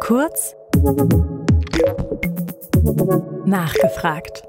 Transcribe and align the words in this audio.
Kurz 0.00 0.56
nachgefragt. 3.44 4.42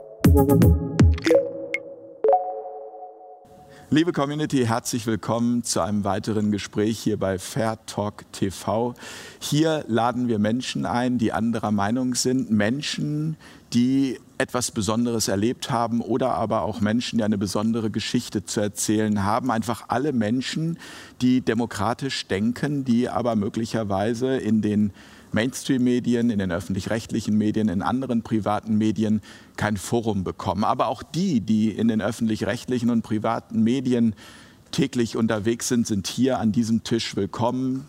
Liebe 3.91 4.11
Community, 4.11 4.65
herzlich 4.65 5.05
willkommen 5.05 5.63
zu 5.63 5.81
einem 5.81 6.03
weiteren 6.03 6.51
Gespräch 6.51 6.97
hier 6.97 7.19
bei 7.19 7.37
Fair 7.37 7.77
Talk 7.85 8.23
TV. 8.31 8.95
Hier 9.39 9.85
laden 9.87 10.27
wir 10.27 10.39
Menschen 10.39 10.87
ein, 10.87 11.19
die 11.19 11.31
anderer 11.31 11.69
Meinung 11.69 12.15
sind. 12.15 12.49
Menschen, 12.49 13.37
die 13.71 14.19
etwas 14.43 14.71
Besonderes 14.71 15.29
erlebt 15.29 15.71
haben 15.71 16.01
oder 16.01 16.33
aber 16.33 16.63
auch 16.63 16.81
Menschen, 16.81 17.17
die 17.17 17.23
eine 17.23 17.37
besondere 17.37 17.89
Geschichte 17.89 18.43
zu 18.43 18.59
erzählen 18.59 19.23
haben. 19.23 19.49
Einfach 19.51 19.85
alle 19.87 20.11
Menschen, 20.11 20.77
die 21.21 21.39
demokratisch 21.39 22.27
denken, 22.27 22.83
die 22.83 23.07
aber 23.07 23.37
möglicherweise 23.37 24.35
in 24.35 24.61
den 24.61 24.91
Mainstream-Medien, 25.31 26.29
in 26.29 26.39
den 26.39 26.51
öffentlich-rechtlichen 26.51 27.37
Medien, 27.37 27.69
in 27.69 27.81
anderen 27.81 28.21
privaten 28.21 28.77
Medien 28.77 29.21
kein 29.55 29.77
Forum 29.77 30.25
bekommen. 30.25 30.65
Aber 30.65 30.87
auch 30.87 31.03
die, 31.03 31.39
die 31.39 31.69
in 31.69 31.87
den 31.87 32.01
öffentlich-rechtlichen 32.01 32.89
und 32.89 33.01
privaten 33.01 33.63
Medien 33.63 34.13
täglich 34.71 35.15
unterwegs 35.15 35.69
sind, 35.69 35.87
sind 35.87 36.07
hier 36.07 36.39
an 36.39 36.51
diesem 36.51 36.83
Tisch 36.83 37.15
willkommen. 37.15 37.85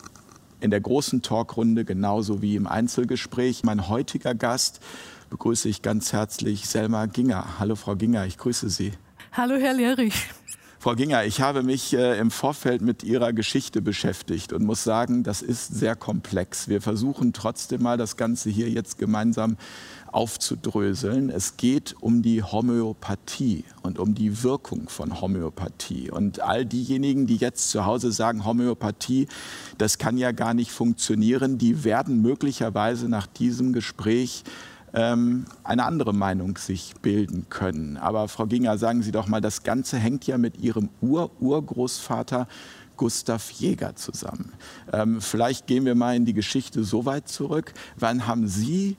In 0.61 0.71
der 0.71 0.81
großen 0.81 1.21
Talkrunde 1.21 1.85
genauso 1.85 2.43
wie 2.43 2.55
im 2.55 2.69
Einzelgespräch. 2.69 3.65
Mein 3.65 3.89
heutiger 3.89 4.37
Gast 4.37 4.81
begrüße 5.31 5.69
ich 5.69 5.83
ganz 5.83 6.13
herzlich 6.13 6.69
Selma 6.69 7.07
Ginger. 7.07 7.59
Hallo 7.59 7.77
Frau 7.77 7.97
Ginger, 7.97 8.27
ich 8.27 8.39
grüße 8.39 8.69
Sie. 8.71 8.93
Hallo 9.33 9.57
Herr 9.57 9.75
Lehrich. 9.75 10.15
Frau 10.85 10.95
Ginger, 10.95 11.25
ich 11.25 11.41
habe 11.41 11.63
mich 11.63 11.95
äh, 11.95 12.19
im 12.19 12.31
Vorfeld 12.31 12.83
mit 12.83 13.03
Ihrer 13.03 13.33
Geschichte 13.33 13.81
beschäftigt 13.81 14.53
und 14.53 14.65
muss 14.65 14.85
sagen, 14.85 15.23
das 15.23 15.41
ist 15.41 15.75
sehr 15.75 15.97
komplex. 15.97 16.69
Wir 16.69 16.83
versuchen 16.83 17.33
trotzdem 17.33 17.83
mal 17.83 17.97
das 17.97 18.19
Ganze 18.19 18.51
hier 18.51 18.69
jetzt 18.69 18.99
gemeinsam 18.99 19.57
aufzudröseln. 20.13 21.31
Es 21.31 21.57
geht 21.57 21.97
um 22.01 22.21
die 22.21 22.43
Homöopathie 22.43 23.65
und 23.83 23.99
um 23.99 24.15
die 24.15 24.43
Wirkung 24.43 24.91
von 24.91 25.23
Homöopathie. 25.23 26.11
Und 26.11 26.41
all 26.41 26.67
diejenigen, 26.67 27.27
die 27.27 27.37
jetzt 27.37 27.71
zu 27.71 27.87
Hause 27.87 28.13
sagen, 28.13 28.45
Homöopathie, 28.45 29.27
das 29.79 29.97
kann 29.97 30.19
ja 30.19 30.33
gar 30.33 30.53
nicht 30.53 30.71
funktionieren, 30.71 31.57
die 31.57 31.85
werden 31.85 32.21
möglicherweise 32.21 33.09
nach 33.09 33.27
diesem 33.27 33.73
Gespräch 33.73 34.45
ähm, 34.95 35.45
eine 35.65 35.85
andere 35.85 36.15
Meinung 36.15 36.57
sich 36.57 36.95
bilden 37.03 37.47
können. 37.51 37.97
Aber 37.97 38.29
Frau 38.29 38.47
Ginger, 38.47 38.79
sagen 38.79 39.03
Sie 39.03 39.13
doch 39.13 39.27
mal, 39.27 39.41
das 39.41 39.63
Ganze 39.63 39.99
hängt 39.99 40.27
ja 40.27 40.39
mit 40.39 40.59
Ihrem 40.59 40.89
Ur-Urgroßvater 41.01 42.47
Gustav 42.97 43.51
Jäger 43.51 43.97
zusammen. 43.97 44.53
Ähm, 44.93 45.21
vielleicht 45.21 45.67
gehen 45.67 45.85
wir 45.85 45.97
mal 45.97 46.15
in 46.15 46.25
die 46.25 46.35
Geschichte 46.35 46.85
so 46.85 47.05
weit 47.05 47.29
zurück. 47.29 47.75
Wann 47.97 48.27
haben 48.27 48.47
Sie 48.47 48.97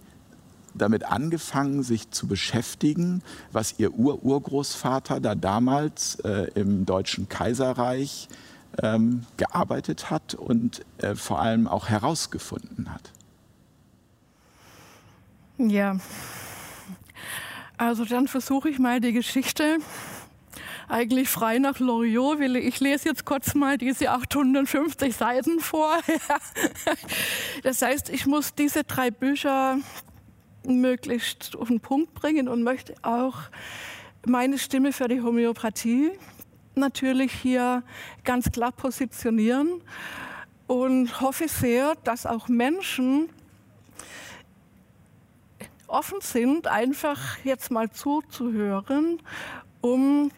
damit 0.73 1.05
angefangen, 1.05 1.83
sich 1.83 2.11
zu 2.11 2.27
beschäftigen, 2.27 3.21
was 3.53 3.75
Ihr 3.79 3.93
Ur-Urgroßvater 3.93 5.21
da 5.21 5.33
damals 5.33 6.15
äh, 6.19 6.47
im 6.55 6.85
Deutschen 6.85 7.29
Kaiserreich 7.29 8.27
ähm, 8.83 9.25
gearbeitet 9.37 10.09
hat 10.09 10.35
und 10.35 10.81
äh, 10.97 11.15
vor 11.15 11.39
allem 11.41 11.67
auch 11.67 11.87
herausgefunden 11.87 12.93
hat? 12.93 13.14
Ja, 15.57 15.97
also 17.77 18.05
dann 18.05 18.27
versuche 18.27 18.69
ich 18.69 18.79
mal 18.79 18.99
die 18.99 19.13
Geschichte 19.13 19.77
eigentlich 20.87 21.29
frei 21.29 21.59
nach 21.59 21.79
Loriot. 21.79 22.39
Ich 22.39 22.79
lese 22.79 23.09
jetzt 23.09 23.25
kurz 23.25 23.55
mal 23.55 23.77
diese 23.77 24.11
850 24.11 25.15
Seiten 25.15 25.59
vor. 25.59 25.97
das 27.63 27.81
heißt, 27.81 28.09
ich 28.09 28.25
muss 28.25 28.53
diese 28.53 28.83
drei 28.83 29.11
Bücher 29.11 29.79
möglichst 30.65 31.55
auf 31.55 31.67
den 31.67 31.79
Punkt 31.79 32.13
bringen 32.13 32.47
und 32.47 32.63
möchte 32.63 32.95
auch 33.01 33.35
meine 34.25 34.57
Stimme 34.57 34.91
für 34.91 35.07
die 35.07 35.21
Homöopathie 35.21 36.11
natürlich 36.75 37.31
hier 37.31 37.83
ganz 38.23 38.51
klar 38.51 38.71
positionieren 38.71 39.81
und 40.67 41.21
hoffe 41.21 41.47
sehr, 41.47 41.95
dass 42.03 42.25
auch 42.25 42.47
Menschen, 42.47 43.29
offen 45.87 46.19
sind, 46.21 46.67
einfach 46.67 47.37
jetzt 47.43 47.71
mal 47.71 47.89
zuzuhören, 47.89 49.21
um 49.81 50.31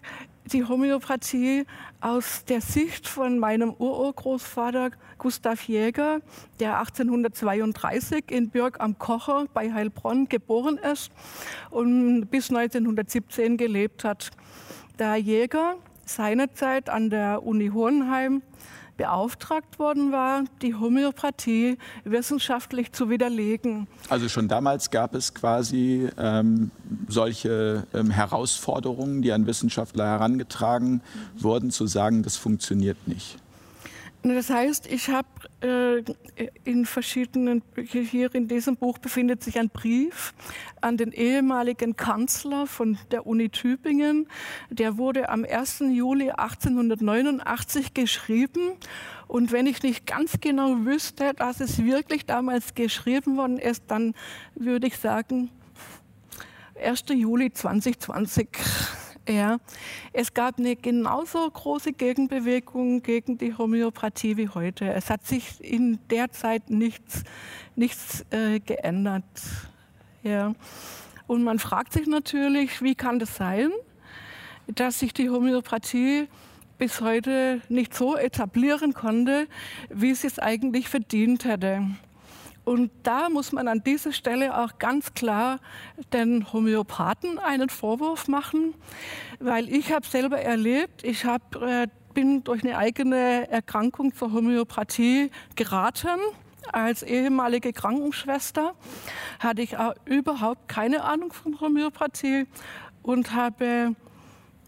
die 0.51 0.63
Homöopathie 0.63 1.65
aus 1.99 2.45
der 2.45 2.61
Sicht 2.61 3.07
von 3.07 3.39
meinem 3.39 3.73
Urgroßvater 3.73 4.91
Gustav 5.17 5.67
Jäger, 5.67 6.21
der 6.59 6.79
1832 6.79 8.25
in 8.31 8.49
Bürg 8.49 8.79
am 8.79 8.97
Kocher 8.97 9.45
bei 9.53 9.73
Heilbronn 9.73 10.29
geboren 10.29 10.77
ist 10.77 11.11
und 11.69 12.27
bis 12.27 12.49
1917 12.49 13.57
gelebt 13.57 14.03
hat. 14.03 14.31
Der 14.99 15.15
Jäger 15.17 15.75
seinerzeit 16.05 16.89
an 16.89 17.09
der 17.09 17.43
Uni 17.43 17.69
Hohenheim 17.69 18.41
beauftragt 18.97 19.79
worden 19.79 20.11
war, 20.11 20.43
die 20.61 20.75
Homöopathie 20.75 21.77
wissenschaftlich 22.03 22.91
zu 22.91 23.09
widerlegen. 23.09 23.87
Also 24.09 24.27
schon 24.27 24.47
damals 24.47 24.89
gab 24.91 25.15
es 25.15 25.33
quasi 25.33 26.09
ähm, 26.17 26.71
solche 27.07 27.85
ähm, 27.93 28.09
Herausforderungen, 28.09 29.21
die 29.21 29.31
an 29.31 29.45
Wissenschaftler 29.45 30.05
herangetragen 30.05 31.01
wurden, 31.37 31.71
zu 31.71 31.87
sagen, 31.87 32.23
das 32.23 32.35
funktioniert 32.35 33.07
nicht. 33.07 33.37
Das 34.35 34.49
heißt, 34.49 34.87
ich 34.87 35.09
habe 35.09 35.27
äh, 35.61 36.03
in 36.63 36.85
verschiedenen, 36.85 37.61
hier 37.75 38.33
in 38.35 38.47
diesem 38.47 38.75
Buch 38.75 38.97
befindet 38.97 39.43
sich 39.43 39.57
ein 39.59 39.69
Brief 39.69 40.33
an 40.81 40.97
den 40.97 41.11
ehemaligen 41.11 41.95
Kanzler 41.95 42.67
von 42.67 42.97
der 43.11 43.25
Uni 43.25 43.49
Tübingen. 43.49 44.27
Der 44.69 44.97
wurde 44.97 45.29
am 45.29 45.45
1. 45.45 45.83
Juli 45.91 46.31
1889 46.31 47.93
geschrieben. 47.93 48.73
Und 49.27 49.51
wenn 49.51 49.67
ich 49.67 49.83
nicht 49.83 50.05
ganz 50.05 50.39
genau 50.39 50.85
wüsste, 50.85 51.33
dass 51.33 51.59
es 51.59 51.83
wirklich 51.83 52.25
damals 52.25 52.75
geschrieben 52.75 53.37
worden 53.37 53.57
ist, 53.57 53.83
dann 53.87 54.13
würde 54.55 54.87
ich 54.87 54.97
sagen, 54.97 55.49
1. 56.81 57.05
Juli 57.09 57.51
2020. 57.51 58.47
Ja, 59.27 59.57
es 60.13 60.33
gab 60.33 60.57
eine 60.57 60.77
genauso 60.77 61.49
große 61.51 61.91
Gegenbewegung 61.91 63.03
gegen 63.03 63.37
die 63.37 63.53
Homöopathie 63.57 64.37
wie 64.37 64.47
heute. 64.47 64.93
Es 64.93 65.09
hat 65.09 65.25
sich 65.25 65.61
in 65.61 65.99
der 66.09 66.31
Zeit 66.31 66.69
nichts, 66.69 67.23
nichts 67.75 68.25
äh, 68.29 68.61
geändert. 68.61 69.25
Ja. 70.23 70.53
Und 71.27 71.43
man 71.43 71.59
fragt 71.59 71.91
sich 71.91 72.07
natürlich, 72.07 72.81
wie 72.81 72.95
kann 72.95 73.19
das 73.19 73.35
sein, 73.35 73.69
dass 74.67 74.99
sich 74.99 75.13
die 75.13 75.29
Homöopathie 75.29 76.29
bis 76.77 77.01
heute 77.01 77.61
nicht 77.67 77.93
so 77.93 78.15
etablieren 78.15 78.93
konnte, 78.93 79.47
wie 79.89 80.13
sie 80.13 80.27
es 80.27 80.39
eigentlich 80.39 80.87
verdient 80.87 81.43
hätte. 81.43 81.85
Und 82.67 82.91
da 83.03 83.29
muss 83.29 83.53
man 83.53 83.69
an 83.69 83.81
dieser 83.81 84.11
Stelle 84.11 84.57
auch 84.57 84.77
ganz 84.77 85.13
klar 85.13 85.61
den 86.11 86.51
Homöopathen 86.51 87.39
einen 87.39 87.69
Vorwurf 87.69 88.27
machen, 88.27 88.73
weil 89.39 89.69
ich 89.69 89.93
habe 89.93 90.05
selber 90.05 90.41
erlebt, 90.41 91.05
ich 91.05 91.23
hab, 91.23 91.55
äh, 91.55 91.87
bin 92.13 92.43
durch 92.43 92.65
eine 92.65 92.77
eigene 92.77 93.49
Erkrankung 93.49 94.13
zur 94.13 94.33
Homöopathie 94.33 95.31
geraten. 95.55 96.19
Als 96.73 97.03
ehemalige 97.03 97.71
Krankenschwester 97.71 98.75
hatte 99.39 99.61
ich 99.61 99.77
auch 99.77 99.93
überhaupt 100.03 100.67
keine 100.67 101.05
Ahnung 101.05 101.31
von 101.31 101.61
Homöopathie 101.61 102.47
und 103.01 103.33
habe 103.33 103.95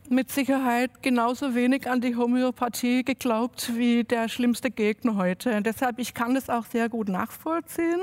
mit 0.09 0.31
Sicherheit 0.31 0.91
genauso 1.01 1.55
wenig 1.55 1.89
an 1.89 2.01
die 2.01 2.15
Homöopathie 2.15 3.03
geglaubt 3.03 3.71
wie 3.75 4.03
der 4.03 4.29
schlimmste 4.29 4.71
Gegner 4.71 5.15
heute. 5.15 5.61
Deshalb, 5.61 5.99
ich 5.99 6.13
kann 6.13 6.35
das 6.35 6.49
auch 6.49 6.65
sehr 6.65 6.89
gut 6.89 7.09
nachvollziehen, 7.09 7.99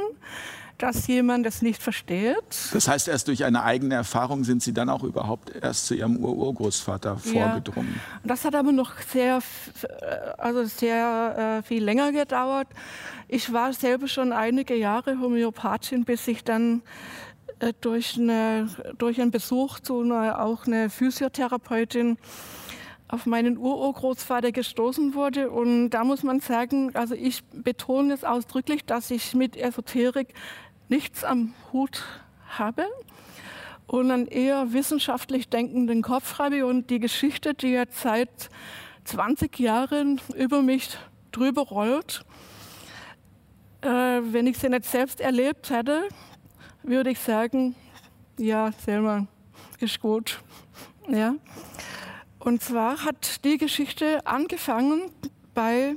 dass 0.79 1.06
jemand 1.06 1.47
es 1.47 1.62
nicht 1.62 1.82
versteht. 1.82 2.37
Das 2.73 2.88
heißt, 2.88 3.08
erst 3.08 3.29
durch 3.29 3.44
eine 3.44 3.62
eigene 3.62 3.94
Erfahrung 3.94 4.44
sind 4.44 4.62
Sie 4.62 4.73
dann 4.73 4.88
auch 4.88 5.03
überhaupt 5.03 5.53
erst 5.55 5.87
zu 5.87 5.94
Ihrem 5.94 6.17
Urgroßvater 6.17 7.17
vorgedrungen. 7.17 7.94
Ja, 7.94 8.20
das 8.25 8.44
hat 8.44 8.55
aber 8.55 8.73
noch 8.73 8.99
sehr, 8.99 9.41
also 10.38 10.64
sehr 10.64 11.61
äh, 11.61 11.67
viel 11.67 11.82
länger 11.82 12.12
gedauert. 12.12 12.69
Ich 13.29 13.53
war 13.53 13.73
selber 13.73 14.06
schon 14.06 14.32
einige 14.32 14.76
Jahre 14.76 15.19
Homöopathin, 15.19 16.05
bis 16.05 16.29
ich 16.29 16.44
dann 16.44 16.82
durch, 17.81 18.17
eine, 18.19 18.69
durch 18.99 19.20
einen 19.20 19.31
Besuch 19.31 19.81
zu 19.81 20.00
einer, 20.00 20.43
auch 20.43 20.67
eine 20.67 20.91
Physiotherapeutin 20.91 22.19
auf 23.08 23.26
meinen 23.26 23.56
Urgroßvater 23.56 24.53
gestoßen 24.53 25.14
wurde. 25.14 25.50
Und 25.50 25.91
da 25.91 26.05
muss 26.05 26.23
man 26.23 26.41
sagen, 26.41 26.94
also 26.94 27.14
ich 27.14 27.44
betone 27.44 28.12
es 28.12 28.25
ausdrücklich, 28.25 28.85
dass 28.85 29.11
ich 29.11 29.35
mit 29.35 29.56
Esoterik 29.56 30.35
nichts 30.88 31.25
am 31.25 31.55
Hut 31.73 32.03
habe 32.49 32.87
und 33.87 34.11
einen 34.11 34.26
eher 34.26 34.73
wissenschaftlich 34.73 35.49
denkenden 35.49 36.03
Kopf 36.03 36.38
habe 36.38 36.67
und 36.67 36.91
die 36.91 36.99
Geschichte, 36.99 37.55
die 37.55 37.69
jetzt 37.69 38.00
seit 38.00 38.50
20 39.05 39.58
Jahren 39.61 40.20
über 40.37 40.62
mich 40.62 40.91
drüber 41.31 41.62
rollt, 41.62 42.25
Äh, 43.87 43.88
wenn 44.32 44.49
ich 44.49 44.58
sie 44.58 44.69
nicht 44.69 44.85
selbst 44.85 45.20
erlebt 45.20 45.70
hätte, 45.70 46.08
würde 46.87 47.11
ich 47.11 47.19
sagen, 47.19 47.75
ja, 48.38 48.71
Selma, 48.85 49.27
ist 49.81 50.00
gut. 50.00 50.41
Ja. 51.09 51.35
Und 52.38 52.62
zwar 52.62 53.05
hat 53.05 53.44
die 53.44 53.59
Geschichte 53.59 54.25
angefangen 54.27 55.11
bei 55.53 55.97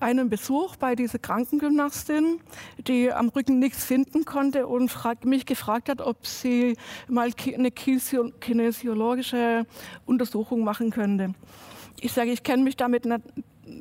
einem 0.00 0.28
Besuch 0.28 0.76
bei 0.76 0.96
dieser 0.96 1.18
Krankengymnastin, 1.18 2.40
die 2.86 3.12
am 3.12 3.28
Rücken 3.28 3.58
nichts 3.58 3.84
finden 3.84 4.24
konnte 4.24 4.66
und 4.66 4.90
mich 5.24 5.46
gefragt 5.46 5.88
hat, 5.88 6.00
ob 6.00 6.26
sie 6.26 6.76
mal 7.08 7.30
eine 7.54 7.70
kinesiologische 7.70 9.66
Untersuchung 10.06 10.64
machen 10.64 10.90
könnte. 10.90 11.34
Ich 12.00 12.12
sage, 12.12 12.32
ich 12.32 12.42
kenne 12.42 12.64
mich 12.64 12.76
damit 12.76 13.06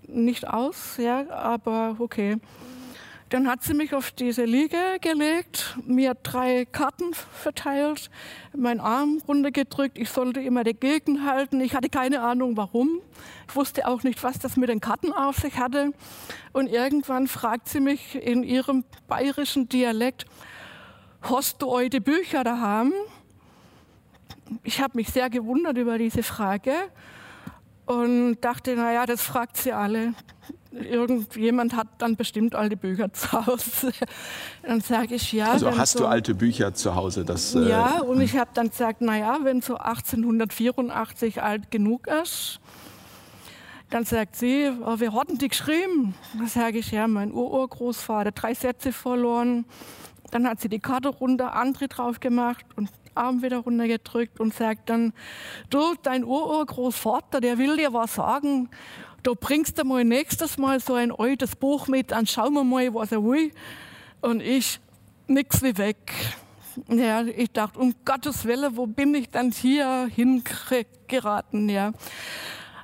nicht 0.08 0.48
aus, 0.48 0.98
ja, 0.98 1.30
aber 1.30 1.96
okay. 2.00 2.38
Dann 3.34 3.48
hat 3.48 3.64
sie 3.64 3.74
mich 3.74 3.96
auf 3.96 4.12
diese 4.12 4.46
Liege 4.46 4.78
gelegt, 5.02 5.76
mir 5.88 6.14
drei 6.14 6.66
Karten 6.66 7.16
verteilt, 7.16 8.12
meinen 8.56 8.80
Arm 8.80 9.24
runtergedrückt. 9.28 9.98
Ich 9.98 10.12
sollte 10.12 10.40
immer 10.40 10.64
dagegen 10.64 11.26
halten. 11.26 11.60
Ich 11.60 11.74
hatte 11.74 11.90
keine 11.90 12.22
Ahnung, 12.22 12.58
warum. 12.58 13.02
Ich 13.48 13.56
wusste 13.56 13.88
auch 13.88 14.04
nicht, 14.04 14.22
was 14.22 14.38
das 14.38 14.56
mit 14.56 14.70
den 14.70 14.82
Karten 14.82 15.12
auf 15.12 15.38
sich 15.38 15.58
hatte. 15.58 15.94
Und 16.52 16.68
irgendwann 16.68 17.28
fragt 17.28 17.70
sie 17.70 17.80
mich 17.80 18.14
in 18.14 18.44
ihrem 18.44 18.84
bayerischen 19.08 19.68
Dialekt, 19.68 20.26
hast 21.24 21.60
du 21.64 21.72
heute 21.72 22.02
Bücher 22.02 22.44
daheim? 22.44 22.94
Ich 24.62 24.80
habe 24.80 24.96
mich 24.96 25.10
sehr 25.10 25.32
gewundert 25.32 25.80
über 25.80 25.98
diese 25.98 26.22
Frage 26.22 26.76
und 27.88 28.42
dachte, 28.42 28.76
naja, 28.76 29.08
das 29.08 29.24
fragt 29.24 29.58
sie 29.58 29.74
alle 29.74 30.14
irgendjemand 30.74 31.76
hat 31.76 31.88
dann 31.98 32.16
bestimmt 32.16 32.56
alte 32.56 32.78
Bücher 32.78 33.12
zu 33.14 33.32
Hause. 33.32 33.92
Dann 34.64 34.82
sage 34.82 35.16
ich 35.16 35.32
ja. 35.32 35.52
Also 35.52 35.78
hast 35.78 35.94
so, 35.94 36.00
du 36.00 36.06
alte 36.08 36.34
Bücher 36.34 36.74
zu 36.74 36.96
Hause? 36.96 37.26
Das, 37.26 37.56
äh, 37.56 37.70
ja, 37.70 38.00
äh, 38.00 38.02
und 38.02 38.22
ich 38.22 38.38
habe 38.38 38.50
dann 38.54 38.70
gesagt, 38.70 39.02
naja, 39.02 39.40
wenn 39.44 39.62
so 39.62 39.78
1884 39.78 41.42
alt 41.42 41.70
genug 41.72 42.08
ist, 42.08 42.60
dann 43.90 44.06
sagt 44.06 44.36
sie, 44.36 44.72
oh, 44.84 45.00
wir 45.00 45.14
hatten 45.14 45.38
die 45.38 45.50
geschrieben. 45.50 46.16
Dann 46.38 46.48
sage 46.48 46.80
ich, 46.80 46.92
ja, 46.92 47.08
mein 47.08 47.32
Ururgroßvater, 47.32 48.32
drei 48.32 48.56
Sätze 48.56 48.92
verloren. 48.92 49.66
Dann 50.32 50.48
hat 50.48 50.60
sie 50.62 50.70
die 50.70 50.80
Karte 50.80 51.10
runter, 51.10 51.54
andere 51.54 51.88
drauf 51.88 52.20
gemacht 52.20 52.66
und 52.76 52.90
Arm 53.16 53.44
wieder 53.44 53.60
runtergedrückt 53.60 54.40
und 54.40 54.54
sagt 54.54 54.90
dann, 54.90 55.14
du, 55.70 55.94
dein 56.02 56.24
Ururgroßvater, 56.24 57.42
der 57.42 57.58
will 57.58 57.78
dir 57.78 57.94
was 57.94 58.16
sagen 58.16 58.70
da 59.24 59.32
bringst 59.40 59.80
du 59.80 59.86
mal 59.86 60.04
nächstes 60.04 60.58
Mal 60.58 60.80
so 60.80 60.94
ein 60.94 61.12
altes 61.12 61.56
Buch 61.56 61.88
mit, 61.88 62.12
dann 62.12 62.28
schauen 62.28 62.54
wir 62.54 62.64
mal, 62.64 62.94
was 62.94 63.12
er 63.12 63.24
will. 63.24 63.52
Und 64.22 64.42
ich, 64.42 64.80
nix 65.28 65.62
wie 65.64 65.78
weg. 65.78 66.14
Ja, 66.88 67.24
ich 67.24 67.52
dachte, 67.52 67.80
um 67.80 67.94
Gottes 68.04 68.46
Willen, 68.46 68.76
wo 68.76 68.88
bin 68.88 69.14
ich 69.16 69.30
dann 69.30 69.52
hier 69.52 70.10
hingeraten? 70.14 71.70
Ja. 71.70 71.94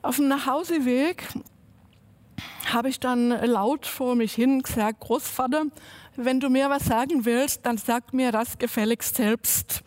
Auf 0.01 0.17
dem 0.17 0.27
Nachhauseweg 0.27 1.27
habe 2.71 2.89
ich 2.89 2.99
dann 2.99 3.29
laut 3.29 3.85
vor 3.85 4.15
mich 4.15 4.33
hin 4.33 4.61
gesagt, 4.61 5.01
Großvater, 5.01 5.65
wenn 6.15 6.39
du 6.39 6.49
mir 6.49 6.69
was 6.69 6.85
sagen 6.85 7.25
willst, 7.25 7.65
dann 7.65 7.77
sag 7.77 8.13
mir 8.13 8.31
das 8.31 8.57
gefälligst 8.57 9.15
selbst. 9.15 9.81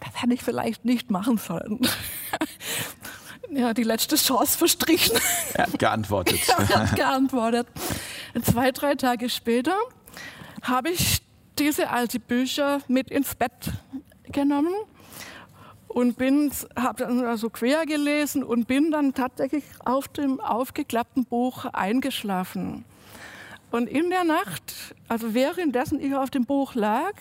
Das 0.00 0.22
hätte 0.22 0.34
ich 0.34 0.42
vielleicht 0.42 0.84
nicht 0.84 1.10
machen 1.10 1.38
sollen 1.38 1.80
ja, 3.54 3.74
die 3.74 3.82
letzte 3.82 4.16
Chance 4.16 4.58
verstrichen. 4.58 5.18
Er 5.54 5.66
hat 5.66 5.78
geantwortet. 5.78 6.40
er 6.48 6.68
hat 6.68 6.96
geantwortet. 6.96 7.66
Zwei, 8.42 8.70
drei 8.70 8.94
Tage 8.94 9.28
später 9.28 9.76
habe 10.62 10.90
ich 10.90 11.22
diese 11.58 11.90
alte 11.90 12.18
Bücher 12.18 12.80
mit 12.88 13.10
ins 13.10 13.34
Bett 13.34 13.52
genommen 14.24 14.74
und 15.88 16.16
bin, 16.16 16.50
habe 16.74 17.04
dann 17.04 17.24
also 17.24 17.50
quer 17.50 17.84
gelesen 17.84 18.42
und 18.42 18.66
bin 18.66 18.90
dann 18.90 19.12
tatsächlich 19.12 19.64
auf 19.84 20.08
dem 20.08 20.40
aufgeklappten 20.40 21.26
Buch 21.26 21.66
eingeschlafen. 21.66 22.84
Und 23.70 23.88
in 23.88 24.10
der 24.10 24.24
Nacht, 24.24 24.94
also 25.08 25.34
währenddessen 25.34 26.00
ich 26.00 26.14
auf 26.14 26.30
dem 26.30 26.44
Buch 26.44 26.74
lag, 26.74 27.12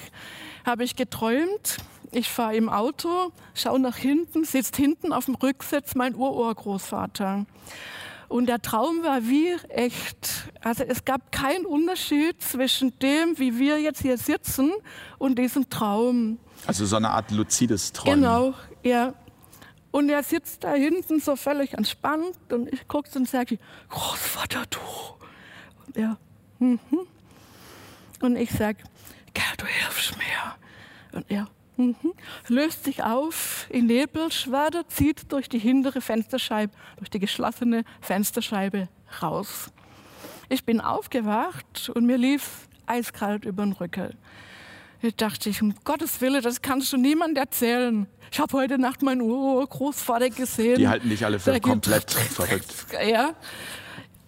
habe 0.65 0.83
ich 0.83 0.95
geträumt, 0.95 1.77
ich 2.11 2.29
fahre 2.29 2.55
im 2.55 2.69
Auto, 2.69 3.31
schaue 3.53 3.79
nach 3.79 3.95
hinten, 3.95 4.43
sitzt 4.43 4.75
hinten 4.75 5.13
auf 5.13 5.25
dem 5.25 5.35
Rücksitz 5.35 5.95
mein 5.95 6.15
Ururgroßvater. 6.15 7.45
Und 8.27 8.45
der 8.45 8.61
Traum 8.61 9.03
war 9.03 9.23
wie 9.23 9.53
echt. 9.69 10.49
Also 10.61 10.83
es 10.85 11.03
gab 11.03 11.33
keinen 11.33 11.65
Unterschied 11.65 12.41
zwischen 12.41 12.97
dem, 12.99 13.37
wie 13.37 13.59
wir 13.59 13.77
jetzt 13.79 14.01
hier 14.01 14.17
sitzen 14.17 14.71
und 15.17 15.37
diesem 15.37 15.69
Traum. 15.69 16.37
Also 16.65 16.85
so 16.85 16.95
eine 16.95 17.09
Art 17.09 17.31
luzides 17.31 17.91
Träumen. 17.91 18.21
Genau, 18.21 18.53
ja. 18.83 19.13
Und 19.91 20.09
er 20.09 20.23
sitzt 20.23 20.63
da 20.63 20.73
hinten 20.73 21.19
so 21.19 21.35
völlig 21.35 21.73
entspannt 21.73 22.37
und 22.49 22.71
ich 22.71 22.87
gucke 22.87 23.09
und 23.15 23.27
sage, 23.27 23.57
Großvater, 23.89 24.63
du. 24.69 24.79
Und 25.85 25.97
er, 25.97 26.17
mhm. 26.59 26.79
Und 28.21 28.37
ich 28.37 28.51
sage, 28.51 28.77
du 29.57 29.65
hilfst 29.65 30.17
mir. 30.17 30.55
Und 31.11 31.29
er, 31.29 31.47
Mhm. 31.77 31.95
Löst 32.47 32.83
sich 32.83 33.03
auf 33.03 33.67
in 33.69 33.87
Nebelschwade, 33.87 34.83
zieht 34.87 35.31
durch 35.31 35.49
die 35.49 35.59
hintere 35.59 36.01
Fensterscheibe, 36.01 36.73
durch 36.97 37.09
die 37.09 37.19
geschlossene 37.19 37.83
Fensterscheibe 38.01 38.87
raus. 39.21 39.71
Ich 40.49 40.65
bin 40.65 40.81
aufgewacht 40.81 41.91
und 41.93 42.05
mir 42.05 42.17
lief 42.17 42.67
eiskalt 42.85 43.45
über 43.45 43.63
den 43.63 43.71
Rücken. 43.73 44.13
Ich 45.01 45.15
dachte 45.15 45.49
ich, 45.49 45.61
um 45.63 45.73
Gottes 45.83 46.21
Willen, 46.21 46.43
das 46.43 46.61
kannst 46.61 46.93
du 46.93 46.97
niemand 46.97 47.37
erzählen. 47.37 48.05
Ich 48.31 48.39
habe 48.39 48.55
heute 48.55 48.77
Nacht 48.77 49.01
meinen 49.01 49.21
Urgroßvater 49.21 50.29
gesehen. 50.29 50.77
Die 50.77 50.87
halten 50.87 51.09
dich 51.09 51.25
alle 51.25 51.39
für 51.39 51.59
komplett 51.59 52.11
verrückt. 52.11 52.85
Ja, 53.03 53.33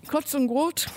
kurz 0.07 0.33
und 0.33 0.47
gut. 0.47 0.87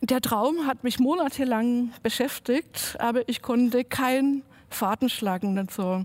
Der 0.00 0.20
Traum 0.20 0.66
hat 0.66 0.84
mich 0.84 1.00
monatelang 1.00 1.90
beschäftigt, 2.04 2.96
aber 3.00 3.28
ich 3.28 3.42
konnte 3.42 3.82
kein 3.84 4.42
Faden 4.70 5.08
schlagen 5.08 5.58
und 5.58 5.70
so. 5.70 6.04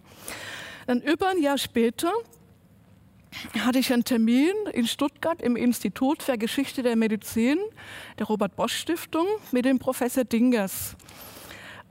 Dann 0.87 1.01
über 1.01 1.29
ein 1.29 1.41
Jahr 1.41 1.57
später 1.57 2.11
hatte 3.59 3.79
ich 3.79 3.91
einen 3.91 4.03
Termin 4.03 4.53
in 4.73 4.85
Stuttgart 4.87 5.41
im 5.41 5.55
Institut 5.55 6.21
für 6.23 6.37
Geschichte 6.37 6.83
der 6.83 6.95
Medizin 6.95 7.57
der 8.19 8.27
Robert 8.27 8.55
Bosch 8.55 8.75
Stiftung 8.75 9.25
mit 9.51 9.65
dem 9.65 9.79
Professor 9.79 10.23
Dingers. 10.23 10.95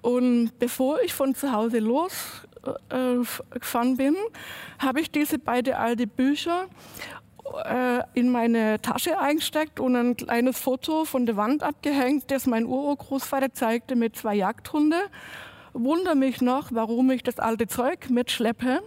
Und 0.02 0.52
bevor 0.58 1.00
ich 1.02 1.14
von 1.14 1.34
zu 1.34 1.52
Hause 1.52 1.78
losgefahren 1.78 3.24
äh, 3.92 3.96
bin, 3.96 4.16
habe 4.78 5.00
ich 5.00 5.10
diese 5.10 5.38
beiden 5.38 5.74
alten 5.74 6.08
Bücher 6.08 6.68
äh, 7.64 8.02
in 8.14 8.30
meine 8.30 8.80
Tasche 8.80 9.18
eingesteckt 9.18 9.78
und 9.78 9.94
ein 9.96 10.16
kleines 10.16 10.58
Foto 10.58 11.04
von 11.04 11.26
der 11.26 11.36
Wand 11.36 11.62
abgehängt, 11.62 12.30
das 12.30 12.46
mein 12.46 12.66
Urgroßvater 12.66 13.52
zeigte 13.52 13.94
mit 13.94 14.16
zwei 14.16 14.34
Jagdhunden 14.34 15.02
wundere 15.72 16.14
mich 16.14 16.40
noch, 16.40 16.68
warum 16.72 17.10
ich 17.10 17.22
das 17.22 17.38
alte 17.38 17.66
Zeug 17.66 18.10
mitschleppe 18.10 18.82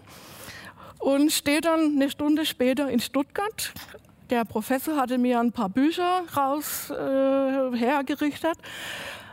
und 0.99 1.31
stehe 1.31 1.61
dann 1.61 1.95
eine 1.95 2.09
Stunde 2.09 2.45
später 2.45 2.89
in 2.89 2.99
Stuttgart. 2.99 3.73
Der 4.29 4.43
Professor 4.43 4.95
hatte 4.95 5.17
mir 5.17 5.39
ein 5.39 5.51
paar 5.51 5.69
Bücher 5.69 6.23
raus 6.35 6.89
äh, 6.89 7.77
hergerichtet, 7.77 8.57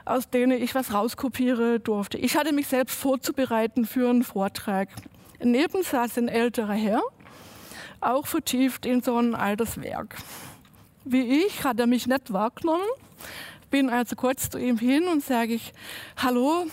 aus 0.05 0.29
denen 0.29 0.63
ich 0.63 0.75
was 0.75 0.93
rauskopiere 0.93 1.81
durfte. 1.81 2.19
Ich 2.19 2.37
hatte 2.37 2.53
mich 2.53 2.69
selbst 2.69 2.99
vorzubereiten 2.99 3.87
für 3.87 4.11
einen 4.11 4.23
Vortrag. 4.23 4.89
Neben 5.41 5.83
saß 5.83 6.19
ein 6.19 6.29
älterer 6.29 6.75
Herr, 6.75 7.01
auch 8.01 8.27
vertieft 8.27 8.85
in 8.85 9.03
so 9.03 9.17
ein 9.17 9.35
altes 9.35 9.81
Werk. 9.81 10.17
Wie 11.05 11.45
ich 11.47 11.65
hat 11.65 11.81
er 11.81 11.87
mich 11.87 12.07
nicht 12.07 12.33
wahrgenommen, 12.33 12.87
bin 13.71 13.89
also 13.89 14.15
kurz 14.15 14.51
zu 14.51 14.59
ihm 14.59 14.79
hin 14.79 15.09
und 15.09 15.25
sage 15.25 15.55
ich, 15.55 15.73
hallo, 16.17 16.67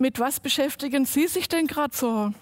mit 0.00 0.18
was 0.18 0.40
beschäftigen 0.40 1.04
Sie 1.04 1.26
sich 1.26 1.48
denn 1.48 1.66
gerade 1.66 1.96
so? 1.96 2.32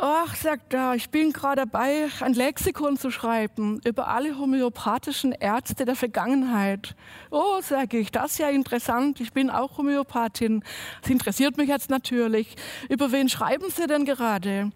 Ach, 0.00 0.36
sagt 0.36 0.74
er, 0.74 0.94
ich 0.94 1.10
bin 1.10 1.32
gerade 1.32 1.62
dabei, 1.62 2.06
ein 2.20 2.32
Lexikon 2.32 2.96
zu 2.96 3.10
schreiben 3.10 3.80
über 3.84 4.06
alle 4.06 4.38
homöopathischen 4.38 5.32
Ärzte 5.32 5.84
der 5.84 5.96
Vergangenheit. 5.96 6.94
Oh, 7.32 7.60
sage 7.60 7.98
ich, 7.98 8.12
das 8.12 8.32
ist 8.32 8.38
ja 8.38 8.48
interessant. 8.48 9.20
Ich 9.20 9.32
bin 9.32 9.50
auch 9.50 9.76
Homöopathin. 9.76 10.62
Das 11.02 11.10
interessiert 11.10 11.56
mich 11.56 11.68
jetzt 11.68 11.90
natürlich. 11.90 12.54
Über 12.88 13.10
wen 13.10 13.28
schreiben 13.28 13.70
Sie 13.70 13.88
denn 13.88 14.04
gerade? 14.04 14.70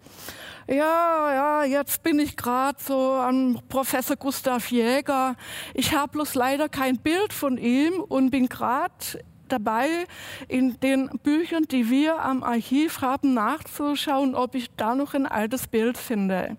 Ja, 0.67 1.33
ja, 1.33 1.63
jetzt 1.63 2.03
bin 2.03 2.19
ich 2.19 2.35
gerade 2.35 2.77
so 2.81 3.13
am 3.13 3.61
Professor 3.69 4.17
Gustav 4.17 4.71
Jäger. 4.71 5.37
Ich 5.73 5.95
habe 5.95 6.11
bloß 6.11 6.35
leider 6.35 6.67
kein 6.67 6.97
Bild 6.97 7.31
von 7.31 7.57
ihm 7.57 7.93
und 7.93 8.29
bin 8.29 8.49
gerade 8.49 9.23
dabei, 9.53 10.07
in 10.47 10.79
den 10.79 11.09
Büchern, 11.21 11.63
die 11.69 11.89
wir 11.89 12.19
am 12.19 12.43
Archiv 12.43 13.01
haben, 13.01 13.33
nachzuschauen, 13.33 14.35
ob 14.35 14.55
ich 14.55 14.69
da 14.75 14.95
noch 14.95 15.13
ein 15.13 15.27
altes 15.27 15.67
Bild 15.67 15.97
finde. 15.97 16.57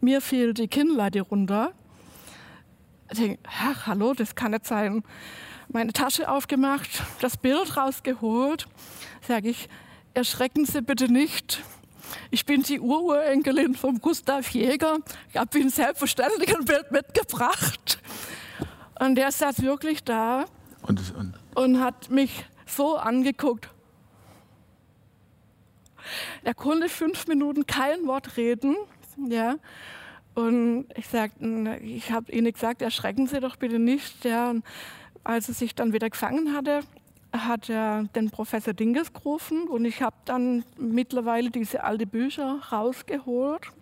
Mir 0.00 0.20
fiel 0.20 0.52
die 0.52 0.68
Kinnlade 0.68 1.22
runter. 1.22 1.72
Ich 3.10 3.18
denke, 3.18 3.38
ach, 3.48 3.86
hallo, 3.86 4.12
das 4.12 4.34
kann 4.34 4.50
nicht 4.50 4.66
sein. 4.66 5.02
Meine 5.68 5.92
Tasche 5.92 6.28
aufgemacht, 6.28 6.90
das 7.20 7.36
Bild 7.36 7.76
rausgeholt. 7.76 8.66
Sage 9.26 9.50
ich, 9.50 9.68
erschrecken 10.12 10.66
Sie 10.66 10.82
bitte 10.82 11.10
nicht. 11.10 11.62
Ich 12.30 12.44
bin 12.44 12.62
die 12.62 12.80
Ururenkelin 12.80 13.74
von 13.74 14.00
Gustav 14.00 14.50
Jäger. 14.50 14.98
Ich 15.30 15.36
habe 15.36 15.58
Ihnen 15.58 15.70
selbstverständlich 15.70 16.54
ein 16.54 16.64
Bild 16.64 16.90
mitgebracht. 16.90 17.98
Und 19.00 19.14
der 19.14 19.32
saß 19.32 19.62
wirklich 19.62 20.04
da 20.04 20.44
und, 20.86 21.00
und, 21.16 21.34
und 21.54 21.80
hat 21.80 22.10
mich 22.10 22.44
so 22.66 22.96
angeguckt. 22.96 23.68
Er 26.42 26.54
konnte 26.54 26.88
fünf 26.88 27.26
Minuten 27.26 27.66
kein 27.66 28.06
Wort 28.06 28.36
reden. 28.36 28.76
Ja. 29.28 29.56
Und 30.34 30.86
ich 30.96 31.06
sagte, 31.08 31.78
ich 31.82 32.10
habe 32.10 32.30
ihnen 32.32 32.52
gesagt, 32.52 32.82
erschrecken 32.82 33.26
Sie 33.26 33.40
doch 33.40 33.56
bitte 33.56 33.78
nicht. 33.78 34.24
Ja. 34.24 34.50
Und 34.50 34.64
als 35.22 35.48
er 35.48 35.54
sich 35.54 35.74
dann 35.74 35.92
wieder 35.92 36.10
gefangen 36.10 36.54
hatte, 36.54 36.80
hat 37.32 37.68
er 37.68 38.04
den 38.14 38.30
Professor 38.30 38.74
Dinges 38.74 39.12
gerufen 39.12 39.66
und 39.66 39.84
ich 39.84 40.02
habe 40.02 40.14
dann 40.24 40.64
mittlerweile 40.78 41.50
diese 41.50 41.82
alte 41.82 42.06
Bücher 42.06 42.60
rausgeholt. 42.70 43.72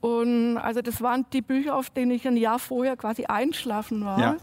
Und 0.00 0.58
also 0.58 0.80
das 0.80 1.00
waren 1.00 1.26
die 1.32 1.42
Bücher, 1.42 1.76
auf 1.76 1.90
denen 1.90 2.12
ich 2.12 2.26
ein 2.26 2.36
Jahr 2.36 2.58
vorher 2.58 2.96
quasi 2.96 3.24
einschlafen 3.24 4.04
war. 4.04 4.20
Ja. 4.20 4.36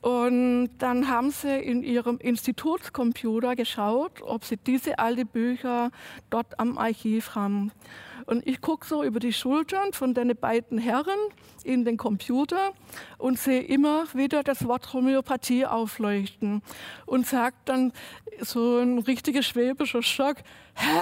Und 0.00 0.70
dann 0.78 1.08
haben 1.08 1.30
sie 1.30 1.58
in 1.58 1.82
ihrem 1.82 2.18
Institutscomputer 2.18 3.54
geschaut, 3.54 4.22
ob 4.22 4.44
sie 4.44 4.56
diese 4.56 4.98
alten 4.98 5.26
Bücher 5.26 5.90
dort 6.30 6.58
am 6.58 6.78
Archiv 6.78 7.34
haben. 7.34 7.70
Und 8.24 8.46
ich 8.46 8.60
gucke 8.60 8.86
so 8.86 9.02
über 9.02 9.20
die 9.20 9.32
Schultern 9.32 9.92
von 9.92 10.14
den 10.14 10.34
beiden 10.36 10.78
Herren 10.78 11.18
in 11.64 11.84
den 11.84 11.96
Computer 11.96 12.72
und 13.18 13.38
sehe 13.38 13.60
immer 13.60 14.04
wieder 14.14 14.42
das 14.42 14.66
Wort 14.66 14.92
Homöopathie 14.92 15.66
aufleuchten 15.66 16.62
und 17.06 17.26
sage 17.26 17.56
dann 17.64 17.92
so 18.40 18.78
ein 18.78 19.00
richtiger 19.00 19.42
schwäbischer 19.42 20.02
Schock, 20.02 20.36
hä? 20.74 21.00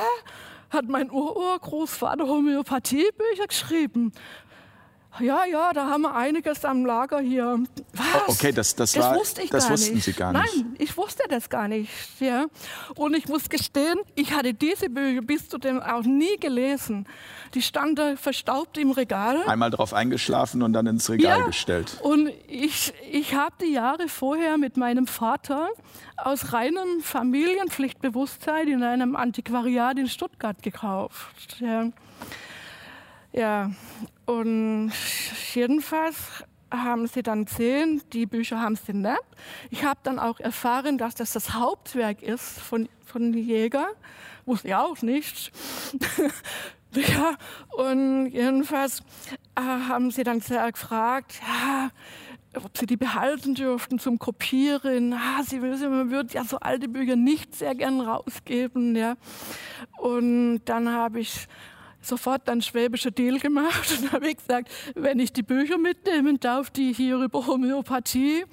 Hat 0.70 0.86
mein 0.86 1.10
Urgroßvater 1.10 2.26
Homöopathiebücher 2.26 3.46
geschrieben? 3.46 4.12
Ja, 5.20 5.44
ja, 5.44 5.72
da 5.72 5.86
haben 5.86 6.02
wir 6.02 6.14
einiges 6.14 6.64
am 6.64 6.84
Lager 6.84 7.20
hier. 7.20 7.60
Was? 7.92 8.06
Oh, 8.26 8.32
okay, 8.32 8.52
das, 8.52 8.74
das, 8.74 8.92
das 8.92 9.04
war, 9.04 9.16
wusste 9.16 9.42
ich 9.42 9.50
das 9.50 9.64
gar 9.64 9.72
wussten 9.72 9.94
nicht. 9.94 10.04
Sie 10.04 10.12
gar 10.12 10.32
nicht. 10.32 10.56
Nein, 10.56 10.76
ich 10.78 10.96
wusste 10.96 11.24
das 11.28 11.48
gar 11.48 11.68
nicht. 11.68 11.90
Ja. 12.20 12.46
Und 12.94 13.16
ich 13.16 13.28
muss 13.28 13.48
gestehen, 13.48 13.98
ich 14.14 14.32
hatte 14.32 14.54
diese 14.54 14.88
Bücher 14.88 15.22
bis 15.22 15.48
zu 15.48 15.58
dem 15.58 15.80
auch 15.80 16.02
nie 16.02 16.36
gelesen. 16.38 17.06
Die 17.54 17.62
standen 17.62 18.16
verstaubt 18.16 18.78
im 18.78 18.90
Regal. 18.90 19.42
Einmal 19.46 19.70
drauf 19.70 19.94
eingeschlafen 19.94 20.62
und 20.62 20.72
dann 20.72 20.86
ins 20.86 21.08
Regal 21.10 21.40
ja, 21.40 21.46
gestellt. 21.46 21.98
Und 22.02 22.30
ich, 22.46 22.92
ich 23.10 23.34
habe 23.34 23.54
die 23.60 23.72
Jahre 23.72 24.08
vorher 24.08 24.58
mit 24.58 24.76
meinem 24.76 25.06
Vater 25.06 25.68
aus 26.16 26.52
reinem 26.52 27.00
Familienpflichtbewusstsein 27.00 28.68
in 28.68 28.82
einem 28.82 29.16
Antiquariat 29.16 29.98
in 29.98 30.08
Stuttgart 30.08 30.62
gekauft. 30.62 31.56
Ja. 31.60 31.88
Ja, 33.32 33.70
und 34.28 34.92
jedenfalls 35.54 36.44
haben 36.70 37.06
sie 37.06 37.22
dann 37.22 37.46
gesehen, 37.46 38.02
die 38.12 38.26
Bücher 38.26 38.60
haben 38.60 38.76
sie 38.76 38.92
nicht. 38.92 39.22
Ich 39.70 39.84
habe 39.84 40.00
dann 40.02 40.18
auch 40.18 40.38
erfahren, 40.38 40.98
dass 40.98 41.14
das 41.14 41.32
das 41.32 41.54
Hauptwerk 41.54 42.22
ist 42.22 42.60
von, 42.60 42.90
von 43.06 43.32
Jäger. 43.32 43.88
Wusste 44.44 44.68
ich 44.68 44.74
auch 44.74 45.00
nicht. 45.00 45.50
ja, 46.92 47.38
und 47.74 48.26
jedenfalls 48.26 49.00
äh, 49.54 49.62
haben 49.62 50.10
sie 50.10 50.24
dann 50.24 50.40
gefragt, 50.40 51.40
ja, 51.40 51.88
ob 52.54 52.76
sie 52.76 52.84
die 52.84 52.98
behalten 52.98 53.54
dürften 53.54 53.98
zum 53.98 54.18
Kopieren. 54.18 55.14
Ah, 55.14 55.42
sie, 55.42 55.58
man 55.58 56.10
würde 56.10 56.34
ja 56.34 56.44
so 56.44 56.58
alte 56.58 56.88
Bücher 56.88 57.16
nicht 57.16 57.54
sehr 57.54 57.74
gern 57.74 58.02
rausgeben. 58.02 58.94
Ja. 58.94 59.16
Und 59.96 60.60
dann 60.66 60.92
habe 60.92 61.20
ich 61.20 61.48
sofort 62.00 62.46
dann 62.46 62.62
schwäbischer 62.62 63.10
Deal 63.10 63.38
gemacht 63.38 63.98
und 64.00 64.12
habe 64.12 64.34
gesagt, 64.34 64.70
wenn 64.94 65.18
ich 65.18 65.32
die 65.32 65.42
Bücher 65.42 65.78
mitnehmen 65.78 66.40
darf, 66.40 66.70
die 66.70 66.92
hier 66.92 67.16
über 67.16 67.46
Homöopathie, 67.46 68.44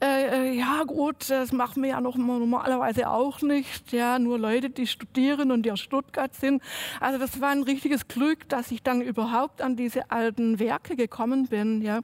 äh, 0.00 0.50
äh, 0.50 0.52
ja 0.52 0.84
gut, 0.84 1.28
das 1.28 1.50
machen 1.50 1.82
wir 1.82 1.90
ja 1.90 2.00
noch 2.00 2.16
normalerweise 2.16 3.10
auch 3.10 3.42
nicht. 3.42 3.90
Ja, 3.90 4.20
nur 4.20 4.38
Leute, 4.38 4.70
die 4.70 4.86
studieren 4.86 5.50
und 5.50 5.64
die 5.64 5.72
aus 5.72 5.80
Stuttgart 5.80 6.32
sind. 6.34 6.62
Also 7.00 7.18
das 7.18 7.40
war 7.40 7.50
ein 7.50 7.64
richtiges 7.64 8.06
Glück, 8.06 8.48
dass 8.48 8.70
ich 8.70 8.84
dann 8.84 9.00
überhaupt 9.00 9.60
an 9.60 9.74
diese 9.74 10.08
alten 10.12 10.60
Werke 10.60 10.94
gekommen 10.94 11.48
bin. 11.48 11.82
Ja, 11.82 12.00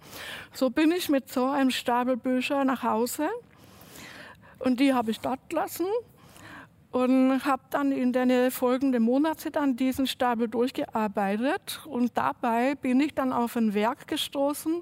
so 0.53 0.71
bin 0.71 0.91
ich 0.91 1.09
mit 1.09 1.31
so 1.31 1.47
einem 1.47 1.71
Stapel 1.71 2.17
Bücher 2.17 2.65
nach 2.65 2.83
Hause 2.83 3.29
und 4.59 4.81
die 4.81 4.93
habe 4.93 5.13
ich 5.13 5.21
dort 5.21 5.49
gelassen 5.49 5.87
und 6.95 7.45
habe 7.45 7.63
dann 7.71 7.91
in 7.91 8.13
den 8.13 8.53
folgenden 8.53 9.03
Monaten 9.03 9.51
dann 9.51 9.75
diesen 9.75 10.07
Stapel 10.07 10.47
durchgearbeitet 10.47 11.81
und 11.87 12.17
dabei 12.17 12.77
bin 12.77 13.01
ich 13.01 13.13
dann 13.15 13.33
auf 13.33 13.57
ein 13.57 13.75
Werk 13.75 14.07
gestoßen 14.07 14.81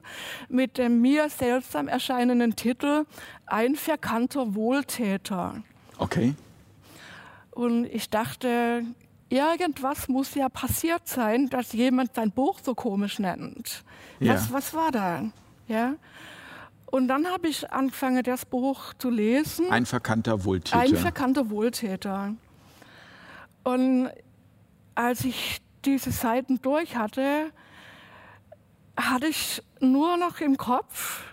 mit 0.50 0.76
dem 0.76 1.00
mir 1.00 1.30
seltsam 1.30 1.88
erscheinenden 1.88 2.54
Titel 2.54 3.06
Ein 3.46 3.76
verkannter 3.76 4.54
Wohltäter. 4.54 5.62
Okay. 5.96 6.34
Und 7.50 7.86
ich 7.86 8.10
dachte, 8.10 8.84
irgendwas 9.30 10.06
muss 10.06 10.34
ja 10.34 10.50
passiert 10.50 11.08
sein, 11.08 11.48
dass 11.48 11.72
jemand 11.72 12.14
sein 12.14 12.30
Buch 12.30 12.58
so 12.62 12.74
komisch 12.74 13.20
nennt. 13.20 13.84
Ja. 14.20 14.34
Was, 14.34 14.52
was 14.52 14.74
war 14.74 14.90
da? 14.90 15.30
Ja. 15.66 15.94
Und 16.92 17.08
dann 17.08 17.26
habe 17.26 17.48
ich 17.48 17.72
angefangen, 17.72 18.22
das 18.22 18.44
Buch 18.44 18.92
zu 18.98 19.08
lesen. 19.08 19.70
Ein 19.70 19.86
verkannter 19.86 20.44
Wohltäter. 20.44 20.78
Ein 20.78 20.94
verkannter 20.94 21.48
Wohltäter. 21.48 22.34
Und 23.64 24.10
als 24.94 25.24
ich 25.24 25.62
diese 25.86 26.12
Seiten 26.12 26.60
durch 26.60 26.94
hatte, 26.94 27.50
hatte 28.94 29.26
ich 29.26 29.62
nur 29.80 30.18
noch 30.18 30.40
im 30.40 30.58
Kopf, 30.58 31.24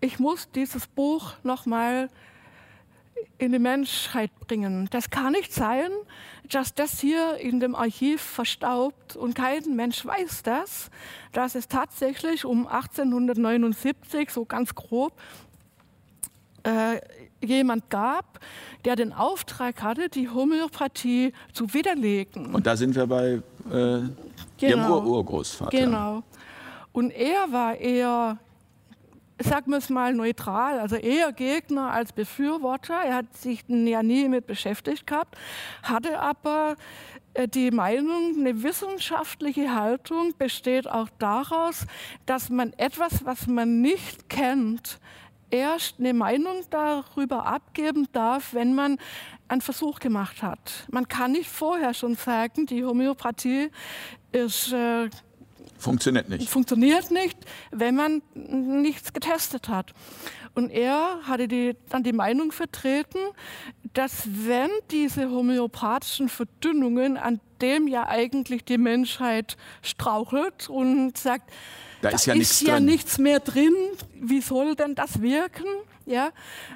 ich 0.00 0.18
muss 0.18 0.50
dieses 0.50 0.86
Buch 0.86 1.34
nochmal 1.42 2.08
in 3.38 3.52
die 3.52 3.58
Menschheit 3.58 4.30
bringen. 4.46 4.88
Das 4.90 5.10
kann 5.10 5.32
nicht 5.32 5.52
sein, 5.52 5.90
dass 6.50 6.74
das 6.74 7.00
hier 7.00 7.36
in 7.38 7.60
dem 7.60 7.74
Archiv 7.74 8.20
verstaubt 8.20 9.16
und 9.16 9.34
kein 9.34 9.74
Mensch 9.74 10.04
weiß 10.04 10.42
das, 10.42 10.90
dass 11.32 11.54
es 11.54 11.68
tatsächlich 11.68 12.44
um 12.44 12.66
1879, 12.66 14.30
so 14.30 14.44
ganz 14.44 14.74
grob, 14.74 15.12
äh, 16.64 17.00
jemand 17.44 17.90
gab, 17.90 18.40
der 18.84 18.96
den 18.96 19.12
Auftrag 19.12 19.82
hatte, 19.82 20.08
die 20.08 20.28
Homöopathie 20.28 21.32
zu 21.52 21.72
widerlegen. 21.74 22.54
Und 22.54 22.66
da 22.66 22.76
sind 22.76 22.94
wir 22.94 23.06
bei 23.06 23.26
äh, 23.32 23.40
genau. 23.70 24.12
Ihrem 24.60 24.90
Ur 24.90 25.06
Urgroßvater. 25.06 25.76
Genau. 25.76 26.22
Und 26.92 27.10
er 27.10 27.50
war 27.50 27.76
eher 27.76 28.38
sagen 29.42 29.70
wir 29.70 29.78
es 29.78 29.90
mal 29.90 30.14
neutral, 30.14 30.78
also 30.78 30.96
eher 30.96 31.32
Gegner 31.32 31.90
als 31.90 32.12
Befürworter. 32.12 32.94
Er 32.94 33.16
hat 33.16 33.36
sich 33.36 33.64
ja 33.68 34.02
nie 34.02 34.28
mit 34.28 34.46
beschäftigt 34.46 35.06
gehabt, 35.06 35.36
hatte 35.82 36.18
aber 36.20 36.76
äh, 37.34 37.48
die 37.48 37.70
Meinung, 37.70 38.34
eine 38.38 38.62
wissenschaftliche 38.62 39.74
Haltung 39.74 40.34
besteht 40.38 40.88
auch 40.88 41.08
daraus, 41.18 41.86
dass 42.26 42.50
man 42.50 42.72
etwas, 42.74 43.24
was 43.24 43.46
man 43.46 43.80
nicht 43.80 44.28
kennt, 44.28 45.00
erst 45.50 45.98
eine 45.98 46.14
Meinung 46.14 46.64
darüber 46.70 47.46
abgeben 47.46 48.08
darf, 48.12 48.54
wenn 48.54 48.74
man 48.74 48.98
einen 49.48 49.60
Versuch 49.60 49.98
gemacht 49.98 50.42
hat. 50.42 50.86
Man 50.90 51.08
kann 51.08 51.32
nicht 51.32 51.50
vorher 51.50 51.92
schon 51.94 52.14
sagen, 52.14 52.66
die 52.66 52.84
Homöopathie 52.84 53.70
ist 54.32 54.72
äh, 54.72 55.10
Funktioniert 55.82 56.28
nicht. 56.28 56.48
Funktioniert 56.48 57.10
nicht, 57.10 57.36
wenn 57.72 57.96
man 57.96 58.22
nichts 58.34 59.12
getestet 59.12 59.68
hat. 59.68 59.92
Und 60.54 60.70
er 60.70 61.20
hatte 61.24 61.48
die, 61.48 61.74
dann 61.88 62.02
die 62.02 62.12
Meinung 62.12 62.52
vertreten, 62.52 63.18
dass 63.94 64.22
wenn 64.26 64.70
diese 64.90 65.30
homöopathischen 65.30 66.28
Verdünnungen, 66.28 67.16
an 67.16 67.40
dem 67.60 67.88
ja 67.88 68.06
eigentlich 68.06 68.64
die 68.64 68.78
Menschheit 68.78 69.56
strauchelt 69.82 70.68
und 70.68 71.16
sagt, 71.16 71.50
da 72.00 72.10
ist, 72.10 72.26
ja, 72.26 72.34
ist 72.34 72.38
nichts, 72.38 72.60
ja 72.60 72.80
nichts 72.80 73.18
mehr 73.18 73.40
drin, 73.40 73.74
wie 74.14 74.40
soll 74.40 74.74
denn 74.76 74.94
das 74.94 75.20
wirken? 75.20 75.66
Ja, 76.04 76.30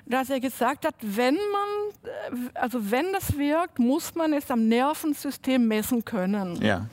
dass 0.07 0.31
er 0.31 0.39
gesagt 0.39 0.87
hat, 0.87 0.95
wenn 1.01 1.35
man, 1.35 2.51
also 2.55 2.91
wenn 2.91 3.13
das 3.13 3.37
wirkt, 3.37 3.79
muss 3.81 4.15
man 4.15 4.33
es 4.33 4.51
am 4.51 4.69
Nervensystem 4.69 5.67
messen 5.67 6.05
können. 6.05 6.63
Ja. 6.63 6.87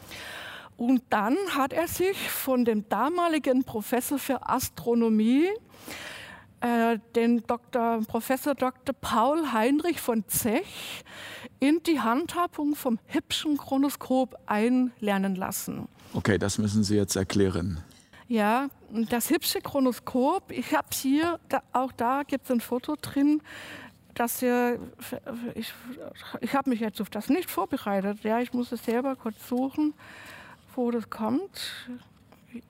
Und 0.84 1.02
dann 1.12 1.38
hat 1.56 1.72
er 1.72 1.88
sich 1.88 2.30
von 2.30 2.66
dem 2.66 2.90
damaligen 2.90 3.64
Professor 3.64 4.20
für 4.20 4.50
Astronomie, 4.50 5.48
äh, 6.60 7.00
den 7.16 7.42
Dr., 7.48 8.02
Professor 8.06 8.54
Dr. 8.54 8.94
Paul 9.00 9.54
Heinrich 9.54 10.02
von 10.02 10.28
Zech, 10.28 11.06
in 11.62 11.82
die 11.84 12.02
Handhabung 12.02 12.76
vom 12.76 13.00
Hippschen 13.06 13.58
Chronoskop 13.58 14.36
einlernen 14.46 15.38
lassen. 15.38 15.88
Okay, 16.14 16.38
das 16.38 16.58
müssen 16.58 16.84
Sie 16.84 16.98
jetzt 16.98 17.16
erklären. 17.16 17.82
Ja, 18.28 18.68
das 18.92 19.30
hübsche 19.30 19.62
Chronoskop, 19.62 20.52
ich 20.52 20.76
habe 20.76 20.90
hier, 20.92 21.40
da, 21.48 21.64
auch 21.72 21.94
da 21.94 22.24
gibt 22.24 22.44
es 22.44 22.52
ein 22.52 22.60
Foto 22.60 22.98
drin, 23.02 23.42
dass 24.16 24.42
ihr, 24.42 24.80
ich, 25.56 25.74
ich 26.42 26.54
habe 26.54 26.70
mich 26.70 26.82
jetzt 26.82 27.00
auf 27.00 27.10
das 27.10 27.30
nicht 27.30 27.50
vorbereitet. 27.50 28.20
Ja, 28.24 28.42
ich 28.42 28.52
muss 28.52 28.74
es 28.74 28.84
selber 28.84 29.16
kurz 29.16 29.48
suchen, 29.48 29.94
wo 30.76 30.92
das 30.92 31.10
kommt. 31.10 31.50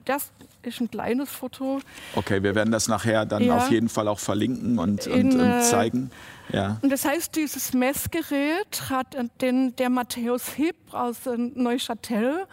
Das 0.05 0.31
ist 0.62 0.79
ein 0.79 0.89
kleines 0.89 1.29
Foto. 1.29 1.79
Okay, 2.15 2.41
wir 2.41 2.55
werden 2.55 2.72
das 2.72 2.88
nachher 2.88 3.25
dann 3.25 3.43
ja. 3.43 3.57
auf 3.57 3.69
jeden 3.69 3.89
Fall 3.89 4.07
auch 4.07 4.19
verlinken 4.19 4.79
und, 4.79 5.07
In, 5.07 5.33
und, 5.33 5.41
und 5.41 5.51
äh, 5.51 5.62
zeigen. 5.62 6.12
Ja. 6.51 6.77
Und 6.81 6.91
das 6.91 7.05
heißt, 7.05 7.36
dieses 7.36 7.74
Messgerät 7.74 8.89
hat 8.89 9.15
den, 9.41 9.75
der 9.75 9.89
Matthäus 9.89 10.50
Hipp 10.50 10.75
aus 10.91 11.17
Neuchâtel 11.25 12.45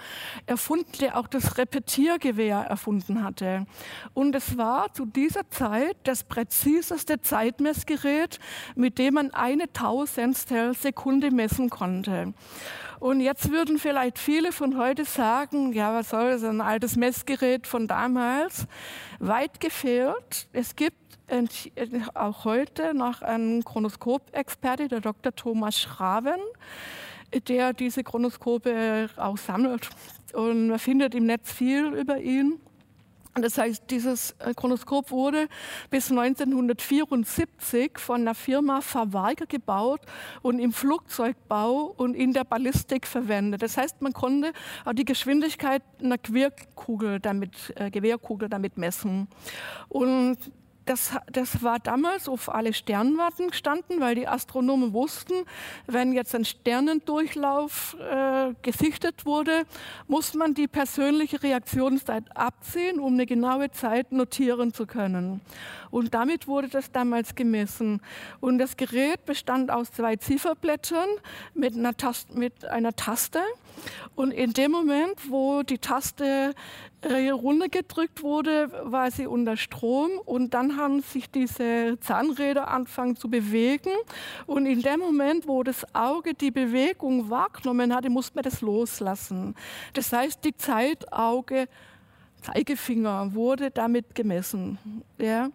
erfunden, 0.46 0.92
der 1.00 1.18
auch 1.18 1.26
das 1.26 1.58
Repetiergewehr 1.58 2.58
erfunden 2.58 3.24
hatte. 3.24 3.66
Und 4.14 4.34
es 4.34 4.56
war 4.56 4.92
zu 4.94 5.06
dieser 5.06 5.48
Zeit 5.50 5.96
das 6.04 6.24
präziseste 6.24 7.20
Zeitmessgerät, 7.20 8.38
mit 8.74 8.98
dem 8.98 9.14
man 9.14 9.32
eine 9.32 9.72
Tausendstel 9.72 10.74
Sekunde 10.74 11.30
messen 11.30 11.68
konnte. 11.68 12.32
Und 13.00 13.20
jetzt 13.20 13.50
würden 13.50 13.78
vielleicht 13.78 14.18
viele 14.18 14.52
von 14.52 14.76
heute 14.76 15.06
sagen, 15.06 15.72
ja, 15.72 15.94
was 15.94 16.10
soll 16.10 16.32
das, 16.32 16.44
ein 16.44 16.60
altes 16.60 16.96
Messgerät 16.96 17.66
von 17.66 17.88
damals? 17.88 18.66
Weit 19.18 19.58
gefehlt. 19.58 20.48
Es 20.52 20.76
gibt 20.76 20.98
auch 22.12 22.44
heute 22.44 22.92
noch 22.92 23.22
einen 23.22 23.64
Chronoskopexperte, 23.64 24.88
der 24.88 25.00
Dr. 25.00 25.34
Thomas 25.34 25.80
Schraven, 25.80 26.40
der 27.48 27.72
diese 27.72 28.04
Chronoskope 28.04 29.08
auch 29.16 29.38
sammelt. 29.38 29.88
Und 30.34 30.68
man 30.68 30.78
findet 30.78 31.14
im 31.14 31.24
Netz 31.24 31.50
viel 31.50 31.86
über 31.94 32.18
ihn. 32.18 32.60
Das 33.34 33.58
heißt, 33.58 33.84
dieses 33.90 34.32
äh, 34.40 34.54
Chronoskop 34.54 35.10
wurde 35.12 35.48
bis 35.88 36.10
1974 36.10 37.98
von 37.98 38.24
der 38.24 38.34
Firma 38.34 38.80
Verweiger 38.80 39.46
gebaut 39.46 40.00
und 40.42 40.58
im 40.58 40.72
Flugzeugbau 40.72 41.94
und 41.96 42.14
in 42.14 42.32
der 42.32 42.44
Ballistik 42.44 43.06
verwendet. 43.06 43.62
Das 43.62 43.76
heißt, 43.76 44.02
man 44.02 44.12
konnte 44.12 44.52
auch 44.84 44.94
die 44.94 45.04
Geschwindigkeit 45.04 45.82
einer 46.02 46.18
Querkugel 46.18 47.20
damit, 47.20 47.72
äh, 47.76 47.90
Gewehrkugel 47.90 48.48
damit 48.48 48.76
messen. 48.76 49.28
Und 49.88 50.38
das, 50.90 51.12
das 51.30 51.62
war 51.62 51.78
damals 51.78 52.28
auf 52.28 52.52
alle 52.52 52.72
Sternwarten 52.72 53.50
gestanden, 53.50 54.00
weil 54.00 54.16
die 54.16 54.26
Astronomen 54.26 54.92
wussten, 54.92 55.34
wenn 55.86 56.12
jetzt 56.12 56.34
ein 56.34 56.44
Sternendurchlauf 56.44 57.96
äh, 58.00 58.54
gesichtet 58.62 59.24
wurde, 59.24 59.66
muss 60.08 60.34
man 60.34 60.54
die 60.54 60.66
persönliche 60.66 61.44
Reaktionszeit 61.44 62.24
abziehen, 62.36 62.98
um 62.98 63.14
eine 63.14 63.26
genaue 63.26 63.70
Zeit 63.70 64.10
notieren 64.10 64.74
zu 64.74 64.84
können. 64.84 65.40
Und 65.92 66.12
damit 66.12 66.48
wurde 66.48 66.68
das 66.68 66.90
damals 66.90 67.36
gemessen. 67.36 68.00
Und 68.40 68.58
das 68.58 68.76
Gerät 68.76 69.24
bestand 69.26 69.70
aus 69.70 69.92
zwei 69.92 70.16
Zifferblättern 70.16 71.08
mit 71.54 71.76
einer, 71.76 71.96
Taste, 71.96 72.36
mit 72.36 72.64
einer 72.64 72.96
Taste. 72.96 73.40
Und 74.16 74.32
in 74.32 74.52
dem 74.54 74.72
Moment, 74.72 75.30
wo 75.30 75.62
die 75.62 75.78
Taste 75.78 76.54
runtergedrückt 77.04 78.22
wurde, 78.22 78.70
war 78.84 79.10
sie 79.10 79.26
unter 79.26 79.56
Strom 79.56 80.10
und 80.24 80.52
dann 80.54 80.76
haben 80.76 81.00
sich 81.00 81.30
diese 81.30 81.98
Zahnräder 82.00 82.68
angefangen 82.68 83.16
zu 83.16 83.30
bewegen 83.30 83.92
und 84.46 84.66
in 84.66 84.82
dem 84.82 85.00
Moment, 85.00 85.48
wo 85.48 85.62
das 85.62 85.86
Auge 85.94 86.34
die 86.34 86.50
Bewegung 86.50 87.30
wahrgenommen 87.30 87.94
hatte, 87.94 88.10
musste 88.10 88.34
man 88.36 88.44
das 88.44 88.60
loslassen. 88.60 89.54
Das 89.94 90.12
heißt, 90.12 90.44
die 90.44 90.54
Zeitauge, 90.54 91.68
Zeigefinger 92.42 93.34
wurde 93.34 93.70
damit 93.70 94.14
gemessen. 94.14 94.78
Ja. 95.18 95.50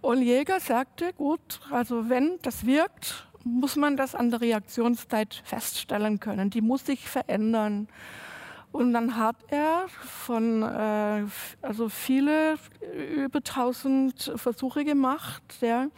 Und 0.00 0.22
Jäger 0.22 0.58
sagte, 0.58 1.12
gut, 1.12 1.60
also 1.70 2.08
wenn 2.08 2.38
das 2.42 2.66
wirkt, 2.66 3.28
muss 3.44 3.76
man 3.76 3.96
das 3.96 4.14
an 4.14 4.30
der 4.30 4.40
Reaktionszeit 4.40 5.42
feststellen 5.44 6.20
können. 6.20 6.50
Die 6.50 6.60
muss 6.60 6.86
sich 6.86 7.08
verändern. 7.08 7.88
Und 8.72 8.94
dann 8.94 9.16
hat 9.16 9.36
er 9.48 9.84
von, 9.88 10.62
äh, 10.62 11.24
also 11.60 11.88
viele, 11.88 12.56
über 13.14 13.38
1000 13.38 14.32
Versuche 14.36 14.84
gemacht, 14.84 15.42
ja, 15.60 15.88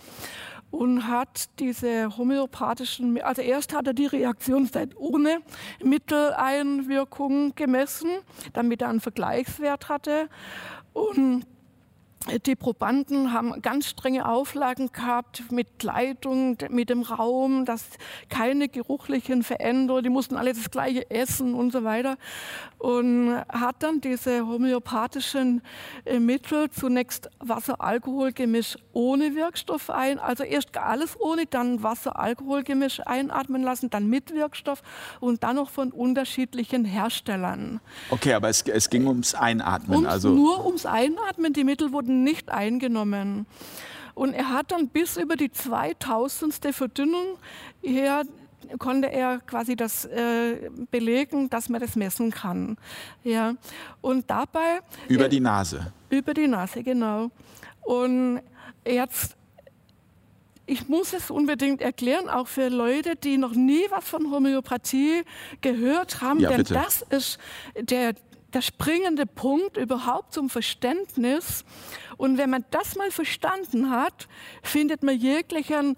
und 0.72 1.06
hat 1.06 1.50
diese 1.60 2.16
homöopathischen, 2.16 3.20
also 3.22 3.42
erst 3.42 3.74
hat 3.74 3.86
er 3.86 3.94
die 3.94 4.06
Reaktionszeit 4.06 4.96
ohne 4.96 5.38
Mitteleinwirkung 5.84 7.54
gemessen, 7.54 8.10
damit 8.52 8.82
er 8.82 8.88
einen 8.88 9.00
Vergleichswert 9.00 9.88
hatte. 9.88 10.28
Und 10.92 11.46
die 12.46 12.56
Probanden 12.56 13.32
haben 13.32 13.60
ganz 13.60 13.86
strenge 13.86 14.26
Auflagen 14.26 14.90
gehabt 14.92 15.44
mit 15.50 15.78
Kleidung, 15.78 16.56
mit 16.70 16.88
dem 16.88 17.02
Raum, 17.02 17.66
dass 17.66 17.84
keine 18.30 18.68
geruchlichen 18.68 19.42
Veränderungen, 19.42 20.04
die 20.04 20.10
mussten 20.10 20.36
alle 20.36 20.54
das 20.54 20.70
gleiche 20.70 21.10
essen 21.10 21.54
und 21.54 21.70
so 21.70 21.84
weiter. 21.84 22.16
Und 22.78 23.34
hat 23.48 23.82
dann 23.82 24.00
diese 24.00 24.46
homöopathischen 24.46 25.62
äh, 26.04 26.18
Mittel 26.18 26.70
zunächst 26.70 27.28
Wasser-Alkohol-Gemisch 27.40 28.76
ohne 28.92 29.34
Wirkstoff 29.34 29.90
ein, 29.90 30.18
also 30.18 30.44
erst 30.44 30.76
alles 30.76 31.18
ohne, 31.20 31.46
dann 31.46 31.82
Wasser-Alkohol-Gemisch 31.82 33.00
einatmen 33.06 33.62
lassen, 33.62 33.90
dann 33.90 34.08
mit 34.08 34.34
Wirkstoff 34.34 34.82
und 35.20 35.42
dann 35.42 35.56
noch 35.56 35.70
von 35.70 35.92
unterschiedlichen 35.92 36.84
Herstellern. 36.84 37.80
Okay, 38.10 38.32
aber 38.32 38.48
es, 38.48 38.62
es 38.62 38.88
ging 38.88 39.06
ums 39.06 39.34
Einatmen. 39.34 39.98
Ums, 39.98 40.08
also 40.08 40.30
nur 40.30 40.64
ums 40.64 40.86
Einatmen. 40.86 41.52
Die 41.52 41.64
Mittel 41.64 41.92
wurden 41.92 42.13
wurden 42.14 42.24
nicht 42.24 42.50
eingenommen. 42.50 43.46
Und 44.14 44.32
er 44.32 44.50
hat 44.50 44.70
dann 44.70 44.88
bis 44.88 45.16
über 45.16 45.36
die 45.36 45.50
2000. 45.50 46.72
Verdünnung 46.72 47.38
her 47.82 48.22
konnte 48.78 49.12
er 49.12 49.40
quasi 49.40 49.76
das 49.76 50.06
äh, 50.06 50.70
belegen, 50.90 51.50
dass 51.50 51.68
man 51.68 51.80
das 51.80 51.96
messen 51.96 52.30
kann. 52.30 52.76
Ja. 53.22 53.54
Und 54.00 54.30
dabei 54.30 54.80
über 55.08 55.28
die 55.28 55.40
Nase. 55.40 55.92
Über 56.08 56.32
die 56.32 56.46
Nase, 56.46 56.82
genau. 56.82 57.30
Und 57.82 58.40
jetzt 58.86 59.36
ich 60.66 60.88
muss 60.88 61.12
es 61.12 61.30
unbedingt 61.30 61.82
erklären, 61.82 62.30
auch 62.30 62.48
für 62.48 62.68
Leute, 62.68 63.16
die 63.16 63.36
noch 63.36 63.52
nie 63.52 63.82
was 63.90 64.08
von 64.08 64.30
Homöopathie 64.30 65.22
gehört 65.60 66.22
haben, 66.22 66.40
ja, 66.40 66.48
denn 66.48 66.58
bitte. 66.58 66.72
das 66.72 67.02
ist 67.02 67.38
der, 67.78 68.14
der 68.54 68.62
springende 68.62 69.26
Punkt 69.26 69.76
überhaupt 69.76 70.32
zum 70.32 70.48
Verständnis. 70.48 71.64
Und 72.16 72.38
wenn 72.38 72.50
man 72.50 72.64
das 72.70 72.96
mal 72.96 73.10
verstanden 73.10 73.90
hat, 73.90 74.28
findet 74.62 75.02
man 75.02 75.18
jeglichen, 75.18 75.96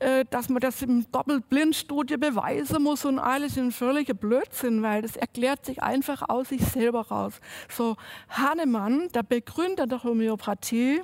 äh, 0.00 0.24
dass 0.30 0.48
man 0.48 0.60
das 0.60 0.80
im 0.80 1.10
Doppelblindstudie 1.12 2.16
beweisen 2.16 2.82
muss 2.82 3.04
und 3.04 3.18
alles 3.18 3.56
in 3.56 3.70
völliger 3.70 4.14
Blödsinn, 4.14 4.82
weil 4.82 5.02
das 5.02 5.16
erklärt 5.16 5.66
sich 5.66 5.82
einfach 5.82 6.28
aus 6.28 6.48
sich 6.48 6.64
selber 6.64 7.08
raus. 7.08 7.34
So, 7.68 7.96
Hahnemann, 8.30 9.08
der 9.14 9.22
Begründer 9.22 9.86
der 9.86 10.02
Homöopathie, 10.02 11.02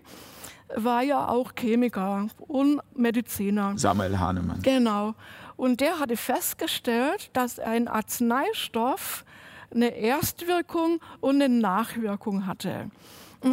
war 0.75 1.03
ja 1.03 1.29
auch 1.29 1.53
Chemiker 1.55 2.29
und 2.39 2.81
Mediziner. 2.95 3.75
Samuel 3.77 4.19
Hahnemann. 4.19 4.63
Genau. 4.63 5.15
Und 5.57 5.81
der 5.81 6.01
hatte 6.01 6.17
festgestellt, 6.17 7.31
dass 7.35 7.59
ein 7.59 7.89
Arzneistoff 7.89 9.25
eine 9.75 9.97
Erstwirkung 9.97 11.01
und 11.21 11.43
eine 11.43 11.49
Nachwirkung 11.49 12.47
hatte. 12.47 12.91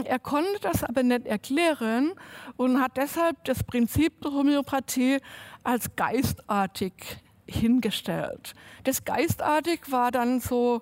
Er 0.06 0.20
konnte 0.20 0.60
das 0.62 0.84
aber 0.84 1.04
nicht 1.04 1.26
erklären 1.28 2.14
und 2.56 2.82
hat 2.82 2.98
deshalb 2.98 3.44
das 3.44 3.64
Prinzip 3.64 4.22
der 4.22 4.32
Homöopathie 4.32 5.20
als 5.64 5.96
geistartig 5.96 6.94
hingestellt. 7.46 8.54
Das 8.86 9.04
geistartig 9.04 9.92
war 9.92 10.12
dann 10.12 10.40
so 10.40 10.82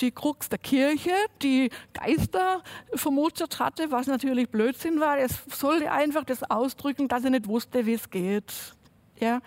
die 0.00 0.10
Krux 0.10 0.48
der 0.48 0.58
Kirche, 0.58 1.12
die 1.42 1.70
Geister 1.92 2.62
vermutet 2.94 3.58
hatte, 3.58 3.90
was 3.90 4.06
natürlich 4.06 4.48
Blödsinn 4.48 5.00
war. 5.00 5.18
Es 5.18 5.44
sollte 5.54 5.92
einfach 5.92 6.24
das 6.24 6.42
ausdrücken, 6.42 7.08
dass 7.08 7.24
er 7.24 7.30
nicht 7.30 7.46
wusste, 7.46 7.86
wie 7.86 7.94
es 7.94 8.10
geht. 8.10 8.74
Ja. 9.20 9.40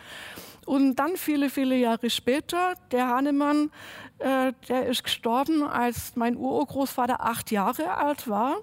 Und 0.66 0.96
dann 0.96 1.18
viele, 1.18 1.50
viele 1.50 1.76
Jahre 1.76 2.10
später, 2.10 2.76
der 2.92 3.08
Hahnemann, 3.08 3.72
äh, 4.20 4.54
der 4.70 4.86
ist 4.88 5.04
gestorben, 5.04 5.64
als 5.64 6.16
mein 6.16 6.38
Urgroßvater 6.38 7.22
acht 7.22 7.52
Jahre 7.52 7.98
alt 7.98 8.28
war. 8.28 8.58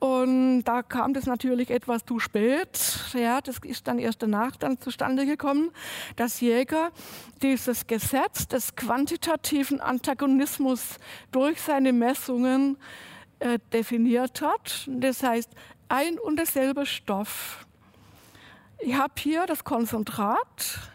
Und 0.00 0.64
da 0.64 0.82
kam 0.82 1.14
das 1.14 1.26
natürlich 1.26 1.70
etwas 1.70 2.04
zu 2.04 2.18
spät. 2.18 2.98
Ja, 3.12 3.40
das 3.40 3.58
ist 3.62 3.86
dann 3.86 4.00
erst 4.00 4.20
danach 4.20 4.56
dann 4.56 4.80
zustande 4.80 5.26
gekommen, 5.26 5.70
dass 6.16 6.40
Jäger 6.40 6.90
dieses 7.40 7.86
Gesetz 7.86 8.48
des 8.48 8.74
quantitativen 8.74 9.80
Antagonismus 9.80 10.98
durch 11.30 11.60
seine 11.60 11.92
Messungen 11.92 12.78
äh, 13.38 13.60
definiert 13.72 14.42
hat. 14.42 14.88
Das 14.88 15.22
heißt, 15.22 15.50
ein 15.88 16.18
und 16.18 16.36
derselbe 16.36 16.84
Stoff. 16.84 17.64
Ich 18.80 18.94
habe 18.94 19.14
hier 19.18 19.46
das 19.46 19.62
Konzentrat 19.62 20.91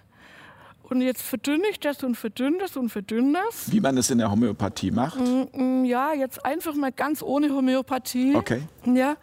Und 0.90 1.02
jetzt 1.02 1.22
verdünne 1.22 1.64
ich 1.70 1.80
das 1.82 2.02
und 2.04 2.16
verdünne 2.16 2.60
das 2.60 2.78
und 2.78 2.90
verdünne 2.90 3.40
das. 3.46 3.70
Wie 3.72 3.82
man 3.82 3.98
es 3.98 4.10
in 4.10 4.20
der 4.20 4.32
Homöopathie 4.32 4.92
macht? 4.92 5.20
Mm, 5.20 5.82
mm, 5.82 5.86
Ja, 5.86 6.14
jetzt 6.14 6.46
einfach 6.46 6.74
mal 6.76 6.94
ganz 6.94 7.22
ohne 7.22 7.50
Homöopathie. 7.50 8.36
Okay. 8.36 8.62
Ja. 8.86 9.18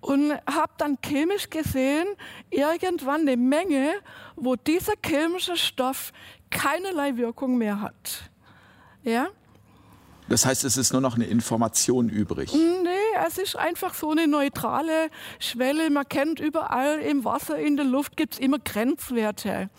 Und 0.00 0.32
habe 0.32 0.72
dann 0.78 0.98
chemisch 1.04 1.48
gesehen, 1.48 2.06
irgendwann 2.50 3.20
eine 3.20 3.36
Menge, 3.36 3.92
wo 4.34 4.56
dieser 4.56 4.94
chemische 5.04 5.56
Stoff 5.56 6.12
keinerlei 6.50 7.16
Wirkung 7.16 7.56
mehr 7.56 7.80
hat. 7.80 8.30
Ja? 9.02 9.28
Das 10.28 10.44
heißt, 10.44 10.64
es 10.64 10.76
ist 10.76 10.92
nur 10.92 11.00
noch 11.00 11.14
eine 11.14 11.26
Information 11.26 12.08
übrig. 12.08 12.52
Nee, 12.52 12.90
es 13.26 13.38
ist 13.38 13.56
einfach 13.56 13.94
so 13.94 14.10
eine 14.10 14.26
neutrale 14.26 15.08
Schwelle. 15.38 15.88
Man 15.88 16.08
kennt 16.08 16.40
überall 16.40 16.98
im 16.98 17.24
Wasser, 17.24 17.58
in 17.58 17.76
der 17.76 17.84
Luft 17.86 18.16
gibt 18.16 18.34
es 18.34 18.40
immer 18.40 18.58
Grenzwerte. 18.58 19.70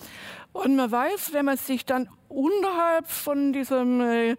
Und 0.53 0.75
man 0.75 0.91
weiß, 0.91 1.33
wenn 1.33 1.45
man 1.45 1.57
sich 1.57 1.85
dann 1.85 2.09
unterhalb 2.29 3.07
von 3.07 3.53
diesem 3.53 4.01
äh, 4.01 4.35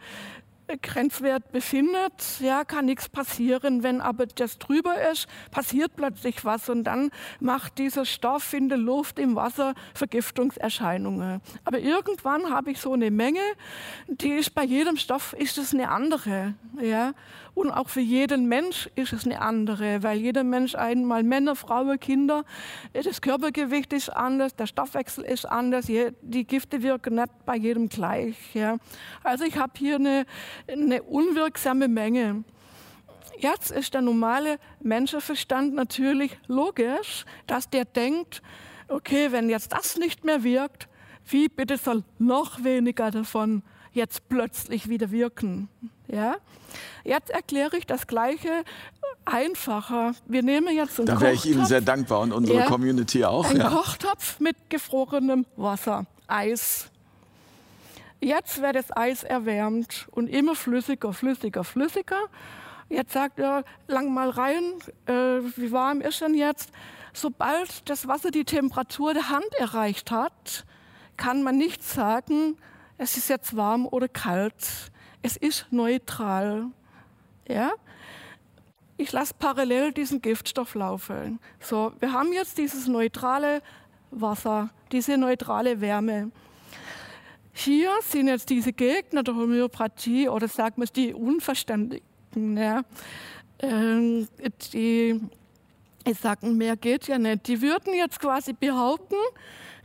Grenzwert 0.77 1.51
befindet, 1.53 2.41
ja, 2.41 2.65
kann 2.65 2.85
nichts 2.85 3.09
passieren. 3.09 3.83
Wenn 3.83 4.01
aber 4.01 4.27
das 4.27 4.59
drüber 4.59 4.95
ist, 5.11 5.27
passiert 5.51 5.97
plötzlich 5.97 6.45
was 6.45 6.69
und 6.69 6.85
dann 6.85 7.11
macht 7.41 7.79
dieser 7.79 8.05
Stoff 8.05 8.53
in 8.53 8.69
der 8.69 8.79
Luft, 8.79 9.19
im 9.19 9.37
Wasser 9.37 9.75
Vergiftungserscheinungen. 9.95 11.41
Aber 11.65 11.79
irgendwann 11.79 12.51
habe 12.51 12.71
ich 12.71 12.81
so 12.81 12.93
eine 12.93 13.11
Menge, 13.11 13.41
die 14.09 14.33
ist 14.33 14.55
bei 14.55 14.65
jedem 14.65 14.97
Stoff 14.97 15.33
ist 15.33 15.59
es 15.59 15.73
eine 15.73 15.91
andere, 15.91 16.55
ja. 16.81 17.15
Und 17.55 17.73
auch 17.73 17.89
für 17.89 18.01
jeden 18.01 18.47
Mensch 18.47 18.89
ist 18.95 19.13
es 19.13 19.25
eine 19.25 19.41
andere, 19.41 20.05
weil 20.05 20.19
jeder 20.19 20.45
Mensch 20.45 20.77
einmal 20.77 21.25
Männer, 21.25 21.57
Frauen, 21.57 21.99
Kinder, 21.99 22.45
das 22.93 23.21
Körpergewicht 23.21 23.93
ist 23.93 24.11
anders, 24.11 24.55
der 24.55 24.67
Stoffwechsel 24.67 25.25
ist 25.25 25.45
anders, 25.45 25.87
die 25.87 26.45
Gifte 26.45 26.85
wirken 26.85 27.17
nicht 27.17 27.31
bei 27.47 27.57
jedem 27.57 27.89
gleich. 27.89 28.37
Ja. 28.55 28.77
Also 29.25 29.45
ich 29.45 29.59
habe 29.59 29.73
hier 29.77 29.97
eine, 29.97 30.25
eine 30.67 31.03
unwirksame 31.03 31.89
Menge. 31.89 32.45
Jetzt 33.39 33.71
ist 33.71 33.95
der 33.95 34.01
normale 34.01 34.59
Menschenverstand 34.81 35.75
natürlich 35.75 36.37
logisch, 36.49 37.25
dass 37.47 37.71
der 37.71 37.85
denkt, 37.85 38.43
okay, 38.89 39.31
wenn 39.31 39.49
jetzt 39.49 39.73
das 39.73 39.97
nicht 39.97 40.25
mehr 40.25 40.43
wirkt, 40.43 40.89
wie 41.27 41.49
bitte 41.49 41.77
soll 41.77 42.03
noch 42.19 42.65
weniger 42.65 43.11
davon 43.11 43.63
jetzt 43.93 44.29
plötzlich 44.29 44.89
wieder 44.89 45.11
wirken? 45.11 45.69
Ja? 46.09 46.37
Jetzt 47.05 47.31
erkläre 47.31 47.77
ich 47.77 47.87
das 47.87 48.07
Gleiche 48.07 48.65
einfacher. 49.25 50.15
Wir 50.27 50.43
nehmen 50.43 50.75
jetzt 50.75 50.99
einen 50.99 51.07
Da 51.07 51.21
wäre 51.21 51.35
ich 51.35 51.47
Ihnen 51.47 51.65
sehr 51.67 51.81
dankbar 51.81 52.21
und 52.21 52.33
unsere 52.33 52.61
Ja. 52.61 52.67
Community 52.67 53.25
auch. 53.25 53.49
Ein 53.51 53.59
Ja. 53.59 53.69
Kochtopf 53.69 54.41
mit 54.41 54.57
gefrorenem 54.71 55.47
Wasser, 55.57 56.07
Eis. 56.27 56.91
Jetzt 58.21 58.61
wird 58.61 58.75
das 58.75 58.97
Eis 58.97 59.23
erwärmt 59.23 60.09
und 60.11 60.29
immer 60.29 60.55
flüssiger, 60.55 61.13
flüssiger, 61.13 61.63
flüssiger. 61.63 62.29
Jetzt 62.89 63.13
sagt 63.13 63.39
er, 63.39 63.65
lang 63.87 64.13
mal 64.13 64.31
rein, 64.31 64.63
äh, 65.07 65.41
wie 65.57 65.71
warm 65.71 66.01
ist 66.01 66.21
denn 66.21 66.35
jetzt? 66.35 66.71
Sobald 67.13 67.89
das 67.89 68.09
Wasser 68.09 68.31
die 68.31 68.45
Temperatur 68.45 69.15
der 69.15 69.29
Hand 69.29 69.53
erreicht 69.59 70.11
hat, 70.11 70.65
kann 71.17 71.43
man 71.43 71.59
nicht 71.59 71.85
sagen, 71.85 72.57
es 72.97 73.17
ist 73.17 73.29
jetzt 73.29 73.57
warm 73.57 73.87
oder 73.87 74.09
kalt. 74.09 74.91
Es 75.23 75.37
ist 75.37 75.67
neutral. 75.71 76.67
Ja? 77.47 77.73
Ich 78.97 79.13
lasse 79.13 79.35
parallel 79.39 79.93
diesen 79.93 80.21
Giftstoff 80.23 80.75
laufen. 80.75 81.39
So, 81.61 81.93
wir 82.01 82.13
haben 82.13 82.33
jetzt 82.33 82.59
dieses 82.59 82.89
neutrale 82.89 83.63
Wasser, 84.11 84.71
diese 84.91 85.17
neutrale 85.19 85.81
Wärme. 85.81 86.33
Hier 87.61 87.91
sind 88.03 88.29
jetzt 88.29 88.51
diese 88.51 88.73
Gegner 88.73 89.25
der 89.25 89.35
Homöopathie 89.35 90.29
oder 90.29 90.47
sagen 90.47 90.77
wir 90.77 90.85
es 90.85 90.93
die 90.93 91.13
Unverständigen, 91.13 92.57
ja, 92.57 92.83
ähm, 93.59 94.29
die 94.73 95.21
sagen, 96.21 96.57
mehr 96.57 96.77
geht 96.77 97.09
ja 97.09 97.19
nicht. 97.19 97.49
Die 97.49 97.61
würden 97.61 97.95
jetzt 97.95 98.21
quasi 98.21 98.53
behaupten, 98.53 99.17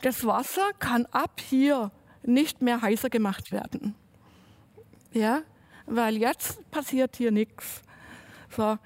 das 0.04 0.24
Wasser 0.24 0.70
kann 0.78 1.08
ab 1.08 1.42
hier 1.42 1.90
nicht 2.22 2.62
mehr 2.62 2.80
heißer 2.80 3.10
gemacht 3.10 3.52
werden. 3.52 3.96
Ja, 5.12 5.42
weil 5.88 6.18
jetzt 6.18 6.70
passiert 6.70 7.16
hier 7.16 7.32
nichts. 7.32 7.82
So, 8.56 8.78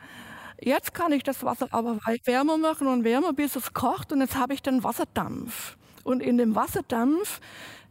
jetzt 0.62 0.93
kann 0.93 1.12
ich 1.12 1.23
das 1.23 1.43
Wasser 1.43 1.67
aber 1.71 2.00
wärmer 2.23 2.58
machen 2.58 2.88
und 2.88 3.04
wärmer, 3.04 3.34
bis 3.34 3.58
es 3.58 3.73
kocht 3.73 4.13
und 4.13 4.21
jetzt 4.21 4.38
habe 4.38 4.54
ich 4.54 4.62
den 4.62 4.82
Wasserdampf. 4.86 5.76
Und 6.06 6.21
in 6.21 6.38
dem 6.38 6.56
Wasserdampf 6.56 7.41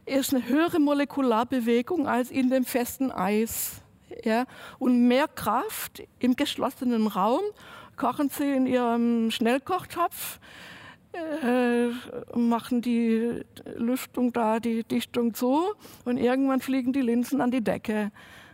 ist 0.07 0.33
eine 0.33 0.47
höhere 0.47 0.79
Molekularbewegung 0.79 2.07
als 2.07 2.31
in 2.31 2.49
dem 2.49 2.65
festen 2.65 3.11
Eis. 3.11 3.81
Ja? 4.23 4.45
Und 4.79 5.07
mehr 5.07 5.27
Kraft 5.27 6.03
im 6.19 6.35
geschlossenen 6.35 7.07
Raum 7.07 7.41
kochen 7.97 8.29
Sie 8.29 8.51
in 8.51 8.67
Ihrem 8.67 9.31
Schnellkochtopf, 9.31 10.39
äh, 11.13 11.87
machen 12.37 12.81
die 12.81 13.41
Lüftung 13.75 14.33
da, 14.33 14.59
die 14.59 14.83
Dichtung 14.83 15.33
zu 15.33 15.63
und 16.05 16.17
irgendwann 16.17 16.61
fliegen 16.61 16.93
die 16.93 17.01
Linsen 17.01 17.41
an 17.41 17.51
die 17.51 17.63
Decke. 17.63 18.11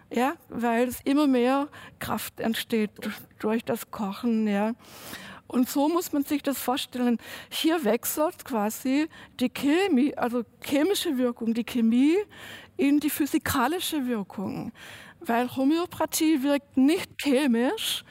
Ja, 0.10 0.34
weil 0.50 0.88
es 0.88 1.02
immer 1.04 1.28
mehr 1.28 1.68
Kraft 2.00 2.40
entsteht 2.40 2.92
durch 3.40 3.66
das 3.66 3.90
Kochen. 3.90 4.48
Ja. 4.48 4.74
Und 5.54 5.70
so 5.70 5.88
muss 5.88 6.12
man 6.12 6.24
sich 6.24 6.42
das 6.42 6.58
vorstellen. 6.58 7.20
Hier 7.52 7.84
wechselt 7.84 8.44
quasi 8.44 9.08
die 9.40 9.50
Chemie, 9.50 10.18
also 10.18 10.42
chemische 10.64 11.16
Wirkung, 11.20 11.54
die 11.54 11.64
Chemie 11.64 12.18
in 12.76 13.00
die 13.00 13.12
physikalische 13.12 14.08
Wirkung. 14.08 14.72
Weil 15.20 15.56
Homöopathie 15.56 16.42
wirkt 16.42 16.76
nicht 16.76 17.08
chemisch, 17.22 18.04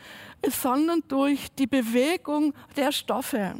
sondern 0.48 1.02
durch 1.08 1.48
die 1.58 1.66
Bewegung 1.66 2.54
der 2.76 2.92
Stoffe. 2.92 3.56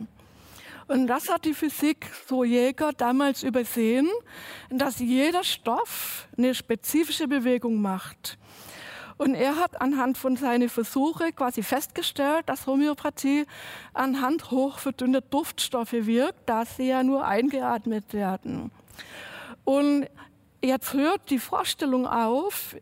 Und 0.87 1.09
das 1.09 1.29
hat 1.29 1.45
die 1.45 1.55
Physik 1.55 2.07
so 2.29 2.45
Jäger 2.45 2.93
damals 2.93 3.43
übersehen, 3.43 4.09
dass 4.71 5.01
jeder 5.01 5.43
Stoff 5.43 6.29
eine 6.39 6.55
spezifische 6.55 7.27
Bewegung 7.27 7.81
macht. 7.81 8.39
Und 9.17 9.35
er 9.35 9.57
hat 9.57 9.81
anhand 9.81 10.19
von 10.19 10.37
seinen 10.37 10.69
Versuchen 10.69 11.35
quasi 11.35 11.63
festgestellt, 11.63 12.49
dass 12.49 12.67
Homöopathie 12.67 13.47
anhand 13.95 14.51
hochverdünnter 14.51 15.21
Duftstoffe 15.21 15.93
wirkt, 15.93 16.49
da 16.49 16.65
sie 16.65 16.89
ja 16.89 17.03
nur 17.03 17.27
eingeatmet 17.27 18.13
werden. 18.13 18.71
Und 19.65 20.07
jetzt 20.63 20.93
hört 20.93 21.31
die 21.31 21.39
Vorstellung 21.39 22.07
auf, 22.07 22.77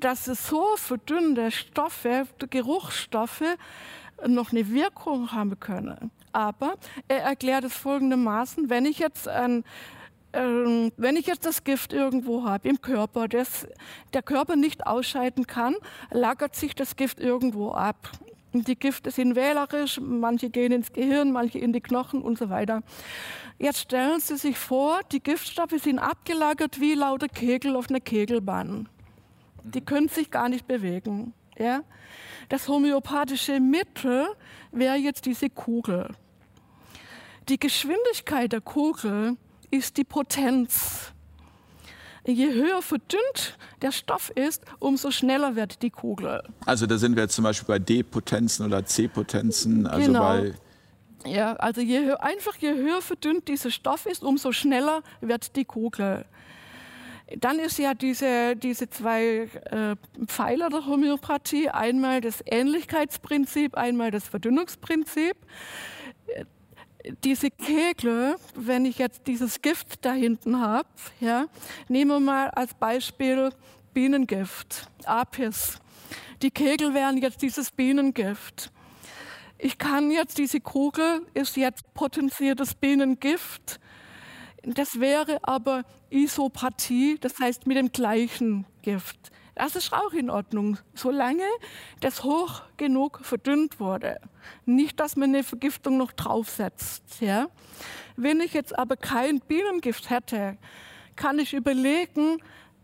dass 0.00 0.26
es 0.26 0.48
so 0.48 0.76
verdünnte 0.76 1.50
Stoffe, 1.50 2.26
Geruchsstoffe, 2.50 3.44
noch 4.26 4.52
eine 4.52 4.70
Wirkung 4.70 5.32
haben 5.32 5.58
können. 5.58 6.10
Aber 6.32 6.74
er 7.08 7.22
erklärt 7.22 7.64
es 7.64 7.74
folgendermaßen, 7.74 8.68
wenn 8.68 8.86
ich 8.86 8.98
jetzt 8.98 9.28
ein 9.28 9.64
ähm, 10.34 10.92
wenn 10.96 11.16
ich 11.16 11.26
jetzt 11.26 11.46
das 11.46 11.64
Gift 11.64 11.92
irgendwo 11.92 12.44
habe 12.44 12.68
im 12.68 12.80
Körper, 12.80 13.28
das 13.28 13.66
der 14.12 14.22
Körper 14.22 14.56
nicht 14.56 14.86
ausscheiden 14.86 15.46
kann, 15.46 15.76
lagert 16.10 16.54
sich 16.54 16.74
das 16.74 16.96
Gift 16.96 17.20
irgendwo 17.20 17.72
ab. 17.72 18.10
Und 18.52 18.68
die 18.68 18.76
Gifte 18.76 19.10
sind 19.10 19.34
wählerisch, 19.34 20.00
manche 20.00 20.48
gehen 20.48 20.70
ins 20.70 20.92
Gehirn, 20.92 21.32
manche 21.32 21.58
in 21.58 21.72
die 21.72 21.80
Knochen 21.80 22.22
und 22.22 22.38
so 22.38 22.50
weiter. 22.50 22.82
Jetzt 23.58 23.80
stellen 23.80 24.20
Sie 24.20 24.36
sich 24.36 24.58
vor, 24.58 25.00
die 25.10 25.20
Giftstoffe 25.20 25.80
sind 25.82 25.98
abgelagert 25.98 26.80
wie 26.80 26.94
lauter 26.94 27.28
Kegel 27.28 27.74
auf 27.74 27.90
einer 27.90 28.00
Kegelbahn. 28.00 28.88
Die 29.64 29.80
können 29.80 30.08
sich 30.08 30.30
gar 30.30 30.48
nicht 30.48 30.66
bewegen. 30.68 31.32
Ja? 31.58 31.82
Das 32.48 32.68
homöopathische 32.68 33.58
Mittel 33.58 34.26
wäre 34.70 34.96
jetzt 34.96 35.26
diese 35.26 35.50
Kugel. 35.50 36.14
Die 37.48 37.58
Geschwindigkeit 37.58 38.52
der 38.52 38.60
Kugel 38.60 39.36
ist 39.74 39.96
die 39.96 40.04
Potenz. 40.04 41.12
Je 42.26 42.52
höher 42.54 42.80
verdünnt 42.80 43.58
der 43.82 43.92
Stoff 43.92 44.30
ist, 44.30 44.62
umso 44.78 45.10
schneller 45.10 45.56
wird 45.56 45.82
die 45.82 45.90
Kugel. 45.90 46.42
Also 46.64 46.86
da 46.86 46.96
sind 46.96 47.16
wir 47.16 47.24
jetzt 47.24 47.34
zum 47.34 47.44
Beispiel 47.44 47.66
bei 47.66 47.78
D-Potenzen 47.78 48.64
oder 48.64 48.84
C-Potenzen, 48.84 49.86
also 49.86 50.06
Genau. 50.06 50.20
bei 50.20 50.54
Ja, 51.26 51.54
also 51.56 51.80
je 51.82 52.00
höher, 52.06 52.22
einfach 52.22 52.56
je 52.56 52.72
höher 52.72 53.02
verdünnt 53.02 53.48
dieser 53.48 53.70
Stoff 53.70 54.06
ist, 54.06 54.22
umso 54.22 54.52
schneller 54.52 55.02
wird 55.20 55.54
die 55.56 55.64
Kugel. 55.66 56.24
Dann 57.38 57.58
ist 57.58 57.78
ja 57.78 57.94
diese, 57.94 58.54
diese 58.56 58.88
zwei 58.88 59.48
äh, 59.70 59.96
Pfeiler 60.26 60.68
der 60.68 60.86
Homöopathie, 60.86 61.68
einmal 61.70 62.20
das 62.20 62.42
Ähnlichkeitsprinzip, 62.46 63.76
einmal 63.76 64.10
das 64.10 64.28
Verdünnungsprinzip. 64.28 65.34
Diese 67.22 67.50
Kegel, 67.50 68.36
wenn 68.54 68.86
ich 68.86 68.96
jetzt 68.96 69.26
dieses 69.26 69.60
Gift 69.60 70.04
da 70.06 70.14
hinten 70.14 70.58
habe, 70.58 70.88
ja, 71.20 71.46
nehmen 71.88 72.10
wir 72.12 72.20
mal 72.20 72.48
als 72.48 72.72
Beispiel 72.72 73.50
Bienengift, 73.92 74.88
Apis. 75.04 75.78
Die 76.40 76.50
Kegel 76.50 76.94
wären 76.94 77.18
jetzt 77.18 77.42
dieses 77.42 77.70
Bienengift. 77.70 78.72
Ich 79.58 79.76
kann 79.76 80.10
jetzt, 80.10 80.38
diese 80.38 80.60
Kugel 80.60 81.26
ist 81.34 81.58
jetzt 81.58 81.92
potenziertes 81.92 82.74
Bienengift. 82.74 83.80
das 84.62 84.98
wäre 84.98 85.40
aber 85.42 85.84
Isopathie, 86.08 87.18
das 87.20 87.38
heißt 87.38 87.66
mit 87.66 87.76
dem 87.76 87.92
gleichen 87.92 88.64
Gift. 88.80 89.30
Das 89.54 89.76
ist 89.76 89.92
auch 89.92 90.12
in 90.12 90.30
Ordnung, 90.30 90.78
solange 90.94 91.44
das 92.00 92.24
hoch 92.24 92.62
genug 92.76 93.20
verdünnt 93.22 93.78
wurde. 93.78 94.20
Nicht, 94.66 94.98
dass 94.98 95.16
man 95.16 95.30
eine 95.30 95.44
Vergiftung 95.44 95.96
noch 95.96 96.12
draufsetzt. 96.12 97.20
Ja? 97.20 97.46
Wenn 98.16 98.40
ich 98.40 98.52
jetzt 98.52 98.76
aber 98.76 98.96
kein 98.96 99.40
Bienengift 99.40 100.10
hätte, 100.10 100.58
kann 101.16 101.38
ich 101.38 101.54
überlegen, 101.54 102.38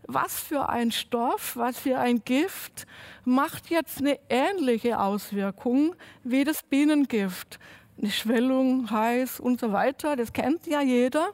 was 0.07 0.39
für 0.39 0.69
ein 0.69 0.91
Stoff, 0.91 1.55
was 1.55 1.79
für 1.79 1.99
ein 1.99 2.23
Gift 2.23 2.87
macht 3.23 3.69
jetzt 3.69 3.99
eine 3.99 4.19
ähnliche 4.29 4.99
Auswirkung 4.99 5.95
wie 6.23 6.43
das 6.43 6.63
Bienengift. 6.63 7.59
Eine 7.97 8.11
Schwellung, 8.11 8.89
heiß 8.89 9.39
und 9.39 9.59
so 9.59 9.73
weiter, 9.73 10.15
das 10.15 10.33
kennt 10.33 10.65
ja 10.65 10.81
jeder. 10.81 11.33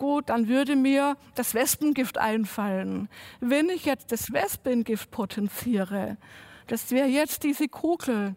Gut, 0.00 0.30
dann 0.30 0.48
würde 0.48 0.76
mir 0.76 1.18
das 1.34 1.52
Wespengift 1.52 2.16
einfallen. 2.16 3.10
Wenn 3.40 3.68
ich 3.68 3.84
jetzt 3.84 4.10
das 4.12 4.32
Wespengift 4.32 5.10
potenziere, 5.10 6.16
das 6.68 6.90
wäre 6.90 7.06
jetzt 7.06 7.42
diese 7.42 7.68
Kugel, 7.68 8.34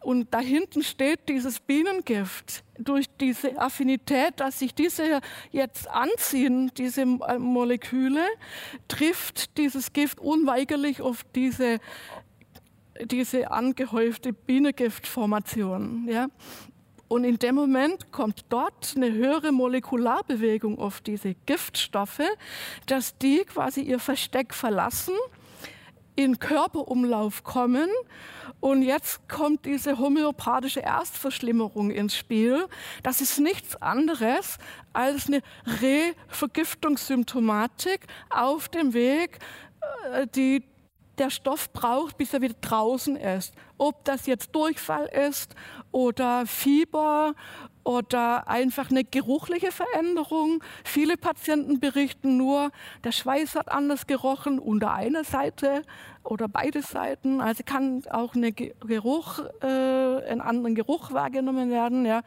und 0.00 0.34
da 0.34 0.40
hinten 0.40 0.82
steht 0.82 1.28
dieses 1.28 1.60
Bienengift. 1.60 2.64
Durch 2.76 3.06
diese 3.20 3.56
Affinität, 3.56 4.40
dass 4.40 4.58
sich 4.58 4.74
diese 4.74 5.20
jetzt 5.52 5.88
anziehen, 5.88 6.72
diese 6.76 7.02
äh, 7.02 7.38
Moleküle, 7.38 8.26
trifft 8.88 9.56
dieses 9.56 9.92
Gift 9.92 10.18
unweigerlich 10.18 11.00
auf 11.00 11.24
diese, 11.36 11.78
diese 13.00 13.52
angehäufte 13.52 14.32
Bienengiftformation. 14.32 16.08
Ja? 16.08 16.26
Und 17.08 17.24
in 17.24 17.38
dem 17.38 17.54
Moment 17.54 18.12
kommt 18.12 18.46
dort 18.48 18.94
eine 18.96 19.12
höhere 19.12 19.52
Molekularbewegung 19.52 20.78
auf 20.78 21.00
diese 21.00 21.34
Giftstoffe, 21.46 22.22
dass 22.86 23.18
die 23.18 23.44
quasi 23.44 23.82
ihr 23.82 23.98
Versteck 23.98 24.54
verlassen, 24.54 25.14
in 26.16 26.38
Körperumlauf 26.38 27.42
kommen 27.42 27.88
und 28.60 28.82
jetzt 28.82 29.28
kommt 29.28 29.66
diese 29.66 29.98
homöopathische 29.98 30.78
Erstverschlimmerung 30.80 31.90
ins 31.90 32.16
Spiel. 32.16 32.66
Das 33.02 33.20
ist 33.20 33.40
nichts 33.40 33.74
anderes 33.82 34.58
als 34.92 35.26
eine 35.26 35.42
Revergiftungssymptomatik 35.82 38.06
auf 38.30 38.68
dem 38.68 38.94
Weg, 38.94 39.40
äh, 40.12 40.28
die 40.34 40.62
der 41.18 41.30
Stoff 41.30 41.72
braucht, 41.72 42.16
bis 42.16 42.34
er 42.34 42.42
wieder 42.42 42.56
draußen 42.60 43.16
ist. 43.16 43.54
Ob 43.78 44.04
das 44.04 44.26
jetzt 44.26 44.54
Durchfall 44.54 45.06
ist 45.06 45.54
oder 45.92 46.46
Fieber 46.46 47.34
oder 47.84 48.48
einfach 48.48 48.90
eine 48.90 49.04
geruchliche 49.04 49.70
Veränderung. 49.70 50.62
Viele 50.84 51.16
Patienten 51.16 51.80
berichten 51.80 52.36
nur, 52.36 52.70
der 53.04 53.12
Schweiß 53.12 53.54
hat 53.54 53.70
anders 53.70 54.06
gerochen 54.06 54.58
unter 54.58 54.92
einer 54.92 55.24
Seite 55.24 55.82
oder 56.22 56.48
beide 56.48 56.80
Seiten. 56.82 57.40
Also 57.40 57.62
kann 57.64 58.02
auch 58.10 58.34
eine 58.34 58.52
Geruch, 58.52 59.40
äh, 59.60 59.66
einen 59.66 60.40
anderen 60.40 60.74
Geruch 60.74 61.12
wahrgenommen 61.12 61.70
werden. 61.70 62.06
Ja. 62.06 62.22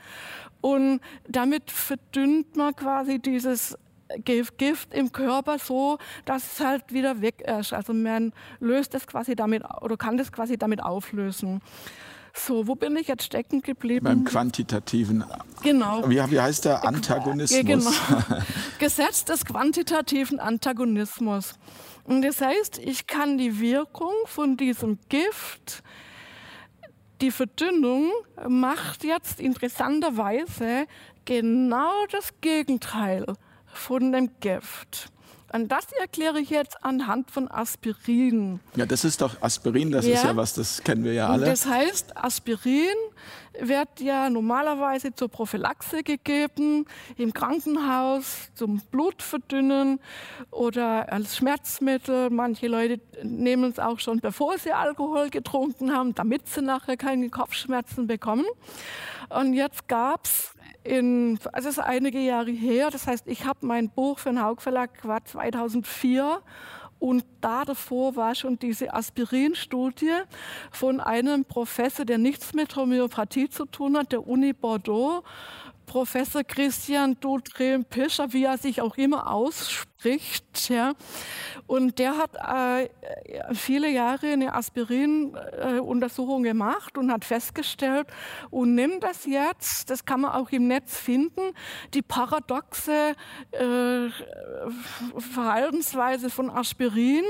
Und 0.62 1.02
damit 1.28 1.72
verdünnt 1.72 2.56
man 2.56 2.76
quasi 2.76 3.20
dieses 3.20 3.78
Gift 4.24 4.94
im 4.94 5.12
Körper 5.12 5.60
so, 5.60 5.98
dass 6.26 6.54
es 6.54 6.66
halt 6.66 6.94
wieder 6.94 7.22
weg 7.22 7.42
ist. 7.42 7.74
Also 7.74 7.94
man 7.94 8.34
löst 8.60 8.94
es 8.96 9.08
quasi 9.08 9.36
damit 9.36 9.64
oder 9.82 9.98
kann 9.98 10.18
das 10.18 10.32
quasi 10.32 10.58
damit 10.58 10.84
auflösen. 10.84 11.62
So, 12.34 12.68
wo 12.68 12.76
bin 12.76 12.96
ich 12.98 13.08
jetzt 13.08 13.24
stecken 13.24 13.62
geblieben? 13.62 14.04
Beim 14.04 14.24
quantitativen. 14.24 15.24
Genau. 15.64 16.08
Wie, 16.08 16.18
wie 16.32 16.40
heißt 16.40 16.66
der 16.66 16.86
Antagonismus? 16.86 17.66
Genau. 17.66 17.90
Gesetz 18.80 19.26
des 19.26 19.44
quantitativen 19.44 20.40
Antagonismus. 20.40 21.56
Und 22.04 22.22
das 22.22 22.40
heißt, 22.40 22.78
ich 22.78 23.08
kann 23.08 23.38
die 23.38 23.60
Wirkung 23.60 24.14
von 24.26 24.56
diesem 24.56 25.00
Gift, 25.10 25.84
die 27.22 27.32
Verdünnung 27.32 28.12
macht 28.48 29.04
jetzt 29.04 29.40
interessanterweise 29.40 30.86
genau 31.26 32.06
das 32.12 32.30
Gegenteil 32.42 33.26
von 33.78 34.12
dem 34.12 34.32
Gift. 34.40 35.12
Und 35.54 35.70
das 35.70 35.86
erkläre 35.94 36.40
ich 36.40 36.50
jetzt 36.50 36.84
anhand 36.84 37.32
von 37.32 37.50
Aspirin. 37.50 38.60
Ja, 38.76 38.86
das 38.86 39.06
ist 39.06 39.22
doch 39.22 39.42
Aspirin, 39.42 39.92
das 39.92 40.06
ja. 40.06 40.16
ist 40.16 40.24
ja 40.26 40.36
was, 40.36 40.54
das 40.54 40.84
kennen 40.84 41.06
wir 41.06 41.14
ja 41.14 41.30
alle. 41.30 41.46
Das 41.46 41.66
heißt, 41.66 42.18
Aspirin 42.18 42.96
wird 43.60 44.02
ja 44.02 44.30
normalerweise 44.30 45.16
zur 45.16 45.30
Prophylaxe 45.30 46.04
gegeben, 46.04 46.86
im 47.16 47.34
Krankenhaus, 47.34 48.50
zum 48.56 48.82
Blutverdünnen 48.92 50.00
oder 50.52 51.12
als 51.12 51.38
Schmerzmittel. 51.38 52.30
Manche 52.30 52.68
Leute 52.68 53.00
nehmen 53.24 53.72
es 53.72 53.80
auch 53.80 54.00
schon, 54.00 54.20
bevor 54.20 54.58
sie 54.58 54.74
Alkohol 54.74 55.30
getrunken 55.30 55.94
haben, 55.94 56.14
damit 56.14 56.50
sie 56.50 56.62
nachher 56.62 56.98
keine 56.98 57.30
Kopfschmerzen 57.30 58.06
bekommen. 58.06 58.46
Und 59.30 59.54
jetzt 59.54 59.88
gab 59.88 60.26
es 60.26 60.52
in, 60.88 61.40
es 61.54 61.66
ist 61.66 61.80
einige 61.80 62.20
Jahre 62.20 62.52
her. 62.52 62.90
Das 62.90 63.08
heißt, 63.08 63.28
ich 63.28 63.46
habe 63.46 63.66
mein 63.66 63.90
Buch 63.90 64.20
für 64.20 64.30
den 64.30 64.42
Haug 64.42 64.62
Verlag 64.62 64.90
war 65.04 65.24
2004 65.24 66.42
und 67.00 67.24
da 67.42 67.64
davor 67.64 68.16
war 68.16 68.34
schon 68.34 68.58
diese 68.58 68.94
Aspirin-Studie 68.94 70.14
von 70.72 71.00
einem 71.00 71.46
Professor, 71.46 72.06
der 72.06 72.18
nichts 72.18 72.54
mit 72.54 72.76
Homöopathie 72.76 73.50
zu 73.50 73.66
tun 73.66 73.98
hat, 73.98 74.12
der 74.12 74.28
Uni 74.28 74.54
Bordeaux. 74.54 75.24
Professor 75.88 76.44
Christian 76.44 77.18
Dutren 77.20 77.86
Pischer, 77.86 78.32
wie 78.34 78.44
er 78.44 78.58
sich 78.58 78.82
auch 78.82 78.98
immer 78.98 79.32
ausspricht. 79.32 80.70
Ja. 80.70 80.94
Und 81.66 81.98
der 81.98 82.18
hat 82.18 82.36
äh, 82.36 82.90
viele 83.56 83.90
Jahre 83.90 84.28
eine 84.28 84.54
Aspirin-Untersuchung 84.54 86.44
äh, 86.44 86.50
gemacht 86.50 86.98
und 86.98 87.12
hat 87.12 87.24
festgestellt 87.24 88.08
und 88.52 88.76
nimmt 88.76 89.02
das 89.02 89.26
jetzt, 89.26 89.90
das 89.90 90.06
kann 90.06 90.22
man 90.22 90.32
auch 90.34 90.50
im 90.52 90.68
Netz 90.68 90.98
finden, 90.98 91.54
die 91.94 92.02
paradoxe 92.02 93.16
äh, 93.52 94.10
Verhaltensweise 95.18 96.30
von 96.30 96.50
Aspirin 96.50 97.24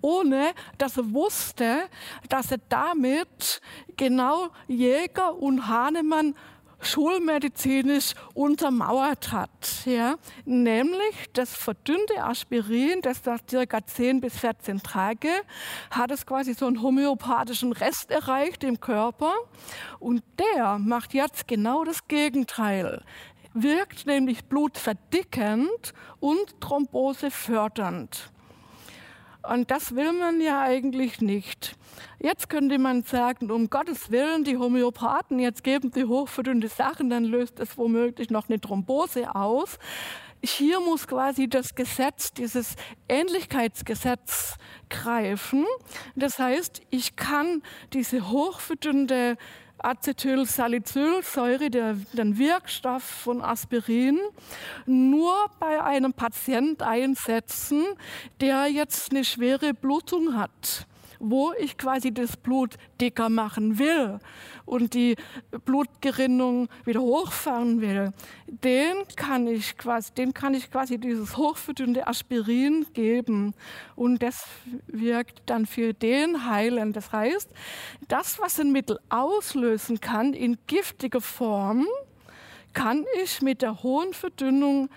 ohne 0.00 0.52
dass 0.78 0.96
er 0.96 1.12
wusste, 1.12 1.80
dass 2.28 2.52
er 2.52 2.58
damit 2.68 3.60
genau 3.96 4.50
Jäger 4.68 5.36
und 5.36 5.66
Hahnemann 5.66 6.36
schulmedizinisch 6.80 8.14
untermauert 8.34 9.32
hat. 9.32 9.84
Ja? 9.84 10.16
Nämlich 10.44 11.30
das 11.32 11.54
verdünnte 11.54 12.22
Aspirin, 12.22 13.00
das 13.02 13.24
nach 13.24 13.40
circa 13.48 13.84
10 13.84 14.20
bis 14.20 14.38
14 14.38 14.82
Tage, 14.82 15.28
hat 15.90 16.10
es 16.10 16.26
quasi 16.26 16.54
so 16.54 16.66
einen 16.66 16.82
homöopathischen 16.82 17.72
Rest 17.72 18.10
erreicht 18.10 18.64
im 18.64 18.80
Körper. 18.80 19.32
Und 19.98 20.22
der 20.38 20.78
macht 20.78 21.14
jetzt 21.14 21.48
genau 21.48 21.84
das 21.84 22.06
Gegenteil 22.08 23.02
wirkt 23.54 24.06
nämlich 24.06 24.44
blutverdickend 24.44 25.92
und 26.20 26.60
Thrombose 26.60 27.30
fördernd. 27.30 28.30
Und 29.42 29.70
das 29.70 29.94
will 29.94 30.12
man 30.12 30.40
ja 30.40 30.60
eigentlich 30.60 31.20
nicht. 31.20 31.76
Jetzt 32.20 32.48
könnte 32.48 32.78
man 32.78 33.02
sagen, 33.02 33.50
um 33.50 33.70
Gottes 33.70 34.10
Willen, 34.10 34.44
die 34.44 34.56
Homöopathen, 34.56 35.38
jetzt 35.38 35.64
geben 35.64 35.90
die 35.90 36.04
hochverdünnte 36.04 36.68
Sachen, 36.68 37.10
dann 37.10 37.24
löst 37.24 37.60
es 37.60 37.78
womöglich 37.78 38.30
noch 38.30 38.48
eine 38.48 38.60
Thrombose 38.60 39.34
aus. 39.34 39.78
Hier 40.42 40.80
muss 40.80 41.06
quasi 41.06 41.48
das 41.48 41.74
Gesetz, 41.74 42.32
dieses 42.32 42.76
Ähnlichkeitsgesetz 43.08 44.56
greifen. 44.88 45.64
Das 46.14 46.38
heißt, 46.38 46.82
ich 46.90 47.16
kann 47.16 47.62
diese 47.92 48.28
hochverdünnte 48.28 49.36
Acetylsalicylsäure, 49.78 51.70
der, 51.70 51.94
den 52.12 52.38
Wirkstoff 52.38 53.02
von 53.02 53.42
Aspirin, 53.42 54.18
nur 54.86 55.34
bei 55.60 55.82
einem 55.82 56.12
Patient 56.12 56.82
einsetzen, 56.82 57.84
der 58.40 58.66
jetzt 58.66 59.10
eine 59.10 59.24
schwere 59.24 59.74
Blutung 59.74 60.36
hat 60.36 60.86
wo 61.20 61.52
ich 61.58 61.76
quasi 61.76 62.12
das 62.12 62.36
Blut 62.36 62.76
dicker 63.00 63.28
machen 63.28 63.78
will 63.78 64.18
und 64.64 64.94
die 64.94 65.16
Blutgerinnung 65.64 66.68
wieder 66.84 67.00
hochfahren 67.00 67.80
will, 67.80 68.12
den 68.46 68.96
kann 69.16 69.46
ich 69.46 69.76
quasi, 69.76 70.12
dem 70.14 70.34
kann 70.34 70.54
ich 70.54 70.70
quasi 70.70 70.98
dieses 70.98 71.36
hochverdünnte 71.36 72.06
Aspirin 72.06 72.86
geben 72.92 73.54
und 73.96 74.22
das 74.22 74.46
wirkt 74.86 75.42
dann 75.46 75.66
für 75.66 75.94
den 75.94 76.48
heilen. 76.48 76.92
Das 76.92 77.12
heißt, 77.12 77.50
das, 78.08 78.38
was 78.38 78.60
ein 78.60 78.72
Mittel 78.72 78.98
auslösen 79.08 80.00
kann 80.00 80.34
in 80.34 80.58
giftiger 80.66 81.20
Form, 81.20 81.86
kann 82.72 83.04
ich 83.22 83.42
mit 83.42 83.62
der 83.62 83.82
hohen 83.82 84.12
Verdünnung 84.12 84.88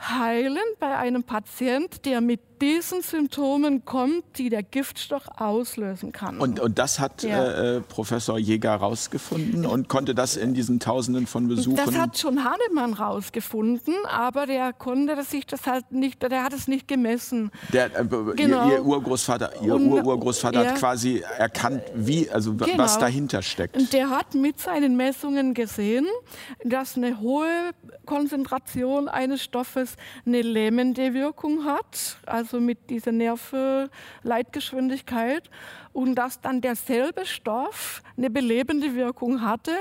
heilen 0.00 0.58
bei 0.78 0.96
einem 0.96 1.22
Patient, 1.22 2.04
der 2.04 2.20
mit 2.20 2.40
diesen 2.60 3.02
Symptomen 3.02 3.84
kommt, 3.84 4.24
die 4.38 4.48
der 4.48 4.62
Giftstoff 4.62 5.24
auslösen 5.36 6.12
kann. 6.12 6.38
Und, 6.38 6.60
und 6.60 6.78
das 6.78 6.98
hat 6.98 7.22
ja. 7.22 7.76
äh, 7.76 7.80
Professor 7.80 8.38
Jäger 8.38 8.70
herausgefunden 8.70 9.66
und 9.66 9.88
konnte 9.88 10.14
das 10.14 10.36
in 10.36 10.54
diesen 10.54 10.80
Tausenden 10.80 11.26
von 11.26 11.48
Besuchen? 11.48 11.76
Das 11.76 11.96
hat 11.96 12.18
schon 12.18 12.44
Hahnemann 12.44 12.98
herausgefunden, 12.98 13.94
aber 14.08 14.46
der 14.46 14.72
konnte 14.72 15.22
sich 15.24 15.46
das 15.46 15.66
halt 15.66 15.92
nicht, 15.92 16.22
der 16.22 16.42
hat 16.42 16.52
es 16.52 16.68
nicht 16.68 16.88
gemessen. 16.88 17.50
Der, 17.72 17.86
äh, 17.86 18.04
genau. 18.36 18.68
ihr, 18.68 18.74
ihr, 18.74 18.84
Urgroßvater, 18.84 19.62
ihr 19.62 19.74
und, 19.74 19.90
Ururgroßvater 19.90 20.62
ja. 20.62 20.70
hat 20.70 20.78
quasi 20.78 21.22
erkannt, 21.38 21.82
wie, 21.94 22.30
also 22.30 22.54
genau. 22.54 22.78
was 22.78 22.98
dahinter 22.98 23.42
steckt. 23.42 23.92
Der 23.92 24.10
hat 24.10 24.34
mit 24.34 24.60
seinen 24.60 24.96
Messungen 24.96 25.54
gesehen, 25.54 26.06
dass 26.64 26.96
eine 26.96 27.20
hohe 27.20 27.46
Konzentration 28.06 29.08
eines 29.08 29.42
Stoffes 29.42 29.96
eine 30.26 30.42
lähmende 30.42 31.14
Wirkung 31.14 31.64
hat, 31.64 32.18
also 32.26 32.43
mit 32.52 32.90
dieser 32.90 33.12
Nervenleitgeschwindigkeit 33.12 35.48
und 35.92 36.16
dass 36.16 36.40
dann 36.40 36.60
derselbe 36.60 37.24
Stoff 37.26 38.02
eine 38.16 38.30
belebende 38.30 38.94
Wirkung 38.94 39.42
hatte 39.42 39.72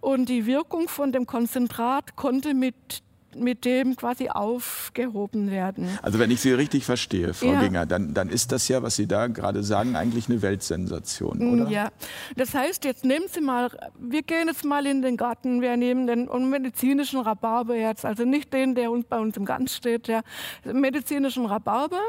und 0.00 0.28
die 0.28 0.46
Wirkung 0.46 0.88
von 0.88 1.12
dem 1.12 1.26
Konzentrat 1.26 2.16
konnte 2.16 2.54
mit 2.54 3.04
mit 3.40 3.64
dem 3.64 3.96
quasi 3.96 4.28
aufgehoben 4.28 5.50
werden. 5.50 5.88
Also 6.02 6.18
wenn 6.18 6.30
ich 6.30 6.40
Sie 6.40 6.52
richtig 6.52 6.84
verstehe, 6.84 7.34
Frau 7.34 7.52
ja. 7.52 7.60
Ginger, 7.60 7.86
dann, 7.86 8.14
dann 8.14 8.28
ist 8.28 8.52
das 8.52 8.68
ja, 8.68 8.82
was 8.82 8.96
Sie 8.96 9.06
da 9.06 9.26
gerade 9.26 9.62
sagen, 9.62 9.96
eigentlich 9.96 10.28
eine 10.28 10.42
Weltsensation, 10.42 11.38
mm, 11.38 11.52
oder? 11.52 11.70
Ja, 11.70 11.88
das 12.36 12.54
heißt, 12.54 12.84
jetzt 12.84 13.04
nehmen 13.04 13.26
Sie 13.28 13.40
mal, 13.40 13.70
wir 13.98 14.22
gehen 14.22 14.48
jetzt 14.48 14.64
mal 14.64 14.86
in 14.86 15.02
den 15.02 15.16
Garten, 15.16 15.60
wir 15.60 15.76
nehmen 15.76 16.06
den 16.06 16.28
medizinischen 16.50 17.20
Rhabarber 17.20 17.76
jetzt, 17.76 18.04
also 18.04 18.24
nicht 18.24 18.52
den, 18.52 18.74
der 18.74 18.90
uns 18.90 19.06
bei 19.06 19.18
uns 19.18 19.36
im 19.36 19.44
Garten 19.44 19.68
steht, 19.68 20.08
der 20.08 20.22
medizinischen 20.64 21.46
Rhabarber, 21.46 22.00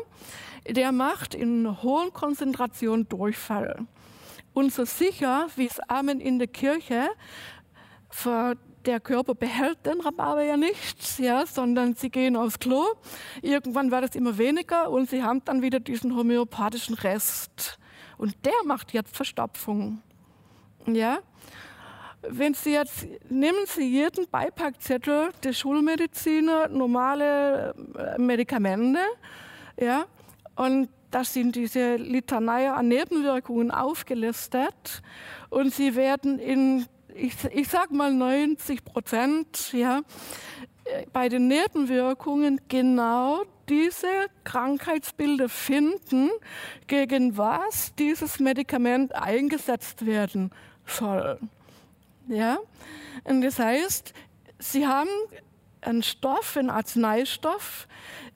der 0.69 0.91
macht 0.91 1.33
in 1.33 1.81
hohen 1.81 2.11
Konzentrationen 2.13 3.07
Durchfall. 3.07 3.85
Und 4.53 4.73
so 4.73 4.85
sicher 4.85 5.47
wie 5.55 5.67
es 5.67 5.79
Amen 5.87 6.19
in 6.19 6.39
der 6.39 6.47
Kirche 6.47 7.09
der 8.87 9.01
Körper 9.01 9.35
behält 9.35 9.85
den 9.85 9.99
Rhabarber 9.99 10.43
ja 10.43 10.55
nicht, 10.55 11.19
ja, 11.19 11.45
sondern 11.45 11.93
sie 11.95 12.09
gehen 12.09 12.37
aufs 12.37 12.57
Klo. 12.57 12.83
Irgendwann 13.41 13.91
wird 13.91 14.05
es 14.05 14.15
immer 14.15 14.37
weniger 14.37 14.89
und 14.89 15.09
sie 15.09 15.21
haben 15.21 15.43
dann 15.43 15.61
wieder 15.61 15.79
diesen 15.79 16.15
homöopathischen 16.15 16.95
Rest. 16.95 17.77
Und 18.17 18.33
der 18.45 18.53
macht 18.65 18.93
jetzt 18.93 19.15
Verstopfung. 19.15 20.01
Ja? 20.87 21.19
Wenn 22.21 22.53
Sie 22.55 22.73
jetzt, 22.73 23.05
nehmen 23.29 23.65
Sie 23.65 23.87
jeden 23.87 24.27
Beipackzettel 24.29 25.29
der 25.43 25.53
Schulmediziner, 25.53 26.67
normale 26.69 27.75
äh, 27.95 28.19
Medikamente, 28.19 28.99
ja, 29.79 30.05
und 30.55 30.89
da 31.11 31.23
sind 31.23 31.55
diese 31.55 31.97
Litanei 31.97 32.71
an 32.71 32.87
Nebenwirkungen 32.87 33.69
aufgelistet 33.69 35.03
und 35.49 35.73
sie 35.73 35.95
werden 35.95 36.39
in 36.39 36.87
ich, 37.17 37.33
ich 37.51 37.67
sage 37.67 37.93
mal 37.93 38.13
90 38.13 38.85
Prozent, 38.85 39.73
ja, 39.73 40.01
bei 41.11 41.29
den 41.29 41.47
Nebenwirkungen 41.47 42.61
genau 42.67 43.43
diese 43.67 44.07
Krankheitsbilder 44.43 45.49
finden, 45.49 46.29
gegen 46.87 47.37
was 47.37 47.93
dieses 47.95 48.39
Medikament 48.39 49.13
eingesetzt 49.13 50.05
werden 50.05 50.51
soll. 50.85 51.39
Ja? 52.27 52.57
Und 53.25 53.41
das 53.41 53.59
heißt, 53.59 54.13
Sie 54.59 54.87
haben 54.87 55.09
einen 55.81 56.03
Stoff, 56.03 56.57
einen 56.57 56.69
Arzneistoff, 56.69 57.87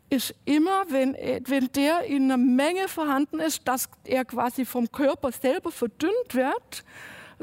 ist 0.10 0.36
immer, 0.44 0.84
wenn, 0.89 1.13
wenn 1.13 1.72
der 1.72 2.04
in 2.04 2.26
einer 2.26 2.38
Menge 2.38 2.89
vorhanden 2.89 3.39
ist, 3.39 3.65
dass 3.67 3.89
er 4.04 4.26
quasi 4.26 4.65
vom 4.65 4.91
Körper 4.91 5.32
selber 5.32 5.72
verdünnt 5.72 6.34
wird, 6.36 6.84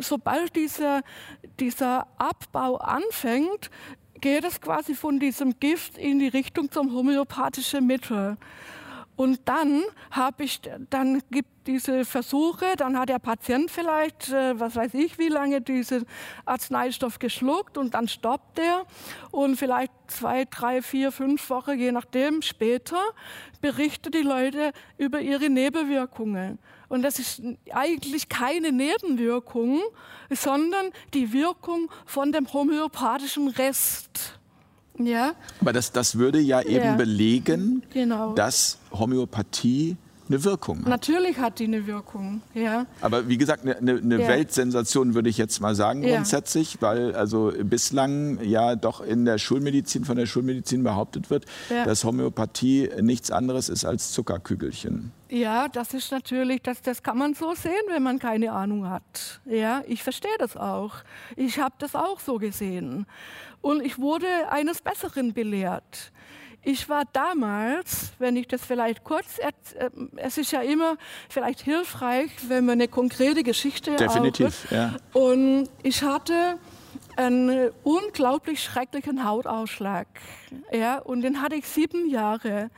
sobald 0.00 0.56
dieser, 0.56 1.02
dieser 1.58 2.06
Abbau 2.18 2.76
anfängt, 2.76 3.70
geht 4.20 4.44
es 4.44 4.61
quasi 4.61 4.94
von 4.94 5.18
diesem 5.18 5.58
Gift 5.61 5.96
in 5.96 6.18
die 6.18 6.28
Richtung 6.28 6.70
zum 6.70 6.92
homöopathischen 6.92 7.87
Mittel. 7.87 8.37
Und 9.18 9.40
dann 9.46 9.82
habe 10.12 10.44
ich, 10.44 10.61
dann 10.90 11.20
gibt 11.32 11.66
diese 11.66 12.04
Versuche, 12.04 12.66
dann 12.76 12.96
hat 12.96 13.08
der 13.08 13.18
Patient 13.18 13.68
vielleicht, 13.68 14.30
äh, 14.30 14.58
was 14.61 14.76
weiß 14.76 14.94
ich, 14.94 15.18
wie 15.18 15.26
lange 15.26 15.61
diesen 15.61 16.06
Arzneistoff 16.44 17.18
geschluckt 17.18 17.78
und 17.78 17.94
dann 17.94 18.06
stoppt 18.06 18.61
er 18.61 18.87
und 19.32 19.56
vielleicht 19.56 19.90
zwei, 20.06 20.44
drei, 20.44 20.82
vier, 20.82 21.11
fünf 21.11 21.50
Wochen, 21.50 21.76
je 21.76 21.90
nachdem, 21.90 22.42
später 22.42 23.02
berichten 23.61 24.12
die 24.12 24.22
Leute 24.22 24.70
über 24.98 25.20
ihre 25.20 25.50
Nebenwirkungen. 25.50 26.61
Und 26.88 27.03
das 27.03 27.18
ist 27.18 27.42
eigentlich 27.70 28.29
keine 28.29 28.72
Nebenwirkung, 28.72 29.81
sondern 30.31 30.87
die 31.12 31.33
Wirkung 31.33 31.90
von 32.07 32.33
dem 32.33 32.53
homöopathischen 32.53 33.48
Rest. 33.48 34.38
Ja? 34.98 35.35
Aber 35.61 35.72
das, 35.72 35.92
das 35.92 36.18
würde 36.18 36.40
ja 36.40 36.62
eben 36.62 36.85
ja. 36.85 36.96
belegen, 36.96 37.83
genau. 37.92 38.33
dass 38.33 38.79
Homöopathie 38.90 39.96
eine 40.28 40.44
Wirkung 40.44 40.80
hat. 40.80 40.88
Natürlich 40.88 41.38
hat 41.38 41.58
die 41.58 41.64
eine 41.64 41.86
Wirkung, 41.86 42.40
ja. 42.54 42.86
Aber 43.00 43.28
wie 43.28 43.38
gesagt, 43.38 43.62
eine, 43.62 43.76
eine 43.76 44.20
ja. 44.20 44.28
Weltsensation 44.28 45.14
würde 45.14 45.28
ich 45.28 45.38
jetzt 45.38 45.60
mal 45.60 45.74
sagen 45.74 46.02
ja. 46.02 46.16
grundsätzlich, 46.16 46.78
weil 46.80 47.14
also 47.14 47.52
bislang 47.62 48.42
ja 48.42 48.76
doch 48.76 49.00
in 49.00 49.24
der 49.24 49.38
Schulmedizin, 49.38 50.04
von 50.04 50.16
der 50.16 50.26
Schulmedizin 50.26 50.82
behauptet 50.82 51.30
wird, 51.30 51.46
ja. 51.70 51.84
dass 51.84 52.04
Homöopathie 52.04 52.90
nichts 53.00 53.30
anderes 53.30 53.68
ist 53.68 53.84
als 53.84 54.12
Zuckerkügelchen. 54.12 55.12
Ja, 55.30 55.68
das 55.68 55.92
ist 55.92 56.10
natürlich, 56.10 56.62
das, 56.62 56.80
das 56.80 57.02
kann 57.02 57.18
man 57.18 57.34
so 57.34 57.54
sehen, 57.54 57.72
wenn 57.88 58.02
man 58.02 58.18
keine 58.18 58.52
Ahnung 58.52 58.88
hat. 58.88 59.40
Ja, 59.44 59.82
ich 59.86 60.02
verstehe 60.02 60.36
das 60.38 60.56
auch. 60.56 60.94
Ich 61.36 61.58
habe 61.58 61.74
das 61.78 61.94
auch 61.94 62.18
so 62.20 62.38
gesehen. 62.38 63.06
Und 63.60 63.84
ich 63.84 63.98
wurde 63.98 64.26
eines 64.50 64.80
Besseren 64.80 65.34
belehrt. 65.34 66.12
Ich 66.68 66.87
war 66.90 67.04
damals, 67.14 68.12
wenn 68.18 68.37
ich 68.37 68.46
das 68.46 68.62
vielleicht 68.62 69.02
kurz, 69.02 69.38
äh, 69.38 69.52
es 70.16 70.37
ist 70.37 70.52
ja 70.52 70.61
immer 70.61 70.98
vielleicht 71.31 71.62
hilfreich, 71.62 72.31
wenn 72.48 72.66
man 72.66 72.74
eine 72.74 72.88
konkrete 72.88 73.42
Geschichte 73.42 73.96
Definitiv, 73.96 74.66
auch, 74.66 74.70
ja. 74.70 74.96
Und 75.14 75.70
ich 75.83 76.02
hatte 76.02 76.59
einen 77.16 77.70
unglaublich 77.85 78.62
schrecklichen 78.62 79.24
Hautausschlag, 79.24 80.09
ja, 80.70 80.98
und 80.98 81.22
den 81.22 81.40
hatte 81.40 81.54
ich 81.54 81.66
sieben 81.66 82.11
Jahre. 82.11 82.68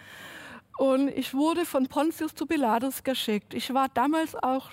Und 0.80 1.08
ich 1.08 1.34
wurde 1.34 1.66
von 1.66 1.88
Pontius 1.88 2.34
zu 2.34 2.46
Pilatus 2.46 3.04
geschickt. 3.04 3.52
Ich 3.52 3.74
war 3.74 3.90
damals 3.90 4.34
auch 4.34 4.70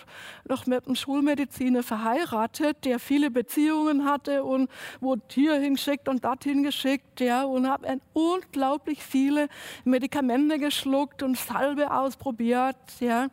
noch 0.48 0.66
mit 0.66 0.86
einem 0.86 0.96
Schulmediziner 0.96 1.84
verheiratet, 1.84 2.86
der 2.86 3.00
viele 3.00 3.30
Beziehungen 3.30 4.06
hatte 4.06 4.46
und 4.46 4.70
wurde 5.02 5.24
hierhin 5.30 5.76
geschickt 5.76 6.08
und 6.08 6.24
dorthin 6.24 6.64
geschickt, 6.64 7.20
ja, 7.20 7.44
und 7.44 7.70
habe 7.70 8.00
unglaublich 8.14 9.04
viele 9.04 9.50
Medikamente 9.84 10.60
geschluckt 10.60 11.24
und 11.24 11.38
Salbe 11.38 11.92
ausprobiert, 11.92 12.78
ja. 13.02 13.28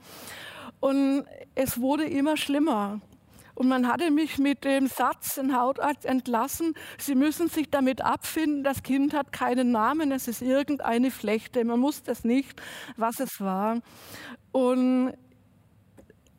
Und 0.80 1.26
es 1.54 1.80
wurde 1.80 2.02
immer 2.02 2.36
schlimmer. 2.36 3.00
Und 3.54 3.68
man 3.68 3.86
hatte 3.86 4.10
mich 4.10 4.38
mit 4.38 4.64
dem 4.64 4.88
Satz, 4.88 5.36
den 5.36 5.56
Hautarzt, 5.56 6.04
entlassen, 6.04 6.74
Sie 6.98 7.14
müssen 7.14 7.48
sich 7.48 7.70
damit 7.70 8.00
abfinden, 8.00 8.64
das 8.64 8.82
Kind 8.82 9.14
hat 9.14 9.32
keinen 9.32 9.70
Namen, 9.70 10.10
es 10.12 10.28
ist 10.28 10.42
irgendeine 10.42 11.10
Flechte, 11.10 11.64
man 11.64 11.80
wusste 11.82 12.10
es 12.10 12.24
nicht, 12.24 12.60
was 12.96 13.20
es 13.20 13.40
war. 13.40 13.80
Und 14.52 15.14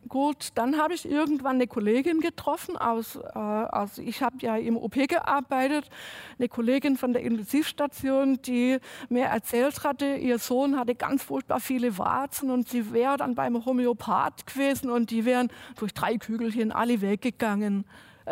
Gut, 0.07 0.49
dann 0.53 0.77
habe 0.77 0.93
ich 0.93 1.09
irgendwann 1.09 1.55
eine 1.55 1.65
Kollegin 1.65 2.19
getroffen 2.19 2.77
aus, 2.77 3.15
äh, 3.15 3.39
aus 3.39 3.97
ich 3.97 4.21
habe 4.21 4.37
ja 4.41 4.55
im 4.55 4.77
OP 4.77 5.07
gearbeitet, 5.07 5.89
eine 6.37 6.47
Kollegin 6.47 6.95
von 6.95 7.11
der 7.11 7.23
Intensivstation, 7.23 8.39
die 8.43 8.77
mir 9.09 9.25
erzählt 9.25 9.83
hatte, 9.83 10.15
ihr 10.15 10.37
Sohn 10.37 10.77
hatte 10.77 10.93
ganz 10.93 11.23
furchtbar 11.23 11.59
viele 11.59 11.97
Warzen 11.97 12.51
und 12.51 12.69
sie 12.69 12.93
wäre 12.93 13.17
dann 13.17 13.33
beim 13.33 13.65
Homöopath 13.65 14.45
gewesen 14.45 14.91
und 14.91 15.09
die 15.09 15.25
wären 15.25 15.49
durch 15.75 15.93
drei 15.93 16.17
Kügelchen 16.17 16.71
alle 16.71 17.01
weggegangen. 17.01 17.85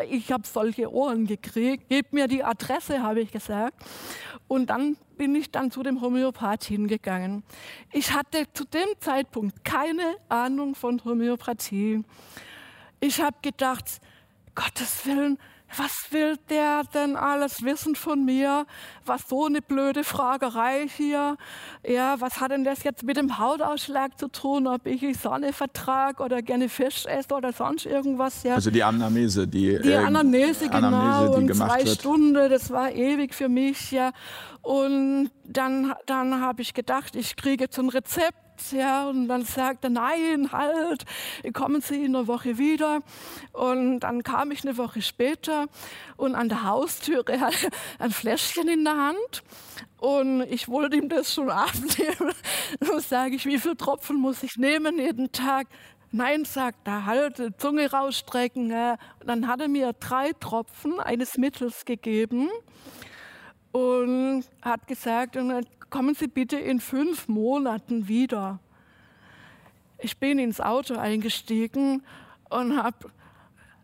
Ich 0.09 0.31
habe 0.31 0.47
solche 0.47 0.91
Ohren 0.91 1.27
gekriegt. 1.27 1.89
Gebt 1.89 2.13
mir 2.13 2.27
die 2.27 2.43
Adresse, 2.43 3.01
habe 3.03 3.21
ich 3.21 3.31
gesagt. 3.31 3.75
Und 4.47 4.69
dann 4.69 4.97
bin 5.17 5.35
ich 5.35 5.51
dann 5.51 5.71
zu 5.71 5.83
dem 5.83 6.01
Homöopath 6.01 6.63
hingegangen. 6.63 7.43
Ich 7.91 8.13
hatte 8.13 8.45
zu 8.53 8.65
dem 8.65 8.87
Zeitpunkt 8.99 9.63
keine 9.63 10.15
Ahnung 10.29 10.75
von 10.75 11.03
Homöopathie. 11.03 12.03
Ich 12.99 13.21
habe 13.21 13.37
gedacht, 13.41 14.01
Gottes 14.55 15.05
Willen, 15.05 15.37
was 15.77 16.11
will 16.11 16.37
der 16.49 16.83
denn 16.93 17.15
alles 17.15 17.63
wissen 17.63 17.95
von 17.95 18.25
mir? 18.25 18.65
Was 19.05 19.27
so 19.29 19.45
eine 19.45 19.61
blöde 19.61 20.03
Fragerei 20.03 20.87
hier. 20.87 21.37
Ja, 21.85 22.19
was 22.19 22.39
hat 22.39 22.51
denn 22.51 22.63
das 22.63 22.83
jetzt 22.83 23.03
mit 23.03 23.17
dem 23.17 23.37
Hautausschlag 23.37 24.17
zu 24.19 24.27
tun? 24.27 24.67
Ob 24.67 24.85
ich 24.85 24.99
die 24.99 25.13
Sonne 25.13 25.53
vertrage 25.53 26.23
oder 26.23 26.41
gerne 26.41 26.69
Fisch 26.69 27.05
esse 27.05 27.33
oder 27.33 27.53
sonst 27.53 27.85
irgendwas? 27.85 28.43
Ja. 28.43 28.55
Also 28.55 28.71
die 28.71 28.83
Anamnese, 28.83 29.47
die, 29.47 29.79
die 29.81 29.95
Anamnese, 29.95 30.65
äh, 30.65 30.69
genau. 30.69 30.87
Anamnese, 30.87 31.39
die 31.39 31.51
und 31.51 31.55
zwei 31.55 31.85
wird. 31.85 31.99
Stunden, 31.99 32.49
das 32.49 32.69
war 32.71 32.91
ewig 32.91 33.33
für 33.33 33.49
mich, 33.49 33.91
ja. 33.91 34.11
Und 34.61 35.31
dann, 35.43 35.93
dann 36.05 36.39
habe 36.39 36.61
ich 36.61 36.73
gedacht, 36.73 37.15
ich 37.15 37.35
kriege 37.35 37.65
jetzt 37.65 37.77
ein 37.77 37.89
Rezept 37.89 38.42
ja, 38.71 39.07
und 39.07 39.27
dann 39.27 39.43
sagte, 39.45 39.89
nein, 39.89 40.51
halt, 40.51 41.05
kommen 41.53 41.81
Sie 41.81 42.03
in 42.03 42.15
einer 42.15 42.27
Woche 42.27 42.57
wieder. 42.57 43.01
Und 43.51 44.01
dann 44.01 44.23
kam 44.23 44.51
ich 44.51 44.63
eine 44.63 44.77
Woche 44.77 45.01
später 45.01 45.67
und 46.17 46.35
an 46.35 46.49
der 46.49 46.63
Haustüre 46.63 47.39
hatte 47.39 47.69
ein 47.99 48.11
Fläschchen 48.11 48.67
in 48.67 48.83
der 48.83 48.97
Hand. 48.97 49.43
Und 49.97 50.41
ich 50.41 50.67
wollte 50.67 50.97
ihm 50.97 51.09
das 51.09 51.33
schon 51.33 51.49
abnehmen. 51.49 52.33
Dann 52.79 52.99
sage 52.99 53.35
ich, 53.35 53.45
wie 53.45 53.59
viele 53.59 53.77
Tropfen 53.77 54.17
muss 54.17 54.43
ich 54.43 54.57
nehmen 54.57 54.97
jeden 54.97 55.31
Tag? 55.31 55.67
Nein, 56.11 56.45
sagt 56.45 56.87
er, 56.87 57.05
halt, 57.05 57.41
Zunge 57.57 57.89
rausstrecken. 57.89 58.69
Ja. 58.69 58.97
Dann 59.25 59.47
hat 59.47 59.61
er 59.61 59.67
mir 59.67 59.93
drei 59.93 60.31
Tropfen 60.33 60.99
eines 60.99 61.37
Mittels 61.37 61.85
gegeben 61.85 62.49
und 63.71 64.43
hat 64.61 64.87
gesagt, 64.87 65.35
kommen 65.93 66.15
Sie 66.15 66.25
bitte 66.25 66.57
in 66.57 66.79
fünf 66.79 67.27
Monaten 67.27 68.07
wieder. 68.07 68.57
Ich 69.99 70.17
bin 70.17 70.39
ins 70.39 70.59
Auto 70.59 70.95
eingestiegen 70.95 72.03
und 72.49 72.81
habe, 72.81 73.11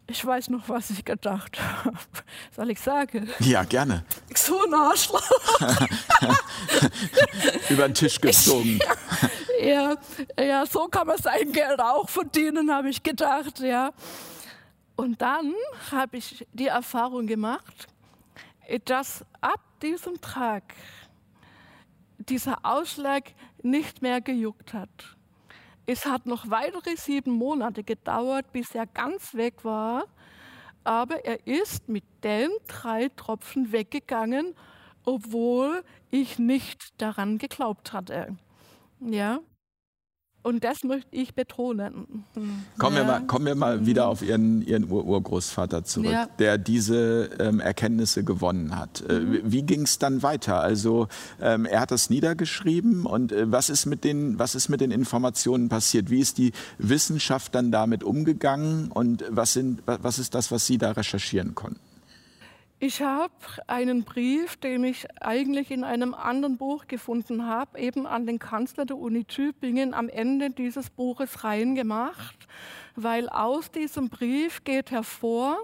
ich 0.08 0.26
weiß 0.26 0.50
noch, 0.50 0.68
was 0.70 0.90
ich 0.90 1.06
gedacht 1.06 1.62
habe. 1.62 2.00
Soll 2.56 2.72
ich 2.72 2.80
sagen? 2.80 3.30
Ja, 3.38 3.64
gerne. 3.64 4.04
So 4.34 4.60
ein 4.64 4.74
Arschloch. 4.74 5.22
Über 7.70 7.88
den 7.88 7.94
Tisch 7.94 8.20
gezogen. 8.20 8.80
Ja, 9.62 9.98
ja, 10.40 10.66
so 10.66 10.88
kann 10.88 11.06
man 11.06 11.18
sein 11.18 11.52
Geld 11.52 11.82
auch 11.82 12.08
verdienen, 12.08 12.74
habe 12.74 12.90
ich 12.90 13.04
gedacht, 13.04 13.60
ja. 13.60 13.92
Und 14.96 15.22
dann 15.22 15.54
habe 15.92 16.16
ich 16.16 16.48
die 16.54 16.68
Erfahrung 16.68 17.28
gemacht, 17.28 17.90
dass 18.86 19.26
ab 19.42 19.60
diesem 19.82 20.22
Tag 20.22 20.64
dieser 22.20 22.60
Ausschlag 22.64 23.34
nicht 23.64 24.02
mehr 24.02 24.22
gejuckt 24.22 24.74
hat. 24.74 25.18
Es 25.86 26.06
hat 26.06 26.26
noch 26.26 26.50
weitere 26.50 26.96
sieben 26.96 27.32
Monate 27.32 27.84
gedauert, 27.84 28.52
bis 28.52 28.76
er 28.76 28.86
ganz 28.86 29.34
weg 29.34 29.64
war, 29.64 30.06
aber 30.84 31.26
er 31.26 31.48
ist 31.48 31.90
mit 31.90 32.04
den 32.24 32.50
drei 32.68 33.10
Tropfen 33.10 33.72
weggegangen, 33.72 34.54
obwohl 35.04 35.84
ich 36.12 36.38
nicht 36.38 37.02
daran 37.02 37.38
geglaubt 37.38 37.94
hatte. 37.94 38.38
Ja. 39.00 39.40
Und 40.42 40.64
das 40.64 40.84
möchte 40.84 41.16
ich 41.16 41.36
betonen. 41.36 42.24
Kommen, 42.78 42.96
ja. 42.96 43.02
wir, 43.02 43.04
mal, 43.04 43.22
kommen 43.28 43.46
wir 43.46 43.56
mal 43.56 43.86
wieder 43.86 44.08
auf 44.08 44.22
Ihren, 44.22 44.62
Ihren 44.62 44.90
Ur 44.90 45.06
Urgroßvater 45.06 45.84
zurück, 45.84 46.12
ja. 46.12 46.28
der 46.40 46.58
diese 46.58 47.30
ähm, 47.40 47.60
Erkenntnisse 47.60 48.24
gewonnen 48.24 48.78
hat. 48.78 49.04
Äh, 49.10 49.20
mhm. 49.20 49.42
Wie 49.44 49.64
ging 49.64 49.82
es 49.82 50.00
dann 50.00 50.24
weiter? 50.24 50.62
Also 50.62 51.08
ähm, 51.42 51.66
er 51.66 51.82
hat 51.82 51.92
das 51.92 52.10
niedergeschrieben 52.10 53.06
und 53.06 53.34
äh, 53.34 53.52
was, 53.52 53.70
ist 53.70 53.86
mit 53.86 54.06
den, 54.06 54.40
was 54.40 54.56
ist 54.56 54.70
mit 54.70 54.80
den 54.80 54.92
Informationen 54.92 55.68
passiert? 55.68 56.10
Wie 56.10 56.22
ist 56.22 56.38
die 56.38 56.54
Wissenschaft 56.78 57.54
dann 57.54 57.72
damit 57.72 58.04
umgegangen 58.04 58.92
und 58.92 59.26
was, 59.30 59.54
sind, 59.54 59.84
was 59.86 60.20
ist 60.20 60.36
das, 60.36 60.52
was 60.52 60.66
Sie 60.66 60.78
da 60.78 60.92
recherchieren 60.92 61.54
konnten? 61.54 61.89
Ich 62.82 63.02
habe 63.02 63.34
einen 63.68 64.06
Brief, 64.06 64.56
den 64.56 64.86
ich 64.86 65.06
eigentlich 65.22 65.70
in 65.70 65.84
einem 65.84 66.14
anderen 66.14 66.56
Buch 66.56 66.88
gefunden 66.88 67.46
habe, 67.46 67.78
eben 67.78 68.08
an 68.08 68.26
den 68.26 68.40
Kanzler 68.40 68.86
der 68.86 68.98
Uni 68.98 69.26
Tübingen 69.26 69.94
am 69.94 70.08
Ende 70.08 70.50
dieses 70.50 70.90
Buches 70.90 71.44
reingemacht, 71.44 72.48
weil 72.96 73.28
aus 73.28 73.70
diesem 73.70 74.08
Brief 74.08 74.64
geht 74.64 74.92
hervor, 74.92 75.58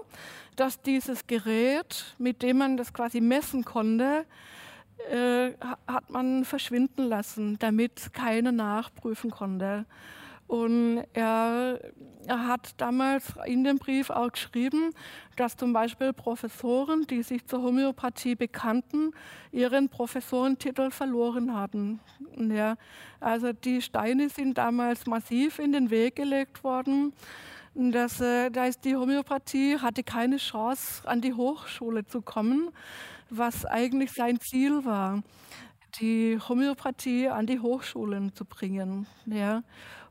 dass 0.56 0.82
dieses 0.82 1.26
Gerät, 1.26 2.14
mit 2.18 2.42
dem 2.42 2.58
man 2.58 2.76
das 2.76 2.92
quasi 2.92 3.22
messen 3.22 3.64
konnte, 3.64 4.26
äh, 5.10 5.52
hat 5.86 6.10
man 6.10 6.44
verschwinden 6.44 7.04
lassen, 7.04 7.58
damit 7.58 8.12
keiner 8.12 8.52
nachprüfen 8.52 9.30
konnte. 9.30 9.86
Und 10.46 11.04
er, 11.12 11.80
er, 12.26 12.46
hat 12.46 12.74
damals 12.76 13.34
in 13.46 13.64
dem 13.64 13.78
Brief 13.78 14.10
auch 14.10 14.30
geschrieben, 14.30 14.90
dass 15.34 15.56
zum 15.56 15.72
Beispiel 15.72 16.12
Professoren, 16.12 17.04
die 17.08 17.24
sich 17.24 17.44
zur 17.46 17.62
Homöopathie 17.62 18.36
bekannten, 18.36 19.10
ihren 19.50 19.88
Professorentitel 19.88 20.90
verloren 20.90 21.52
haben. 21.52 21.98
Ja, 22.36 22.76
also 23.18 23.52
die 23.52 23.82
Steine 23.82 24.28
sind 24.28 24.56
damals 24.56 25.06
massiv 25.06 25.58
in 25.58 25.72
den 25.72 25.90
Weg 25.90 26.14
gelegt 26.14 26.62
worden. 26.62 27.12
Das, 27.74 28.20
äh, 28.20 28.50
da 28.50 28.66
ist 28.66 28.84
die 28.84 28.96
Homöopathie 28.96 29.78
hatte 29.78 30.02
keine 30.02 30.38
Chance, 30.38 31.06
an 31.06 31.20
die 31.20 31.34
Hochschule 31.34 32.06
zu 32.06 32.22
kommen, 32.22 32.70
was 33.28 33.66
eigentlich 33.66 34.12
sein 34.12 34.40
Ziel 34.40 34.84
war, 34.86 35.22
die 36.00 36.38
Homöopathie 36.48 37.28
an 37.28 37.46
die 37.46 37.60
Hochschulen 37.60 38.34
zu 38.34 38.46
bringen. 38.46 39.06
Ja. 39.26 39.62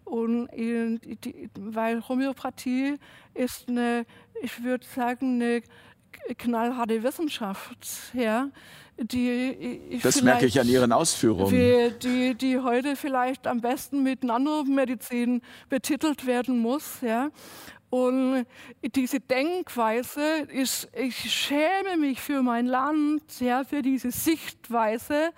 Und 0.05 0.49
die, 0.55 1.49
weil 1.59 2.07
Homöopathie 2.07 2.95
ist 3.33 3.67
eine, 3.67 4.05
ich 4.41 4.63
würde 4.63 4.85
sagen, 4.85 5.41
eine 5.41 5.61
knallharte 6.37 7.03
Wissenschaft, 7.03 7.77
ja, 8.13 8.49
die 8.97 9.99
das 10.01 10.21
merke 10.21 10.45
ich 10.45 10.59
an 10.59 10.69
Ihren 10.69 10.93
Ausführungen. 10.93 11.51
Die, 12.01 12.35
die 12.35 12.59
heute 12.59 12.95
vielleicht 12.95 13.45
am 13.45 13.59
besten 13.59 14.03
mit 14.03 14.23
Nanomedizin 14.23 15.41
betitelt 15.67 16.25
werden 16.25 16.59
muss, 16.59 17.01
ja. 17.01 17.29
Und 17.91 18.45
diese 18.81 19.19
Denkweise 19.19 20.39
ist, 20.49 20.89
ich 20.93 21.31
schäme 21.31 21.97
mich 21.97 22.19
für 22.19 22.41
mein 22.41 22.65
Land, 22.65 23.39
ja, 23.39 23.63
für 23.63 23.81
diese 23.81 24.11
Sichtweise, 24.11 25.31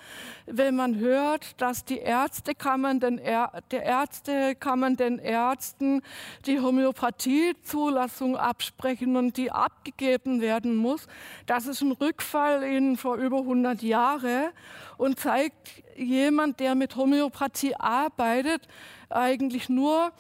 wenn 0.46 0.76
man 0.76 0.98
hört, 0.98 1.62
dass 1.62 1.84
die 1.84 1.98
Ärztekammern 1.98 3.00
den, 3.00 3.20
Ä 3.20 3.48
der 3.70 3.84
Ärztekammern 3.84 4.96
den 4.96 5.20
Ärzten 5.20 6.02
die 6.46 6.60
Homöopathiezulassung 6.60 8.38
absprechen 8.38 9.18
und 9.18 9.38
die 9.38 9.52
abgegeben 9.52 10.42
werden 10.42 10.78
muss. 10.78 11.08
Das 11.46 11.68
ist 11.68 11.82
ein 11.82 11.92
Rückfall 11.92 12.64
in 12.64 12.98
vor 12.98 13.18
über 13.18 13.40
100 13.40 13.82
Jahre 13.84 14.52
und 14.98 15.20
zeigt 15.20 15.84
jemand, 15.96 16.60
der 16.60 16.76
mit 16.76 16.96
Homöopathie 16.96 17.76
arbeitet, 17.76 18.68
eigentlich 19.10 19.70
nur 19.70 20.12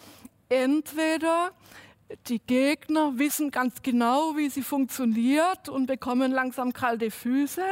entweder 0.49 1.51
die 2.27 2.39
Gegner 2.39 3.13
wissen 3.17 3.51
ganz 3.51 3.81
genau, 3.81 4.35
wie 4.35 4.49
sie 4.49 4.61
funktioniert 4.61 5.69
und 5.69 5.87
bekommen 5.87 6.31
langsam 6.31 6.73
kalte 6.73 7.11
Füße, 7.11 7.63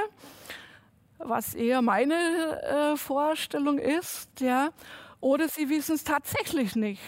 was 1.20 1.54
eher 1.54 1.82
meine 1.82 2.14
äh, 2.14 2.98
Vorstellung 2.98 3.80
ist. 3.80 4.30
Ja. 4.40 4.70
Oder 5.22 5.48
sie 5.48 5.70
wissen 5.70 5.96
es 5.96 6.04
tatsächlich 6.04 6.76
nicht. 6.76 7.02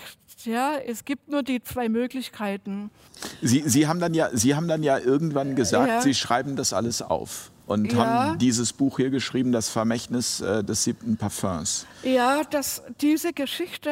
Ja, 0.44 0.76
es 0.78 1.04
gibt 1.04 1.30
nur 1.30 1.44
die 1.44 1.62
zwei 1.62 1.90
Möglichkeiten. 1.90 2.92
Sie, 3.42 3.64
sie, 3.66 3.88
haben, 3.88 4.00
dann 4.00 4.14
ja, 4.14 4.30
sie 4.34 4.56
haben 4.56 4.68
dann 4.68 4.84
ja 4.84 4.98
irgendwann 4.98 5.56
gesagt, 5.56 5.88
ja. 5.88 6.02
Sie 6.02 6.14
schreiben 6.14 6.56
das 6.56 6.74
alles 6.74 7.02
auf 7.02 7.52
und 7.66 7.92
ja. 7.92 7.98
haben 7.98 8.40
dieses 8.40 8.72
Buch 8.72 8.98
hier 8.98 9.10
geschrieben, 9.10 9.52
Das 9.52 9.70
Vermächtnis 9.70 10.42
äh, 10.42 10.64
des 10.64 10.84
siebten 10.84 11.18
Parfums. 11.18 11.86
Ja, 12.04 12.44
das, 12.44 12.84
diese 13.02 13.34
Geschichte, 13.34 13.92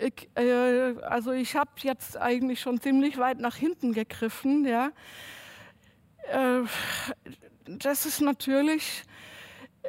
ich, 0.00 0.28
äh, 0.34 0.94
also 1.02 1.32
ich 1.32 1.56
habe 1.56 1.70
jetzt 1.82 2.16
eigentlich 2.16 2.60
schon 2.60 2.80
ziemlich 2.80 3.18
weit 3.18 3.38
nach 3.38 3.56
hinten 3.56 3.92
gegriffen. 3.92 4.64
Ja. 4.64 4.90
Äh, 6.30 6.62
das 7.66 8.06
ist 8.06 8.20
natürlich 8.20 9.04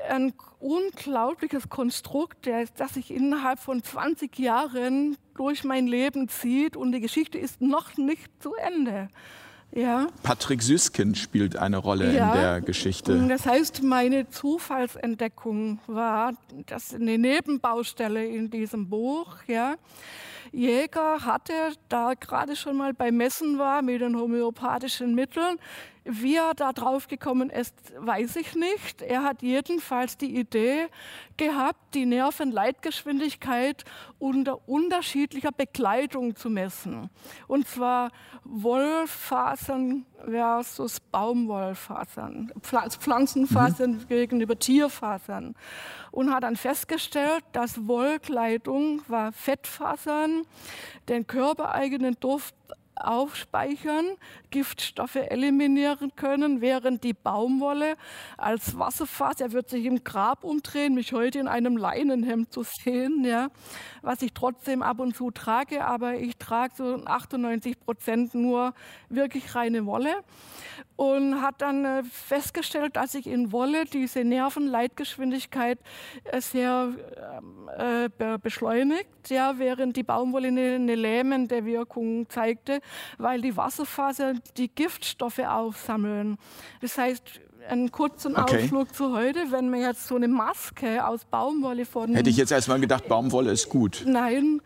ein 0.10 0.34
unglaubliches 0.60 1.70
Konstrukt, 1.70 2.48
das 2.78 2.94
sich 2.94 3.12
innerhalb 3.12 3.60
von 3.60 3.84
20 3.84 4.38
Jahren 4.40 5.18
durch 5.36 5.64
mein 5.64 5.88
Leben 5.88 6.28
zieht 6.28 6.76
und 6.76 6.92
die 6.92 7.02
Geschichte 7.02 7.38
ist 7.38 7.62
noch 7.62 7.98
nicht 7.98 8.32
zu 8.42 8.54
Ende. 8.56 9.10
Ja. 9.72 10.08
Patrick 10.24 10.62
Süskind 10.62 11.18
spielt 11.18 11.58
eine 11.58 11.78
Rolle 11.78 12.14
ja. 12.14 12.34
in 12.34 12.40
der 12.40 12.62
Geschichte. 12.62 13.28
Das 13.28 13.46
heißt, 13.46 13.84
meine 13.84 14.30
Zufallsentdeckung 14.30 15.80
war 15.88 16.34
das 16.68 16.94
eine 16.94 17.18
Nebenbaustelle 17.18 18.26
in 18.26 18.50
diesem 18.50 18.90
Buch. 18.90 19.36
Ja. 19.48 19.76
Jäger 20.52 21.26
hatte, 21.26 21.54
da 21.90 22.14
gerade 22.14 22.56
schon 22.56 22.78
mal 22.78 22.94
bei 22.94 23.12
Messen 23.12 23.60
war 23.60 23.82
mit 23.82 24.02
den 24.02 24.18
homöopathischen 24.18 25.14
Mitteln, 25.14 25.58
wie 26.06 26.36
er 26.36 26.54
da 26.54 26.72
drauf 26.72 27.08
gekommen 27.08 27.50
ist, 27.50 27.76
weiß 27.98 28.36
ich 28.36 28.56
nicht. 28.56 29.02
Er 29.02 29.24
hat 29.24 29.42
jedenfalls 29.42 30.18
die 30.18 30.38
Idee 30.38 30.88
gehabt, 31.36 31.96
die 31.96 32.06
Nervenleitgeschwindigkeit 32.06 33.84
unter 34.20 34.70
unterschiedlicher 34.70 35.52
Bekleidung 35.52 36.36
zu 36.36 36.52
messen. 36.52 37.10
Und 37.48 37.68
zwar 37.68 38.12
Wollfasern 38.44 40.06
versus 40.24 41.00
Baumwollfasern, 41.00 42.54
Pflanzenfasern 42.62 43.92
mhm. 43.92 44.08
gegenüber 44.08 44.58
Tierfasern. 44.58 45.56
Und 46.12 46.32
hat 46.32 46.44
dann 46.44 46.56
festgestellt, 46.56 47.44
dass 47.52 47.88
Wollkleidung 47.88 49.02
war 49.08 49.32
Fettfasern, 49.32 50.44
den 51.10 51.26
körpereigenen 51.26 52.16
Duft 52.20 52.56
aufspeichern, 52.96 54.06
Giftstoffe 54.50 55.16
eliminieren 55.16 56.16
können, 56.16 56.62
während 56.62 57.04
die 57.04 57.14
Baumwolle 57.14 57.96
als 58.38 58.78
Wasserfass, 58.78 59.42
er 59.42 59.52
wird 59.52 59.70
sich 59.70 59.86
im 59.86 60.04
Grab 60.04 60.44
umdrehen, 60.44 60.94
mich 60.94 61.14
heute 61.14 61.40
in 61.40 61.48
einem 61.48 61.78
Leinenhemd 61.78 62.52
zu 62.54 62.64
sehen, 62.64 63.24
ja, 63.26 63.50
was 64.02 64.22
ich 64.22 64.34
trotzdem 64.34 64.82
ab 64.82 65.00
und 65.00 65.16
zu 65.16 65.32
trage, 65.32 65.86
aber 65.86 66.16
ich 66.16 66.38
trage 66.38 66.74
so 66.76 67.06
98 67.06 67.80
Prozent 67.80 68.36
nur 68.36 68.74
wirklich 69.10 69.56
reine 69.56 69.86
Wolle 69.86 70.24
und 70.96 71.42
hat 71.42 71.62
dann 71.62 71.86
äh, 71.86 72.04
festgestellt, 72.04 72.96
dass 72.96 73.12
sich 73.14 73.28
in 73.28 73.52
Wolle 73.52 73.86
diese 73.86 74.24
Nervenleitgeschwindigkeit 74.24 75.80
äh, 76.24 76.40
sehr 76.40 76.94
ähm, 77.78 78.10
äh, 78.18 78.38
beschleunigt, 78.38 79.30
ja, 79.30 79.58
während 79.58 79.98
die 79.98 80.04
Baumwolle 80.04 80.48
eine, 80.48 80.76
eine 80.76 80.96
lähmende 80.96 81.66
Wirkung 81.66 82.30
zeigte, 82.30 82.80
weil 83.18 83.42
die 83.42 83.56
Wasserfasern 83.56 84.42
die 84.58 84.70
Giftstoffe 84.70 85.40
aufsammeln. 85.40 86.38
Das 86.82 86.98
heißt, 86.98 87.42
einen 87.68 87.92
kurzen 87.92 88.36
okay. 88.36 88.64
Ausflug 88.64 88.94
zu 88.94 89.16
heute, 89.16 89.52
wenn 89.52 89.70
man 89.70 89.82
jetzt 89.82 90.08
so 90.08 90.16
eine 90.16 90.28
Maske 90.28 91.06
aus 91.06 91.26
Baumwolle 91.26 91.86
von. 91.86 92.14
Hätte 92.14 92.30
ich 92.30 92.38
jetzt 92.38 92.52
erstmal 92.52 92.80
gedacht, 92.80 93.08
Baumwolle 93.08 93.52
ist 93.52 93.70
gut. 93.70 94.04
Nein, 94.06 94.62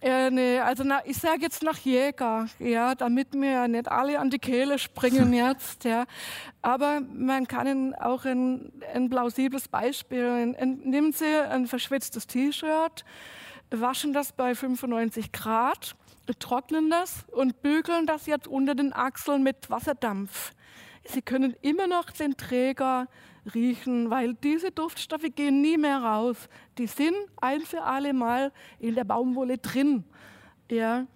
äh, 0.00 0.30
nee, 0.30 0.58
also 0.58 0.84
na, 0.84 1.00
ich 1.04 1.18
sage 1.18 1.42
jetzt 1.42 1.62
nach 1.62 1.78
Jäger, 1.78 2.46
ja, 2.58 2.94
damit 2.94 3.34
mir 3.34 3.68
nicht 3.68 3.90
alle 3.90 4.18
an 4.18 4.30
die 4.30 4.38
Kehle 4.38 4.78
springen 4.78 5.32
jetzt, 5.32 5.84
ja. 5.84 6.04
Aber 6.62 7.00
man 7.14 7.46
kann 7.46 7.94
auch 7.94 8.24
ein, 8.24 8.72
ein 8.94 9.08
plausibles 9.08 9.68
Beispiel, 9.68 10.46
nehmen 10.46 11.12
Sie 11.12 11.26
ein 11.26 11.66
verschwitztes 11.66 12.26
T-Shirt, 12.26 13.04
waschen 13.70 14.12
das 14.12 14.32
bei 14.32 14.54
95 14.54 15.32
Grad, 15.32 15.94
trocknen 16.38 16.90
das 16.90 17.24
und 17.32 17.62
bügeln 17.62 18.06
das 18.06 18.26
jetzt 18.26 18.48
unter 18.48 18.74
den 18.74 18.92
Achseln 18.92 19.42
mit 19.42 19.70
Wasserdampf. 19.70 20.52
Sie 21.04 21.22
können 21.22 21.54
immer 21.62 21.86
noch 21.86 22.10
den 22.10 22.36
Träger 22.36 23.08
riechen, 23.54 24.10
weil 24.10 24.34
diese 24.34 24.70
Duftstoffe 24.70 25.26
gehen 25.34 25.60
nie 25.60 25.78
mehr 25.78 25.98
raus. 25.98 26.48
Die 26.78 26.86
sind 26.86 27.14
ein 27.40 27.62
für 27.62 27.82
alle 27.82 28.12
Mal 28.12 28.52
in 28.78 28.94
der 28.94 29.04
Baumwolle 29.04 29.58
drin. 29.58 30.04
Ja. 30.70 31.06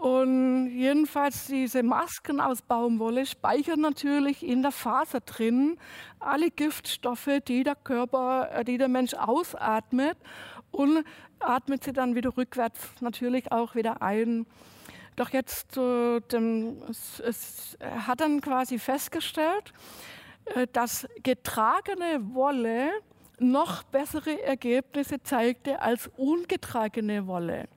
Und 0.00 0.68
jedenfalls 0.70 1.46
diese 1.46 1.82
Masken 1.82 2.40
aus 2.40 2.62
Baumwolle 2.62 3.26
speichern 3.26 3.80
natürlich 3.80 4.42
in 4.42 4.62
der 4.62 4.72
Faser 4.72 5.20
drin 5.20 5.78
alle 6.18 6.50
Giftstoffe, 6.50 7.30
die 7.46 7.62
der 7.62 7.76
Körper, 7.76 8.50
äh, 8.52 8.64
die 8.64 8.76
der 8.76 8.88
Mensch 8.88 9.14
ausatmet 9.14 10.18
und 10.72 11.04
atmet 11.40 11.84
sie 11.84 11.92
dann 11.92 12.14
wieder 12.14 12.36
rückwärts 12.36 13.00
natürlich 13.00 13.52
auch 13.52 13.74
wieder 13.74 14.02
ein. 14.02 14.46
Doch 15.16 15.30
jetzt 15.30 15.76
äh, 15.76 16.20
dem, 16.20 16.82
es, 16.88 17.20
es 17.20 17.78
hat 17.80 18.20
dann 18.20 18.40
quasi 18.40 18.78
festgestellt, 18.78 19.72
äh, 20.46 20.66
dass 20.72 21.06
getragene 21.22 22.34
Wolle 22.34 22.90
noch 23.38 23.82
bessere 23.84 24.42
Ergebnisse 24.42 25.22
zeigte 25.22 25.80
als 25.80 26.10
ungetragene 26.16 27.26
Wolle. 27.26 27.68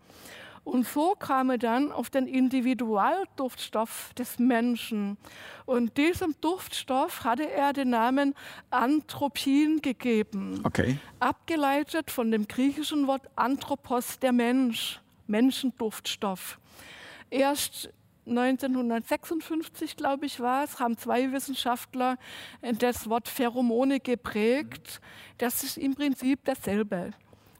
Und 0.67 0.85
so 0.85 1.15
kam 1.17 1.49
er 1.49 1.57
dann 1.57 1.93
auf 1.93 2.09
den 2.09 2.27
Individualduftstoff 2.27 4.13
des 4.17 4.37
Menschen. 4.37 5.17
Und 5.65 5.95
diesem 5.95 6.35
Duftstoff 6.41 7.23
hatte 7.23 7.49
er 7.49 7.71
den 7.71 7.91
Namen 7.91 8.35
Anthropin 8.69 9.81
gegeben. 9.81 10.59
Okay. 10.65 10.99
Abgeleitet 11.21 12.11
von 12.11 12.31
dem 12.31 12.49
griechischen 12.49 13.07
Wort 13.07 13.21
Anthropos, 13.37 14.19
der 14.19 14.33
Mensch, 14.33 14.99
Menschenduftstoff. 15.27 16.59
Erst 17.29 17.89
1956, 18.27 19.95
glaube 19.95 20.25
ich, 20.25 20.41
war 20.41 20.65
es, 20.65 20.81
haben 20.81 20.97
zwei 20.97 21.31
Wissenschaftler 21.31 22.17
das 22.61 23.09
Wort 23.09 23.29
Pheromone 23.29 24.01
geprägt. 24.01 24.99
Das 25.37 25.63
ist 25.63 25.77
im 25.77 25.95
Prinzip 25.95 26.41
dasselbe. 26.43 27.11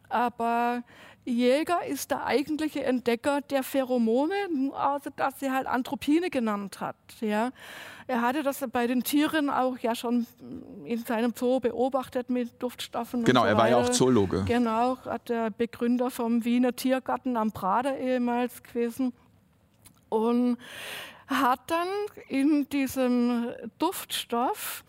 Aber 0.10 0.84
Jäger 1.28 1.86
ist 1.86 2.12
der 2.12 2.26
eigentliche 2.26 2.84
Entdecker 2.84 3.42
der 3.42 3.64
Pheromone, 3.64 4.34
also 4.74 5.10
dass 5.16 5.42
er 5.42 5.54
halt 5.54 5.68
Anthropine 5.68 6.30
genannt 6.30 6.80
hat. 6.80 6.96
Ja. 7.20 7.52
Er 8.08 8.22
hatte 8.22 8.44
das 8.44 8.64
bei 8.72 8.88
den 8.88 9.04
Tieren 9.04 9.50
auch 9.50 9.78
ja 9.80 9.94
schon 9.94 10.26
in 10.86 11.00
seinem 11.00 11.34
Zoo 11.36 11.60
beobachtet 11.60 12.30
mit 12.30 12.64
Duftstoffen. 12.64 13.26
Genau, 13.26 13.42
so 13.42 13.48
er 13.48 13.58
war 13.58 13.70
ja 13.70 13.78
auch 13.78 13.90
Zoologe. 13.90 14.46
Genau, 14.48 14.98
hat 15.04 15.28
der 15.28 15.50
Begründer 15.50 16.10
vom 16.10 16.46
Wiener 16.46 16.74
Tiergarten 16.74 17.36
am 17.36 17.52
Prader 17.52 17.98
ehemals 17.98 18.64
gewesen 18.64 19.12
und 20.08 20.58
hat 21.28 21.60
dann 21.68 21.88
in 22.30 22.70
diesem 22.70 23.48
Duftstoff 23.80 24.86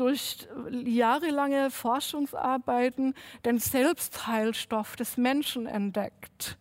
durch 0.00 0.48
jahrelange 0.70 1.70
Forschungsarbeiten 1.70 3.14
den 3.44 3.58
Selbstheilstoff 3.58 4.96
des 4.96 5.16
Menschen 5.16 5.66
entdeckt. 5.66 6.58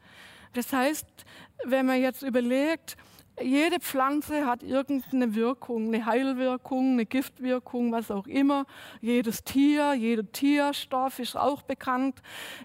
Das 0.53 0.73
heißt, 0.73 1.05
wenn 1.65 1.85
man 1.85 2.01
jetzt 2.01 2.23
überlegt, 2.23 2.97
jede 3.39 3.79
Pflanze 3.79 4.47
hat 4.47 4.63
irgendeine 4.63 5.35
Wirkung, 5.35 5.93
eine 5.93 6.05
Heilwirkung, 6.05 6.93
eine 6.93 7.05
Giftwirkung, 7.05 7.91
was 7.91 8.09
auch 8.09 8.25
immer. 8.25 8.65
Jedes 8.99 9.43
Tier, 9.43 9.93
jeder 9.93 10.29
Tierstoff 10.31 11.19
ist 11.19 11.37
auch 11.37 11.61
bekannt, 11.61 12.19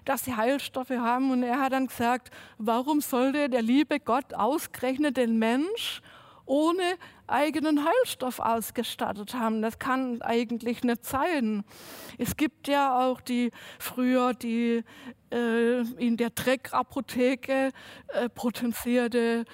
dass 0.05 0.25
sie 0.25 0.35
Heilstoffe 0.35 0.89
haben. 0.89 1.29
Und 1.29 1.43
er 1.43 1.59
hat 1.59 1.73
dann 1.73 1.87
gesagt, 1.87 2.31
warum 2.57 3.01
sollte 3.01 3.49
der 3.49 3.61
liebe 3.61 3.99
Gott 3.99 4.33
ausgerechnet 4.33 5.17
den 5.17 5.37
Mensch 5.37 6.01
ohne 6.45 6.97
eigenen 7.27 7.85
Heilstoff 7.85 8.39
ausgestattet 8.39 9.33
haben. 9.33 9.61
Das 9.61 9.79
kann 9.79 10.21
eigentlich 10.21 10.83
nicht 10.83 11.05
sein. 11.05 11.63
Es 12.17 12.35
gibt 12.35 12.67
ja 12.67 12.99
auch 12.99 13.21
die 13.21 13.51
früher 13.79 14.33
die 14.33 14.83
äh, 15.31 15.81
in 15.97 16.17
der 16.17 16.29
Dreckapotheke 16.31 17.71
äh, 18.09 18.29
potenzierte 18.29 19.45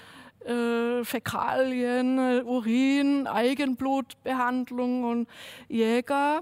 äh, 0.45 1.03
Fäkalien, 1.03 2.43
Urin, 2.43 3.27
Eigenblutbehandlung 3.27 5.03
und 5.03 5.29
Jäger 5.67 6.41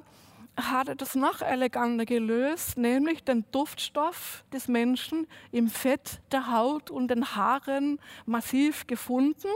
hatte 0.57 0.95
das 0.95 1.15
noch 1.15 1.41
eleganter 1.41 2.05
gelöst, 2.05 2.77
nämlich 2.77 3.23
den 3.23 3.45
Duftstoff 3.51 4.43
des 4.51 4.67
Menschen 4.67 5.27
im 5.51 5.69
Fett 5.69 6.19
der 6.31 6.51
Haut 6.51 6.89
und 6.89 7.09
den 7.09 7.35
Haaren 7.35 7.99
massiv 8.25 8.87
gefunden 8.87 9.47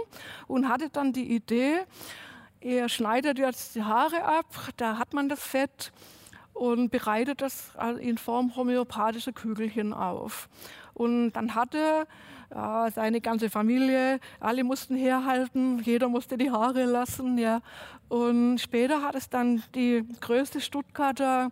und 0.47 0.69
hatte 0.69 0.89
dann 0.89 1.11
die 1.11 1.33
Idee, 1.33 1.79
er 2.59 2.89
schneidet 2.89 3.39
jetzt 3.39 3.73
die 3.73 3.83
Haare 3.83 4.23
ab, 4.23 4.45
da 4.77 4.99
hat 4.99 5.13
man 5.13 5.27
das 5.27 5.41
Fett 5.41 5.91
und 6.53 6.91
bereitet 6.91 7.41
das 7.41 7.71
in 7.99 8.19
Form 8.19 8.55
homöopathischer 8.55 9.31
Kügelchen 9.31 9.93
auf. 9.93 10.47
Und 10.93 11.33
dann 11.33 11.55
hatte 11.55 12.07
ja, 12.53 12.89
seine 12.91 13.21
ganze 13.21 13.49
Familie, 13.49 14.19
alle 14.39 14.63
mussten 14.63 14.95
herhalten, 14.95 15.79
jeder 15.79 16.09
musste 16.09 16.37
die 16.37 16.51
Haare 16.51 16.83
lassen. 16.85 17.37
Ja. 17.37 17.61
Und 18.09 18.59
später 18.59 19.01
hat 19.01 19.15
es 19.15 19.29
dann 19.29 19.63
die 19.73 20.03
größte 20.19 20.59
Stuttgarter 20.59 21.49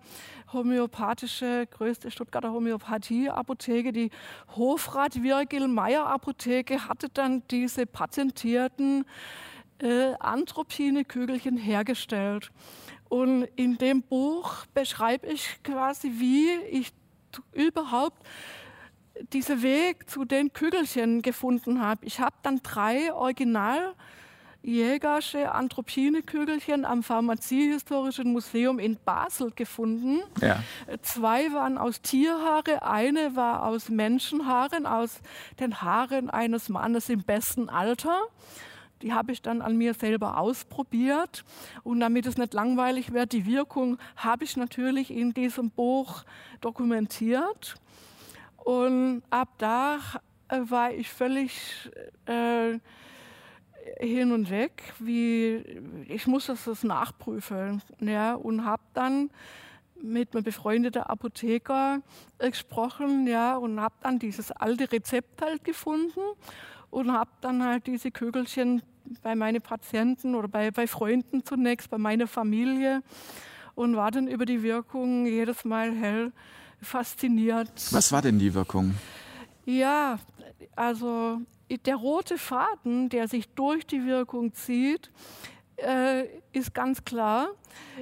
homöopathische, 0.51 1.67
größte 1.67 2.11
Stuttgarter 2.11 2.51
Homöopathie-Apotheke, 2.51 3.93
die 3.93 4.09
Hofrat 4.55 5.21
Virgil 5.21 5.67
Meyer 5.67 6.07
Apotheke, 6.07 6.87
hatte 6.87 7.07
dann 7.09 7.43
diese 7.49 7.85
patentierten 7.85 9.05
äh, 9.81 10.13
Anthropine-Kügelchen 10.19 11.55
hergestellt. 11.55 12.51
Und 13.09 13.43
in 13.55 13.77
dem 13.77 14.01
Buch 14.01 14.65
beschreibe 14.73 15.27
ich 15.27 15.63
quasi, 15.63 16.11
wie 16.15 16.49
ich 16.69 16.91
überhaupt 17.53 18.21
diesen 19.33 19.61
Weg 19.61 20.09
zu 20.09 20.25
den 20.25 20.53
Kügelchen 20.53 21.21
gefunden 21.21 21.81
habe. 21.81 22.05
Ich 22.05 22.19
habe 22.19 22.35
dann 22.43 22.61
drei 22.63 23.13
Original 23.13 23.93
Jägersche 24.61 25.53
Anthropine-Kügelchen 25.53 26.83
am 26.83 27.01
Pharmaziehistorischen 27.01 28.33
Museum 28.33 28.77
in 28.77 28.97
Basel 29.05 29.51
gefunden. 29.51 30.19
Ja. 30.41 30.61
Zwei 31.01 31.53
waren 31.53 31.77
aus 31.77 32.01
Tierhaare, 32.01 32.83
eine 32.83 33.37
war 33.37 33.63
aus 33.63 33.87
Menschenhaaren, 33.87 34.85
aus 34.85 35.21
den 35.61 35.81
Haaren 35.81 36.29
eines 36.29 36.67
Mannes 36.67 37.07
im 37.07 37.23
besten 37.23 37.69
Alter. 37.69 38.19
Die 39.01 39.13
habe 39.13 39.31
ich 39.31 39.41
dann 39.41 39.61
an 39.61 39.77
mir 39.77 39.93
selber 39.93 40.37
ausprobiert. 40.37 41.45
Und 41.83 42.01
damit 42.01 42.25
es 42.25 42.37
nicht 42.37 42.53
langweilig 42.53 43.13
wird, 43.13 43.31
die 43.31 43.45
Wirkung 43.45 43.97
habe 44.17 44.43
ich 44.43 44.57
natürlich 44.57 45.09
in 45.09 45.33
diesem 45.33 45.69
Buch 45.69 46.25
dokumentiert. 46.59 47.75
Und 48.63 49.23
ab 49.29 49.49
da 49.57 49.99
äh, 50.49 50.59
war 50.63 50.91
ich 50.91 51.09
völlig 51.09 51.89
äh, 52.25 52.79
hin 53.99 54.31
und 54.31 54.49
weg, 54.49 54.93
wie 54.99 55.63
ich 56.07 56.27
musste 56.27 56.55
das 56.65 56.83
nachprüfen, 56.83 57.81
ja, 57.99 58.35
und 58.35 58.65
habe 58.65 58.83
dann 58.93 59.29
mit 60.01 60.33
einem 60.33 60.43
befreundeten 60.43 61.03
Apotheker 61.03 62.01
gesprochen, 62.37 63.27
ja, 63.27 63.57
und 63.57 63.79
habe 63.79 63.95
dann 64.01 64.19
dieses 64.19 64.51
alte 64.51 64.91
Rezept 64.91 65.41
halt 65.41 65.63
gefunden 65.63 66.21
und 66.89 67.11
habe 67.11 67.31
dann 67.41 67.63
halt 67.63 67.87
diese 67.87 68.11
Kügelchen 68.11 68.81
bei 69.21 69.35
meinen 69.35 69.61
Patienten 69.61 70.35
oder 70.35 70.47
bei, 70.47 70.71
bei 70.71 70.87
Freunden 70.87 71.43
zunächst, 71.43 71.89
bei 71.89 71.97
meiner 71.97 72.27
Familie 72.27 73.01
und 73.75 73.95
war 73.95 74.11
dann 74.11 74.27
über 74.27 74.45
die 74.45 74.61
Wirkung 74.61 75.25
jedes 75.25 75.65
Mal 75.65 75.93
hell 75.93 76.31
fasziniert. 76.81 77.71
Was 77.91 78.11
war 78.11 78.21
denn 78.21 78.39
die 78.39 78.53
Wirkung? 78.53 78.95
Ja, 79.65 80.19
also 80.75 81.41
der 81.85 81.95
rote 81.95 82.37
Faden, 82.37 83.09
der 83.09 83.27
sich 83.27 83.49
durch 83.49 83.85
die 83.85 84.05
Wirkung 84.05 84.53
zieht, 84.53 85.11
äh, 85.77 86.25
ist 86.51 86.73
ganz 86.73 87.03
klar. 87.03 87.49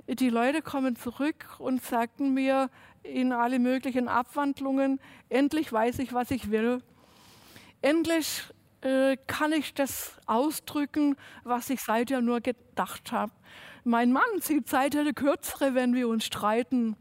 Die 0.08 0.30
Leute 0.30 0.62
kommen 0.62 0.96
zurück 0.96 1.46
und 1.60 1.84
sagten 1.84 2.34
mir 2.34 2.70
in 3.04 3.32
alle 3.32 3.60
möglichen 3.60 4.08
Abwandlungen, 4.08 5.00
endlich 5.30 5.72
weiß 5.72 6.00
ich, 6.00 6.14
was 6.14 6.32
ich 6.32 6.52
will. 6.52 6.82
Endlich 7.82 8.44
äh, 8.82 9.18
kann 9.28 9.52
ich 9.52 9.74
das 9.74 10.14
ausdrücken, 10.26 11.16
was 11.44 11.70
ich 11.70 11.82
seither 11.82 12.22
nur 12.22 12.42
gedacht 12.42 13.12
habe. 13.12 13.32
Mein 13.84 14.12
Mann 14.12 14.24
sieht 14.42 14.68
seither 14.68 15.02
eine 15.02 15.14
kürzere, 15.14 15.74
wenn 15.74 15.96
wir 15.96 16.08
uns 16.08 16.26
streiten. 16.26 16.96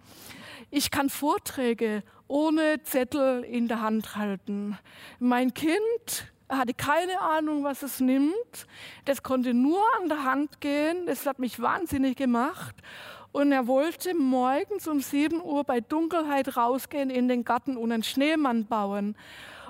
Ich 0.70 0.90
kann 0.90 1.10
Vorträge 1.10 2.02
ohne 2.28 2.82
Zettel 2.82 3.44
in 3.44 3.68
der 3.68 3.80
Hand 3.82 4.16
halten. 4.16 4.78
Mein 5.18 5.54
Kind 5.54 6.32
hatte 6.48 6.74
keine 6.74 7.20
Ahnung, 7.20 7.64
was 7.64 7.82
es 7.82 8.00
nimmt. 8.00 8.66
Das 9.04 9.22
konnte 9.22 9.54
nur 9.54 9.82
an 10.00 10.08
der 10.08 10.24
Hand 10.24 10.60
gehen. 10.60 11.06
Das 11.06 11.26
hat 11.26 11.38
mich 11.38 11.60
wahnsinnig 11.60 12.16
gemacht. 12.16 12.74
Und 13.32 13.52
er 13.52 13.66
wollte 13.66 14.14
morgens 14.14 14.88
um 14.88 15.00
7 15.00 15.42
Uhr 15.42 15.64
bei 15.64 15.80
Dunkelheit 15.80 16.56
rausgehen 16.56 17.10
in 17.10 17.28
den 17.28 17.44
Garten 17.44 17.76
und 17.76 17.92
einen 17.92 18.02
Schneemann 18.02 18.66
bauen. 18.66 19.16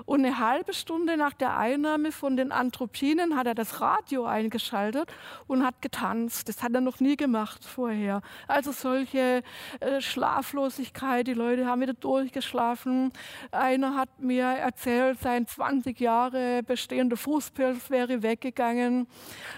Und 0.05 0.25
eine 0.25 0.39
halbe 0.39 0.73
Stunde 0.73 1.17
nach 1.17 1.33
der 1.33 1.57
Einnahme 1.57 2.11
von 2.11 2.37
den 2.37 2.51
Anthropinen 2.51 3.35
hat 3.35 3.47
er 3.47 3.55
das 3.55 3.81
Radio 3.81 4.25
eingeschaltet 4.25 5.11
und 5.47 5.65
hat 5.65 5.81
getanzt. 5.81 6.47
Das 6.49 6.61
hat 6.63 6.73
er 6.73 6.81
noch 6.81 6.99
nie 6.99 7.17
gemacht 7.17 7.65
vorher. 7.65 8.21
Also 8.47 8.71
solche 8.71 9.43
äh, 9.79 10.01
Schlaflosigkeit, 10.01 11.27
die 11.27 11.33
Leute 11.33 11.65
haben 11.65 11.81
wieder 11.81 11.93
durchgeschlafen. 11.93 13.11
Einer 13.51 13.95
hat 13.95 14.19
mir 14.19 14.45
erzählt, 14.45 15.19
sein 15.19 15.47
20 15.47 15.99
Jahre 15.99 16.63
bestehender 16.63 17.17
Fußpilz 17.17 17.89
wäre 17.89 18.21
weggegangen. 18.21 19.07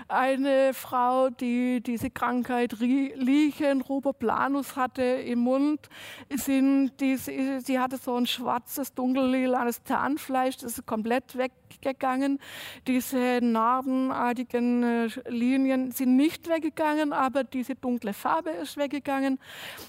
Eine 0.08 0.74
Frau, 0.74 1.30
die 1.30 1.82
diese 1.82 2.10
Krankheit 2.10 2.74
Lichen, 2.80 3.82
Ruboplanus 3.82 4.76
hatte 4.76 5.04
im 5.04 5.40
Mund, 5.40 5.90
sind, 6.34 6.92
die, 7.00 7.18
sie 7.18 7.80
hatte 7.80 7.98
so 7.98 8.16
ein 8.16 8.26
schwarzes, 8.26 8.94
dunkellilanes 8.94 9.84
Zahnfleisch 9.84 10.29
Zahnfleisch, 10.30 10.58
das 10.58 10.78
ist 10.78 10.86
komplett 10.86 11.38
weggegangen. 11.38 12.40
Diese 12.88 13.40
narbenartigen 13.42 14.84
äh, 14.84 15.08
Linien 15.28 15.92
sind 15.92 16.16
nicht 16.16 16.48
weggegangen, 16.48 17.14
aber 17.14 17.44
diese 17.44 17.76
dunkle 17.76 18.14
Farbe 18.14 18.52
ist 18.52 18.78
weggegangen. 18.78 19.40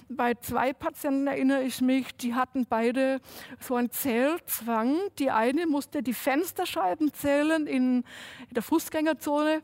Bei 0.08 0.34
zwei 0.34 0.72
Patienten 0.72 1.26
erinnere 1.26 1.62
ich 1.62 1.80
mich, 1.80 2.16
die 2.16 2.34
hatten 2.34 2.66
beide 2.68 3.20
so 3.60 3.74
einen 3.74 3.90
Zählzwang. 3.90 4.96
Die 5.18 5.30
eine 5.30 5.66
musste 5.66 6.02
die 6.02 6.14
Fensterscheiben 6.14 7.12
zählen 7.12 7.66
in 7.66 8.04
der 8.50 8.62
Fußgängerzone 8.62 9.62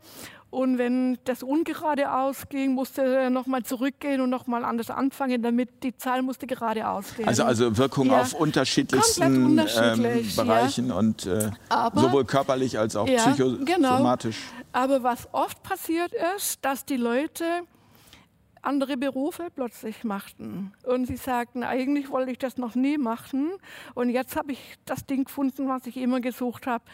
und 0.51 0.79
wenn 0.79 1.19
das 1.25 1.43
ungerade 1.43 2.13
ausging, 2.13 2.75
musste 2.75 3.03
er 3.03 3.31
nochmal 3.31 3.65
zurückgehen 3.65 4.21
und 4.21 4.31
nochmal 4.31 4.65
anders 4.65 4.91
anfangen, 4.91 5.43
damit 5.43 5.83
die 5.83 5.97
Zahl 5.97 6.23
musste 6.23 6.47
gerade 6.47 6.89
ausgehen. 6.89 7.29
Also, 7.29 7.45
also 7.45 7.77
Wirkung 7.77 8.07
ja. 8.07 8.21
auf 8.21 8.33
unterschiedlichsten 8.33 9.45
unterschiedlich, 9.45 10.39
ähm, 10.39 10.47
Bereichen 10.47 10.89
ja. 10.89 10.95
und 10.95 11.27
äh, 11.27 11.51
Aber, 11.69 12.01
sowohl 12.01 12.25
körperlich 12.25 12.79
als 12.79 12.97
auch 12.97 13.09
ja, 13.09 13.19
psychosomatisch. 13.19 14.37
Genau. 14.37 14.63
Aber 14.73 15.03
was 15.03 15.29
oft 15.33 15.63
passiert 15.63 16.13
ist, 16.37 16.65
dass 16.65 16.85
die 16.85 16.97
Leute 16.97 17.45
andere 18.67 18.97
Berufe 18.97 19.49
plötzlich 19.55 20.05
machten. 20.05 20.73
Und 20.85 21.07
sie 21.07 21.17
sagten, 21.17 21.63
eigentlich 21.63 22.11
wollte 22.11 22.33
ich 22.33 22.39
das 22.39 22.57
noch 22.57 22.75
nie 22.75 22.99
machen. 22.99 23.51
Und 23.95 24.11
jetzt 24.11 24.37
habe 24.37 24.53
ich 24.53 24.59
das 24.85 25.07
Ding 25.07 25.25
gefunden, 25.25 25.69
was 25.69 25.87
ich 25.87 25.97
immer 25.97 26.21
gesucht 26.21 26.67
habe. 26.67 26.85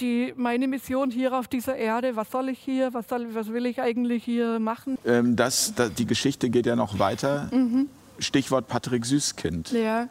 Die, 0.00 0.34
meine 0.36 0.68
Mission 0.68 1.10
hier 1.10 1.36
auf 1.36 1.48
dieser 1.48 1.76
Erde, 1.76 2.16
was 2.16 2.30
soll 2.30 2.48
ich 2.48 2.58
hier, 2.58 2.92
was, 2.92 3.08
soll, 3.08 3.34
was 3.34 3.52
will 3.52 3.66
ich 3.66 3.80
eigentlich 3.80 4.24
hier 4.24 4.58
machen? 4.58 4.98
Ähm, 5.04 5.36
das, 5.36 5.74
das, 5.74 5.94
die 5.94 6.06
Geschichte 6.06 6.50
geht 6.50 6.66
ja 6.66 6.76
noch 6.76 6.98
weiter. 6.98 7.48
Mhm. 7.52 7.88
Stichwort 8.18 8.68
Patrick 8.68 9.06
Süßkind. 9.06 9.72
Ja. 9.72 10.08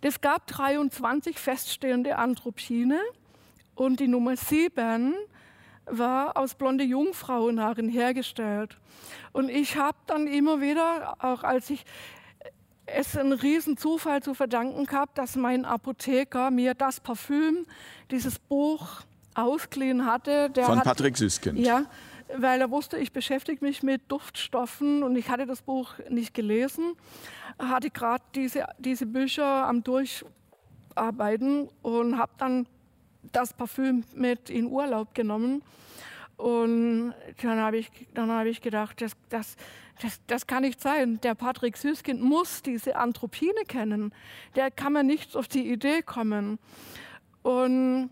Es 0.00 0.20
gab 0.20 0.46
23 0.46 1.38
feststehende 1.38 2.16
Anthropine 2.16 2.98
und 3.74 4.00
die 4.00 4.08
Nummer 4.08 4.36
7 4.36 5.14
war 5.86 6.36
aus 6.36 6.54
blonde 6.54 6.84
Jungfrauenhaaren 6.84 7.88
hergestellt. 7.88 8.76
Und 9.32 9.48
ich 9.48 9.76
habe 9.76 9.98
dann 10.06 10.26
immer 10.26 10.60
wieder, 10.60 11.16
auch 11.18 11.42
als 11.42 11.70
ich 11.70 11.84
es 12.86 13.16
einen 13.16 13.32
riesen 13.32 13.76
Zufall 13.76 14.22
zu 14.22 14.34
verdanken 14.34 14.86
gehabt, 14.86 15.18
dass 15.18 15.36
mein 15.36 15.64
Apotheker 15.64 16.50
mir 16.50 16.74
das 16.74 17.00
Parfüm, 17.00 17.66
dieses 18.10 18.38
Buch 18.38 19.02
ausgeliehen 19.34 20.06
hatte. 20.06 20.50
Von 20.54 20.78
hat, 20.78 20.84
Patrick 20.84 21.16
Süßkind. 21.16 21.58
Ja, 21.58 21.84
weil 22.36 22.60
er 22.60 22.70
wusste, 22.70 22.98
ich 22.98 23.12
beschäftige 23.12 23.64
mich 23.64 23.82
mit 23.82 24.10
Duftstoffen 24.10 25.02
und 25.02 25.16
ich 25.16 25.28
hatte 25.28 25.46
das 25.46 25.62
Buch 25.62 25.94
nicht 26.08 26.34
gelesen, 26.34 26.94
hatte 27.58 27.90
gerade 27.90 28.24
diese, 28.34 28.66
diese 28.78 29.06
Bücher 29.06 29.66
am 29.66 29.82
Durcharbeiten 29.82 31.68
und 31.82 32.18
habe 32.18 32.32
dann 32.38 32.66
das 33.30 33.52
Parfüm 33.52 34.04
mit 34.14 34.50
in 34.50 34.66
Urlaub 34.66 35.14
genommen. 35.14 35.62
Und 36.36 37.14
dann 37.40 37.58
habe 37.60 37.78
ich, 37.78 37.90
hab 38.16 38.46
ich 38.46 38.60
gedacht, 38.60 39.00
das, 39.00 39.12
das, 39.28 39.56
das, 40.00 40.20
das 40.26 40.46
kann 40.46 40.62
nicht 40.62 40.80
sein. 40.80 41.20
Der 41.20 41.34
Patrick 41.34 41.76
Süßkind 41.76 42.20
muss 42.20 42.62
diese 42.62 42.96
Anthropine 42.96 43.64
kennen. 43.68 44.12
Der 44.56 44.70
kann 44.70 44.92
man 44.92 45.06
nicht 45.06 45.36
auf 45.36 45.46
die 45.46 45.70
Idee 45.70 46.02
kommen. 46.02 46.58
Und 47.42 48.10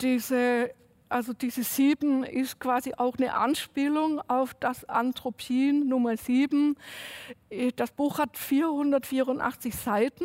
diese, 0.00 0.70
also 1.08 1.32
diese 1.32 1.62
sieben 1.62 2.24
ist 2.24 2.58
quasi 2.58 2.94
auch 2.96 3.16
eine 3.18 3.34
Anspielung 3.34 4.20
auf 4.28 4.54
das 4.54 4.84
Anthropin 4.86 5.88
Nummer 5.88 6.16
sieben. 6.16 6.76
Das 7.76 7.90
Buch 7.90 8.18
hat 8.18 8.38
484 8.38 9.74
Seiten 9.74 10.24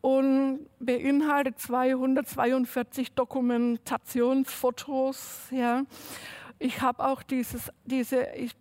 und 0.00 0.68
beinhaltet 0.78 1.58
242 1.58 3.14
Dokumentationsfotos. 3.14 5.48
Ja. 5.50 5.82
Ich 6.58 6.80
habe 6.80 7.04
auch 7.04 7.22
dieses, 7.22 7.70
diese, 7.84 8.28
ich 8.34 8.52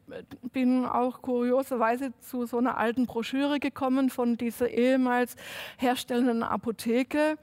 bin 0.51 0.85
auch 0.85 1.21
kurioserweise 1.21 2.11
zu 2.19 2.45
so 2.45 2.57
einer 2.57 2.77
alten 2.77 3.05
Broschüre 3.05 3.61
gekommen 3.61 4.09
von 4.09 4.35
dieser 4.35 4.69
ehemals 4.69 5.37
herstellenden 5.77 6.43
Apotheke. 6.43 7.37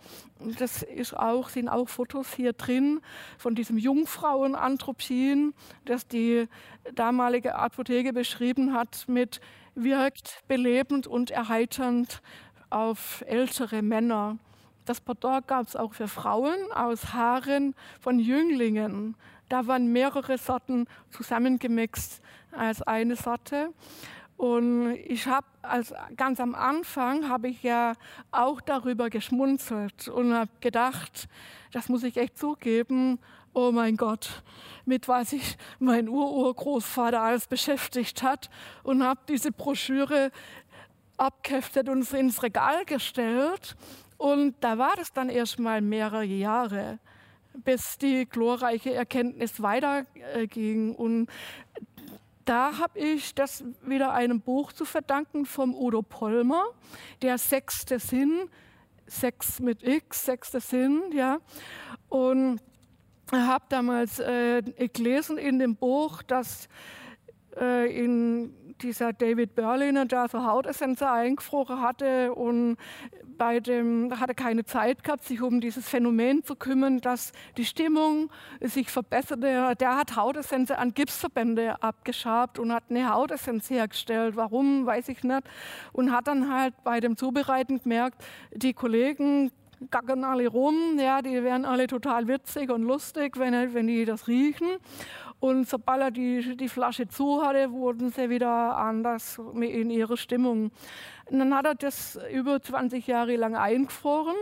Das 0.59 0.83
ist 0.83 1.17
auch, 1.17 1.49
sind 1.49 1.71
auch 1.71 1.89
Fotos 1.89 2.35
hier 2.35 2.53
drin 2.53 3.01
von 3.39 3.55
diesem 3.55 3.79
Jungfrauenanthropin, 3.79 5.55
das 5.87 6.07
die 6.07 6.49
damalige 6.95 7.55
Apotheke 7.55 8.13
beschrieben 8.13 8.75
hat 8.75 9.05
mit 9.09 9.41
wirkt 9.75 10.43
belebend 10.49 11.07
und 11.07 11.31
erheiternd 11.31 12.21
auf 12.73 13.23
ältere 13.27 13.83
Männer. 13.83 14.39
Das 14.85 15.01
Pendant 15.01 15.47
gab 15.47 15.67
es 15.69 15.77
auch 15.77 15.95
für 15.95 16.09
Frauen 16.09 16.73
aus 16.75 17.13
Haaren 17.13 17.75
von 18.01 18.19
Jünglingen. 18.19 19.17
Da 19.49 19.67
waren 19.67 19.93
mehrere 19.93 20.39
Sorten 20.39 20.87
zusammengemixt 21.11 22.21
als 22.51 22.83
eine 22.83 23.17
Sorte. 23.17 23.73
Und 24.37 24.97
ich 25.07 25.29
habe 25.29 25.47
ganz 26.17 26.41
am 26.41 26.57
Anfang 26.57 27.29
habe 27.29 27.49
ich 27.49 27.63
ja 27.63 27.93
auch 28.33 28.61
darüber 28.61 29.09
geschmunzelt 29.09 30.09
und 30.09 30.35
habe 30.35 30.51
gedacht, 30.61 31.29
das 31.71 31.89
muss 31.89 32.03
ich 32.03 32.17
echt 32.17 32.39
zugeben. 32.39 33.21
Oh 33.55 33.71
mein 33.71 33.97
Gott, 33.97 34.43
mit 34.87 35.07
was 35.09 35.31
sich 35.31 35.59
mein 35.79 36.09
Ururgroßvater 36.09 37.21
alles 37.21 37.47
beschäftigt 37.47 38.23
hat 38.23 38.49
und 38.83 39.05
habe 39.05 39.21
diese 39.29 39.53
Broschüre 39.53 40.33
abgeheftet 41.23 41.89
und 41.89 42.11
ins 42.13 42.43
Regal 42.43 42.85
gestellt. 42.85 43.77
Und 44.19 44.57
da 44.61 44.79
war 44.79 44.95
das 44.97 45.13
dann 45.13 45.29
erst 45.29 45.59
mal 45.59 45.81
mehrere 45.81 46.25
Jahre, 46.25 46.99
bis 47.55 47.99
die 47.99 48.27
glorreiche 48.27 48.93
Erkenntnis 48.93 49.63
weiterging. 49.63 50.95
Und 50.95 51.29
da 52.45 52.79
habe 52.79 52.99
ich 52.99 53.35
das 53.35 53.65
wieder 53.83 54.13
einem 54.13 54.41
Buch 54.41 54.73
zu 54.73 54.85
verdanken 54.85 55.47
vom 55.47 55.75
Udo 55.75 56.03
Pollmer, 56.03 56.65
der 57.23 57.39
sechste 57.39 57.99
Sinn, 57.99 58.49
Sex 59.07 59.61
mit 59.61 59.83
X, 59.83 60.25
sechster 60.25 60.61
Sinn, 60.61 61.03
ja. 61.13 61.39
Und 62.09 62.61
habe 63.31 63.65
damals 63.69 64.19
äh, 64.19 64.63
gelesen 64.93 65.39
in 65.39 65.59
dem 65.59 65.77
Buch, 65.77 66.23
dass 66.23 66.69
äh, 67.57 68.05
in 68.05 68.55
dieser 68.83 69.13
David 69.13 69.55
Berliner, 69.55 70.07
der 70.07 70.29
so 70.29 70.45
Hautessenzen 70.45 71.07
eingefroren 71.07 71.81
hatte 71.81 72.35
und 72.35 72.77
bei 73.39 73.61
dem 73.61 74.21
hatte 74.21 74.35
keine 74.35 74.65
Zeit 74.65 75.03
gehabt, 75.03 75.25
sich 75.25 75.41
um 75.43 75.61
dieses 75.61 75.89
Phänomen 75.89 76.45
zu 76.45 76.55
kümmern, 76.55 77.01
dass 77.01 77.33
die 77.57 77.65
Stimmung 77.65 78.31
sich 78.61 78.91
verbesserte. 78.91 79.75
Der 79.81 79.97
hat 79.97 80.17
Hautessenzen 80.17 80.77
an 80.77 80.95
Gipsverbände 80.95 81.83
abgeschabt 81.83 82.59
und 82.59 82.73
hat 82.73 82.85
eine 82.91 83.13
Hautessenz 83.13 83.69
hergestellt. 83.71 84.37
Warum, 84.37 84.87
weiß 84.87 85.09
ich 85.09 85.25
nicht. 85.25 85.43
Und 85.93 86.13
hat 86.13 86.29
dann 86.29 86.53
halt 86.53 86.75
bei 86.85 87.01
dem 87.01 87.17
Zubereiten 87.17 87.83
gemerkt, 87.83 88.23
die 88.55 88.75
Kollegen 88.75 89.51
gackern 89.91 90.25
alle 90.25 90.49
rum, 90.49 90.99
ja, 90.99 91.23
die 91.23 91.43
wären 91.43 91.65
alle 91.65 91.87
total 91.87 92.29
witzig 92.29 92.71
und 92.71 92.83
lustig, 92.83 93.37
wenn, 93.39 93.75
wenn 93.75 93.87
die 93.87 94.05
das 94.05 94.29
riechen. 94.29 94.69
Und 95.43 95.69
sobald 95.69 96.01
er 96.01 96.11
die, 96.13 96.57
die 96.57 96.69
Flasche 96.69 97.09
zu 97.09 97.43
hatte, 97.43 97.73
wurden 97.73 98.13
sie 98.13 98.31
wieder 98.31 98.77
anders 98.77 99.41
in 99.57 99.91
ihrer 99.91 100.17
Stimmung. 100.17 100.71
Und 101.25 101.39
dann 101.41 101.53
hat 101.53 101.67
er 101.67 101.75
das 101.75 102.17
über 102.33 102.63
20 102.63 103.09
Jahre 103.09 103.35
lang 103.35 103.57
eingefroren. 103.57 104.37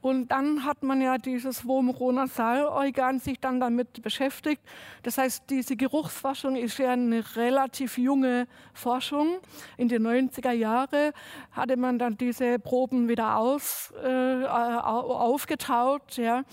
Und 0.00 0.28
dann 0.28 0.64
hat 0.64 0.82
man 0.82 1.02
ja 1.02 1.18
dieses 1.18 1.66
Vomeronasal-Organ 1.66 3.18
sich 3.18 3.38
dann 3.38 3.60
damit 3.60 4.00
beschäftigt. 4.00 4.62
Das 5.02 5.18
heißt, 5.18 5.44
diese 5.50 5.76
Geruchsforschung 5.76 6.56
ist 6.56 6.78
ja 6.78 6.92
eine 6.92 7.22
relativ 7.36 7.98
junge 7.98 8.46
Forschung. 8.72 9.40
In 9.76 9.88
den 9.88 10.06
90er 10.06 10.52
Jahren 10.52 11.12
hatte 11.52 11.76
man 11.76 11.98
dann 11.98 12.16
diese 12.16 12.58
Proben 12.58 13.10
wieder 13.10 13.36
aus, 13.36 13.92
äh, 14.02 14.46
aufgetaut. 14.46 16.16
Ja 16.16 16.44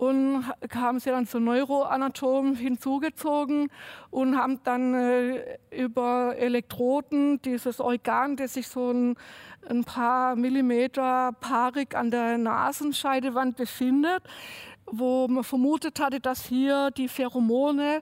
und 0.00 0.44
haben 0.74 0.98
sie 0.98 1.10
dann 1.10 1.26
zu 1.26 1.40
Neuroanatomen 1.40 2.54
hinzugezogen 2.54 3.68
und 4.10 4.34
haben 4.34 4.58
dann 4.64 4.94
äh, 4.94 5.58
über 5.70 6.34
Elektroden 6.38 7.42
dieses 7.42 7.80
Organ, 7.80 8.34
das 8.36 8.54
sich 8.54 8.66
so 8.66 8.92
ein, 8.92 9.16
ein 9.68 9.84
paar 9.84 10.36
Millimeter 10.36 11.32
paarig 11.38 11.94
an 11.94 12.10
der 12.10 12.38
Nasenscheidewand 12.38 13.58
befindet, 13.58 14.22
wo 14.86 15.28
man 15.28 15.44
vermutet 15.44 16.00
hatte, 16.00 16.18
dass 16.18 16.46
hier 16.46 16.90
die 16.92 17.08
Pheromone 17.08 18.00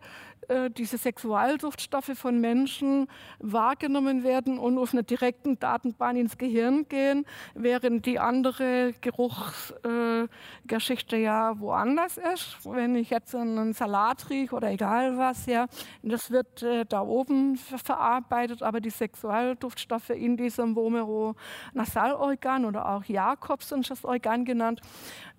äh, 0.49 0.71
diese 0.71 0.99
Sexualduftstoffe 0.99 2.13
von 2.15 2.41
Menschen 2.41 3.09
wahrgenommen 3.39 4.25
werden 4.25 4.59
und 4.59 4.79
auf 4.79 4.93
einer 4.93 5.03
direkten 5.03 5.59
Datenbahn 5.59 6.17
ins 6.17 6.39
Gehirn 6.39 6.89
gehen, 6.89 7.27
während 7.55 8.07
die 8.07 8.19
andere 8.19 8.95
Geruchsgeschichte 9.01 11.17
äh, 11.17 11.23
ja 11.23 11.61
woanders 11.61 12.19
ist. 12.35 12.57
Wenn 12.65 12.97
ich 12.97 13.11
jetzt 13.11 13.35
einen 13.35 13.75
Salat 13.75 14.31
rieche 14.31 14.55
oder 14.55 14.71
egal 14.71 15.19
was, 15.19 15.47
ja, 15.47 15.67
das 16.03 16.31
wird 16.31 16.63
äh, 16.63 16.85
da 16.87 17.03
oben 17.03 17.57
verarbeitet, 17.57 18.63
aber 18.63 18.81
die 18.81 18.91
Sexualduftstoffe 18.91 20.11
in 20.11 20.37
diesem 20.37 20.75
Vomero-Nasalorgan 20.75 22.65
oder 22.65 22.89
auch 22.89 23.05
Jakobsensches 23.05 24.05
Organ 24.05 24.45
genannt, 24.45 24.81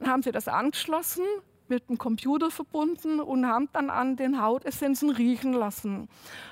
haben 0.05 0.21
sie 0.21 0.31
das 0.31 0.47
angeschlossen 0.47 1.23
mit 1.69 1.89
dem 1.89 1.97
Computer 1.97 2.51
verbunden 2.51 3.19
und 3.19 3.45
haben 3.45 3.69
dann 3.73 3.89
an 3.89 4.15
den 4.15 4.41
Hautessenzen 4.41 5.09
riechen 5.09 5.53
lassen 5.53 6.09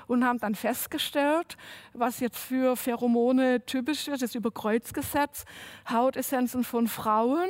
und 0.08 0.24
haben 0.26 0.40
dann 0.40 0.56
festgestellt, 0.56 1.58
was 1.94 2.20
jetzt 2.20 2.38
für 2.38 2.76
Pheromone 2.76 3.66
typisch 3.66 4.08
ist, 4.08 4.22
das 4.22 4.36
Überkreuzgesetz. 4.36 5.46
Hautessenzen 5.90 6.64
von 6.64 6.88
Frauen 6.88 7.50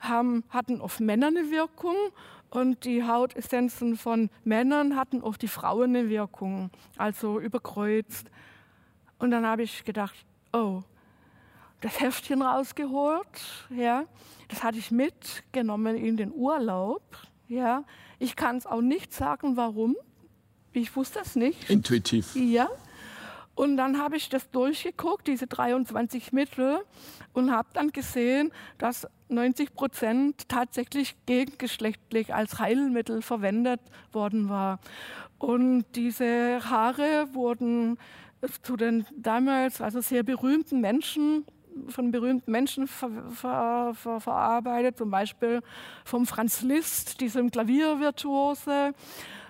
haben, 0.00 0.44
hatten 0.50 0.80
auf 0.80 1.00
Männer 1.00 1.28
eine 1.28 1.50
Wirkung 1.50 1.96
und 2.50 2.84
die 2.84 3.04
Hautessenzen 3.04 3.96
von 3.96 4.30
Männern 4.44 4.96
hatten 4.96 5.22
auf 5.22 5.38
die 5.38 5.48
Frauen 5.48 5.96
eine 5.96 6.08
Wirkung, 6.08 6.70
also 6.96 7.40
überkreuzt. 7.40 8.30
Und 9.18 9.30
dann 9.30 9.46
habe 9.46 9.62
ich 9.62 9.84
gedacht, 9.84 10.14
oh, 10.52 10.82
das 11.80 12.00
Heftchen 12.00 12.42
rausgeholt, 12.42 13.68
ja, 13.70 14.04
das 14.48 14.62
hatte 14.62 14.78
ich 14.78 14.90
mitgenommen 14.90 15.96
in 15.96 16.16
den 16.16 16.32
Urlaub. 16.32 17.02
Ja. 17.48 17.84
Ich 18.18 18.36
kann 18.36 18.56
es 18.56 18.66
auch 18.66 18.80
nicht 18.80 19.12
sagen, 19.12 19.56
warum. 19.56 19.96
Ich 20.72 20.94
wusste 20.94 21.20
es 21.20 21.36
nicht. 21.36 21.70
Intuitiv. 21.70 22.34
Ja. 22.34 22.68
Und 23.54 23.78
dann 23.78 23.98
habe 23.98 24.16
ich 24.16 24.28
das 24.28 24.50
durchgeguckt, 24.50 25.26
diese 25.26 25.46
23 25.46 26.32
Mittel, 26.32 26.80
und 27.32 27.50
habe 27.50 27.68
dann 27.72 27.90
gesehen, 27.90 28.52
dass 28.76 29.08
90 29.28 29.74
Prozent 29.74 30.48
tatsächlich 30.48 31.16
gegengeschlechtlich 31.24 32.34
als 32.34 32.58
Heilmittel 32.58 33.22
verwendet 33.22 33.80
worden 34.12 34.50
war. 34.50 34.78
Und 35.38 35.86
diese 35.94 36.68
Haare 36.68 37.28
wurden 37.32 37.98
zu 38.62 38.76
den 38.76 39.06
damals 39.16 39.80
also 39.80 40.02
sehr 40.02 40.22
berühmten 40.22 40.80
Menschen 40.80 41.46
von 41.88 42.10
berühmten 42.10 42.50
Menschen 42.50 42.86
ver, 42.86 43.10
ver, 43.30 43.92
ver, 43.94 44.20
verarbeitet, 44.20 44.96
zum 44.96 45.10
Beispiel 45.10 45.60
vom 46.04 46.26
Franz 46.26 46.62
Liszt, 46.62 47.20
diesem 47.20 47.50
Klaviervirtuose. 47.50 48.94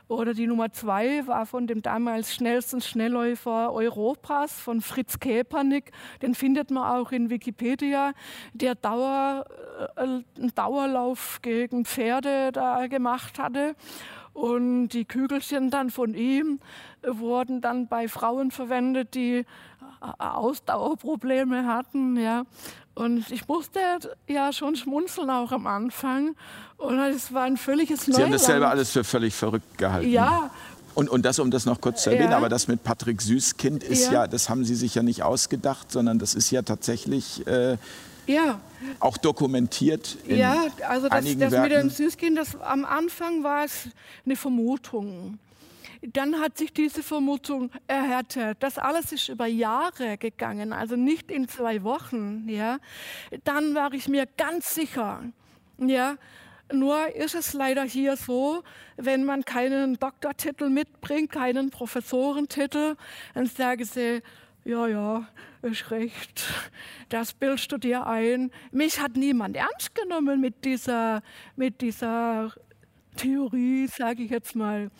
Oder 0.09 0.35
die 0.35 0.47
Nummer 0.47 0.71
zwei 0.71 1.27
war 1.27 1.47
von 1.47 1.67
dem 1.67 1.83
damals 1.83 2.33
schnellsten 2.33 2.81
Schnellläufer 2.81 3.73
Europas, 3.73 4.53
von 4.53 4.81
Fritz 4.81 5.19
Kepernick. 5.19 5.91
Den 6.23 6.37
findet 6.37 6.71
man 6.71 6.85
auch 6.85 7.11
in 7.11 7.29
Wikipedia, 7.29 8.13
der 8.53 8.77
Dauer, 8.77 9.45
äh, 9.97 10.01
einen 10.01 10.55
Dauerlauf 10.55 11.41
gegen 11.43 11.85
Pferde 11.85 12.53
da 12.53 12.87
gemacht 12.87 13.41
hatte. 13.41 13.75
Und 14.37 14.89
die 14.89 15.07
Kügelchen 15.07 15.71
dann 15.71 15.89
von 15.89 16.13
ihm 16.13 16.61
wurden 17.03 17.63
dann 17.63 17.89
bei 17.89 18.07
Frauen 18.07 18.51
verwendet, 18.51 19.15
die 19.15 19.47
Ausdauerprobleme 20.19 21.67
hatten. 21.67 22.19
Ja. 22.19 22.45
Und 22.95 23.31
ich 23.31 23.49
musste 23.49 23.81
ja 24.27 24.53
schon 24.53 24.77
schmunzeln 24.77 25.31
auch 25.31 25.53
am 25.53 25.67
Anfang. 25.67 26.37
Und 26.77 26.99
es 26.99 27.33
war 27.33 27.45
ein 27.45 27.57
völliges 27.57 28.09
Neuland. 28.09 28.17
Sie 28.17 28.23
haben 28.25 28.33
das 28.33 28.45
selber 28.45 28.69
alles 28.69 28.93
für 28.93 29.05
völlig 29.05 29.35
verrückt 29.35 29.79
gehalten. 29.79 30.11
Ja. 30.11 30.51
Und, 30.97 31.11
und 31.11 31.27
das, 31.27 31.39
um 31.39 31.51
das 31.51 31.67
noch 31.67 31.83
kurz 31.83 32.05
zu 32.05 32.11
erwähnen, 32.11 32.31
ja. 32.31 32.39
aber 32.39 32.49
das 32.49 32.69
mit 32.69 32.83
Patrick 32.83 33.21
Süßkind 33.21 33.85
ist 33.85 34.07
ja. 34.07 34.13
ja. 34.13 34.27
das 34.27 34.49
haben 34.49 34.65
Sie 34.65 34.75
sich 34.75 34.95
ja 34.95 35.03
nicht 35.03 35.23
ausgedacht, 35.23 35.93
sondern 35.93 36.19
das 36.19 36.35
ist 36.35 36.51
ja 36.51 36.63
tatsächlich 36.63 37.47
äh, 37.47 37.77
ja. 38.27 38.59
auch 38.99 39.19
dokumentiert. 39.19 40.17
In 40.27 40.39
ja, 40.39 40.65
also 40.89 41.11
das, 41.11 41.23
das 41.39 41.53
mit 41.53 41.71
dem 41.71 41.91
Süßkind, 41.91 42.39
das, 42.39 42.59
am 42.61 42.87
Anfang 42.87 43.45
war 43.45 43.67
es 43.67 43.89
eine 44.25 44.37
Vermutung 44.37 45.39
dann 46.13 46.41
hat 46.41 46.57
sich 46.57 46.73
diese 46.73 47.03
Vermutung 47.03 47.71
erhärtet. 47.89 48.59
Das 48.61 48.79
alles 48.79 49.11
ist 49.13 49.29
über 49.29 49.47
Jahre 49.47 50.19
gegangen, 50.19 50.73
also 50.73 50.95
nicht 50.95 51.33
in 51.33 51.49
zwei 51.49 51.83
Wochen. 51.83 52.49
Ja. 52.49 52.79
Dann 53.43 53.75
war 53.75 53.93
ich 53.93 54.07
mir 54.07 54.27
ganz 54.37 54.75
sicher, 54.75 55.23
ja, 55.79 56.17
nur 56.73 57.15
ist 57.15 57.35
es 57.35 57.53
leider 57.53 57.85
hier 57.85 58.17
so, 58.17 58.63
wenn 58.97 59.25
man 59.25 59.45
keinen 59.45 59.99
Doktortitel 59.99 60.69
mitbringt, 60.69 61.31
keinen 61.31 61.71
Professorentitel, 61.71 62.97
dann 63.35 63.47
sagen 63.47 63.85
sie, 63.85 64.23
ja, 64.65 64.89
ja, 64.89 65.29
ist 65.63 65.91
recht, 65.91 66.45
das 67.09 67.33
bildest 67.35 67.71
du 67.71 67.79
dir 67.79 68.07
ein. 68.07 68.51
Mich 68.73 69.01
hat 69.01 69.17
niemand 69.17 69.57
ernst 69.57 69.95
genommen 69.95 70.41
mit 70.41 70.65
dieser, 70.65 71.23
mit 71.55 71.81
dieser 71.81 72.53
Theorie, 73.17 73.87
sage 73.87 74.25
ich 74.25 74.31
jetzt 74.31 74.57
mal, 74.57 74.91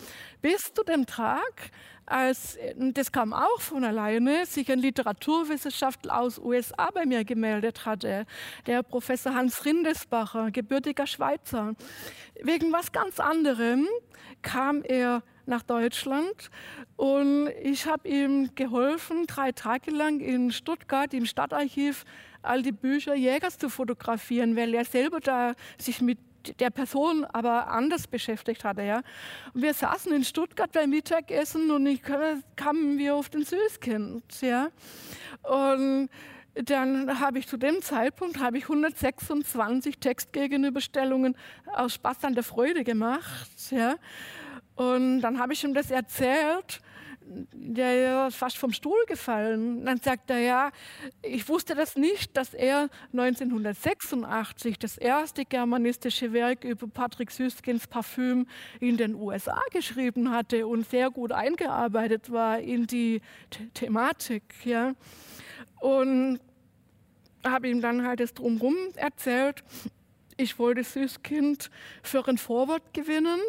bis 0.41 0.73
zu 0.73 0.83
dem 0.85 1.05
Tag, 1.05 1.71
als, 2.07 2.57
das 2.77 3.11
kam 3.11 3.33
auch 3.33 3.61
von 3.61 3.85
alleine, 3.85 4.47
sich 4.47 4.71
ein 4.71 4.79
Literaturwissenschaftler 4.79 6.19
aus 6.19 6.39
USA 6.39 6.91
bei 6.93 7.05
mir 7.05 7.25
gemeldet 7.25 7.85
hatte, 7.85 8.27
der 8.67 8.83
Professor 8.83 9.35
Hans 9.35 9.65
Rindesbacher, 9.65 10.51
gebürtiger 10.51 11.07
Schweizer. 11.07 11.75
Wegen 12.43 12.73
was 12.73 12.93
ganz 12.93 13.19
anderem 13.19 13.87
kam 14.43 14.83
er 14.83 15.23
nach 15.47 15.63
Deutschland 15.63 16.51
und 16.97 17.49
ich 17.63 17.87
habe 17.87 18.09
ihm 18.09 18.51
geholfen, 18.55 19.27
drei 19.27 19.53
Tage 19.53 19.91
lang 19.91 20.21
in 20.21 20.51
Stuttgart 20.51 21.13
im 21.15 21.27
Stadtarchiv 21.27 22.05
all 22.43 22.63
die 22.63 22.73
Bücher 22.73 23.15
Jägers 23.15 23.59
zu 23.59 23.69
fotografieren, 23.69 24.57
weil 24.57 24.75
er 24.75 24.85
selber 24.85 25.21
da 25.21 25.55
sich 25.79 26.01
mit 26.01 26.19
der 26.61 26.71
Person 26.71 27.25
aber 27.25 27.69
anders 27.69 28.07
beschäftigt 28.07 28.65
hatte. 28.65 28.83
Ja. 28.83 29.03
Wir 29.55 29.75
saßen 29.75 30.13
in 30.13 30.25
Stuttgart 30.25 30.73
beim 30.73 30.91
Mittagessen 30.91 31.71
und 31.71 31.87
ich 31.87 32.03
kamen 32.03 32.99
wir 32.99 33.15
auf 33.15 33.29
den 33.29 33.45
Süßkind. 33.45 34.41
Ja. 34.41 34.69
Und 35.43 36.09
dann 36.55 37.21
habe 37.21 37.39
ich 37.39 37.47
zu 37.47 37.59
dem 37.59 37.83
Zeitpunkt 37.83 38.39
habe 38.39 38.57
ich 38.59 38.65
126 38.65 39.99
Textgegenüberstellungen 39.99 41.37
aus 41.75 41.95
Spaß 41.95 42.25
an 42.25 42.35
der 42.35 42.45
Freude 42.45 42.83
gemacht. 42.83 43.51
Ja. 43.71 43.97
Und 44.75 45.21
dann 45.21 45.39
habe 45.39 45.53
ich 45.53 45.65
ihm 45.65 45.75
das 45.75 45.91
erzählt, 45.91 46.81
der 47.53 48.29
ist 48.29 48.37
fast 48.37 48.57
vom 48.57 48.73
Stuhl 48.73 49.05
gefallen. 49.07 49.85
Dann 49.85 49.99
sagt 49.99 50.31
er, 50.31 50.39
ja, 50.39 50.71
ich 51.23 51.49
wusste 51.49 51.75
das 51.75 51.97
nicht, 51.97 52.37
dass 52.37 52.55
er 52.55 52.89
1986 53.13 54.79
das 54.79 54.97
erste 54.97 55.45
germanistische 55.45 56.33
Werk 56.33 56.65
über 56.65 56.87
Patrick 56.87 57.31
Süskins 57.31 57.87
Parfüm 57.87 58.47
in 58.81 58.97
den 58.97 59.15
USA 59.15 59.61
geschrieben 59.73 60.31
hatte 60.31 60.67
und 60.67 60.89
sehr 60.89 61.11
gut 61.11 61.33
eingearbeitet 61.33 62.31
war 62.31 62.61
in 62.61 62.87
die 62.87 63.21
The 63.53 63.69
Thematik. 63.75 64.43
Ja. 64.65 64.95
Und 65.81 66.41
habe 67.45 67.69
ihm 67.69 67.81
dann 67.81 68.07
halt 68.07 68.21
das 68.21 68.35
drumherum 68.35 68.75
erzählt. 68.97 69.63
Ich 70.37 70.59
wollte 70.59 70.85
Süßkind 70.85 71.71
für 72.03 72.27
ein 72.29 72.39
Vorwort 72.39 72.93
gewinnen, 72.93 73.41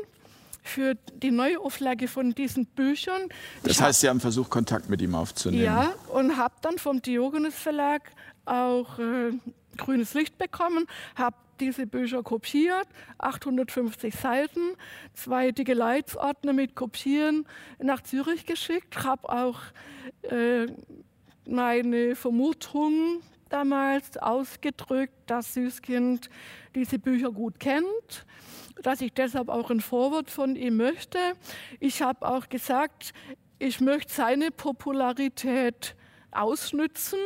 für 0.67 0.95
die 0.95 1.31
Neuauflage 1.31 2.07
von 2.07 2.33
diesen 2.33 2.65
Büchern. 2.65 3.29
Das 3.63 3.81
heißt, 3.81 4.01
Sie 4.01 4.09
haben 4.09 4.19
versucht, 4.19 4.49
Kontakt 4.49 4.89
mit 4.89 5.01
ihm 5.01 5.15
aufzunehmen? 5.15 5.63
Ja, 5.63 5.93
und 6.09 6.37
habe 6.37 6.55
dann 6.61 6.77
vom 6.77 7.01
Diogenes 7.01 7.55
Verlag 7.55 8.11
auch 8.45 8.99
äh, 8.99 9.31
grünes 9.77 10.13
Licht 10.13 10.37
bekommen, 10.37 10.85
habe 11.15 11.35
diese 11.59 11.87
Bücher 11.87 12.23
kopiert, 12.23 12.87
850 13.17 14.13
Seiten, 14.15 14.75
zwei 15.13 15.51
dicke 15.51 15.73
Leitsordner 15.73 16.53
mit 16.53 16.75
Kopieren 16.75 17.47
nach 17.79 18.01
Zürich 18.03 18.45
geschickt, 18.45 19.03
habe 19.03 19.29
auch 19.29 19.59
äh, 20.23 20.67
meine 21.47 22.15
Vermutung 22.15 23.21
damals 23.49 24.17
ausgedrückt, 24.17 25.13
dass 25.27 25.53
Süßkind 25.53 26.29
diese 26.75 26.99
Bücher 26.99 27.31
gut 27.31 27.59
kennt, 27.59 28.25
dass 28.83 29.01
ich 29.01 29.13
deshalb 29.13 29.49
auch 29.49 29.69
ein 29.69 29.81
Vorwort 29.81 30.29
von 30.29 30.55
ihm 30.55 30.77
möchte. 30.77 31.19
Ich 31.79 32.01
habe 32.01 32.27
auch 32.27 32.49
gesagt, 32.49 33.13
ich 33.59 33.81
möchte 33.81 34.13
seine 34.13 34.51
Popularität 34.51 35.95
ausnützen 36.31 37.19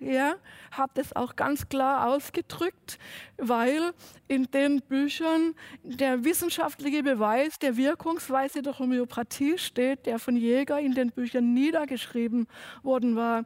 ja, 0.00 0.36
habe 0.72 0.92
das 0.94 1.16
auch 1.16 1.36
ganz 1.36 1.68
klar 1.68 2.08
ausgedrückt, 2.08 2.98
weil 3.38 3.92
in 4.28 4.44
den 4.50 4.82
Büchern 4.82 5.54
der 5.82 6.22
wissenschaftliche 6.24 7.02
Beweis 7.02 7.58
der 7.58 7.78
Wirkungsweise 7.78 8.60
der 8.60 8.78
Homöopathie 8.78 9.56
steht, 9.56 10.04
der 10.04 10.18
von 10.18 10.36
Jäger 10.36 10.78
in 10.80 10.94
den 10.94 11.12
Büchern 11.12 11.54
niedergeschrieben 11.54 12.46
worden 12.82 13.16
war. 13.16 13.44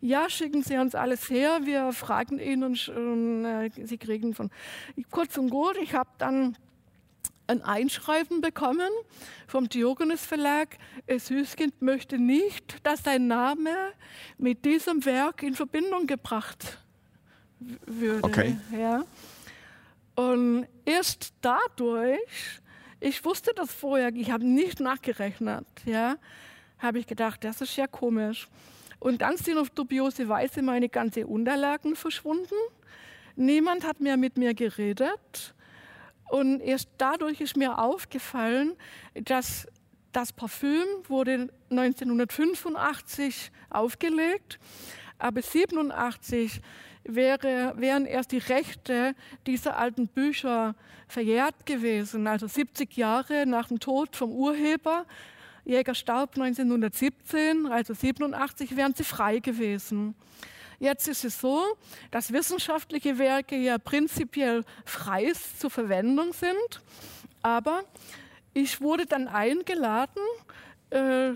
Ja, 0.00 0.30
schicken 0.30 0.62
Sie 0.62 0.78
uns 0.78 0.94
alles 0.94 1.28
her, 1.30 1.60
wir 1.64 1.92
fragen 1.92 2.38
ihn 2.38 2.62
und, 2.62 2.88
äh, 2.88 3.70
Sie 3.84 3.98
kriegen 3.98 4.34
von. 4.34 4.50
Kurz 5.10 5.36
und 5.36 5.50
gut, 5.50 5.76
ich 5.82 5.94
habe 5.94 6.10
dann 6.18 6.56
ein 7.48 7.62
Einschreiben 7.62 8.40
bekommen 8.40 8.90
vom 9.46 9.68
Diogenes 9.68 10.24
Verlag. 10.24 10.76
Süßkind 11.08 11.82
möchte 11.82 12.18
nicht, 12.18 12.76
dass 12.84 13.02
sein 13.02 13.26
Name 13.26 13.74
mit 14.36 14.64
diesem 14.64 15.04
Werk 15.04 15.42
in 15.42 15.54
Verbindung 15.54 16.06
gebracht 16.06 16.78
würde. 17.86 18.22
Okay. 18.22 18.56
Ja. 18.78 19.04
Und 20.14 20.66
erst 20.84 21.32
dadurch, 21.40 22.60
ich 23.00 23.24
wusste 23.24 23.52
das 23.54 23.72
vorher, 23.72 24.12
ich 24.14 24.30
habe 24.30 24.44
nicht 24.44 24.80
nachgerechnet, 24.80 25.66
ja, 25.84 26.16
habe 26.78 26.98
ich 26.98 27.06
gedacht, 27.06 27.44
das 27.44 27.60
ist 27.60 27.76
ja 27.76 27.86
komisch. 27.86 28.48
Und 29.00 29.22
dann 29.22 29.36
sind 29.36 29.58
auf 29.58 29.70
dubiose 29.70 30.28
Weise 30.28 30.60
meine 30.60 30.88
ganzen 30.88 31.24
Unterlagen 31.24 31.94
verschwunden. 31.94 32.54
Niemand 33.36 33.86
hat 33.86 34.00
mehr 34.00 34.16
mit 34.16 34.36
mir 34.36 34.54
geredet. 34.54 35.54
Und 36.30 36.60
erst 36.60 36.88
dadurch 36.98 37.40
ist 37.40 37.56
mir 37.56 37.78
aufgefallen, 37.78 38.76
dass 39.14 39.66
das 40.12 40.32
Parfüm 40.32 40.86
wurde 41.08 41.48
1985 41.70 43.50
aufgelegt, 43.70 44.58
aber 45.18 45.42
87 45.42 46.60
wäre, 47.04 47.74
wären 47.76 48.06
erst 48.06 48.32
die 48.32 48.38
Rechte 48.38 49.14
dieser 49.46 49.78
alten 49.78 50.08
Bücher 50.08 50.74
verjährt 51.08 51.66
gewesen, 51.66 52.26
also 52.26 52.46
70 52.46 52.96
Jahre 52.96 53.46
nach 53.46 53.68
dem 53.68 53.80
Tod 53.80 54.16
vom 54.16 54.32
Urheber. 54.32 55.06
Jäger 55.64 55.94
starb 55.94 56.36
1917, 56.36 57.66
also 57.66 57.94
87 57.94 58.76
wären 58.76 58.94
sie 58.94 59.04
frei 59.04 59.38
gewesen. 59.38 60.14
Jetzt 60.80 61.08
ist 61.08 61.24
es 61.24 61.40
so, 61.40 61.64
dass 62.10 62.32
wissenschaftliche 62.32 63.18
Werke 63.18 63.56
ja 63.56 63.78
prinzipiell 63.78 64.64
frei 64.84 65.32
zur 65.58 65.70
Verwendung 65.70 66.32
sind, 66.32 66.80
aber 67.42 67.82
ich 68.54 68.80
wurde 68.80 69.06
dann 69.06 69.26
eingeladen 69.26 70.22
äh, 70.90 71.32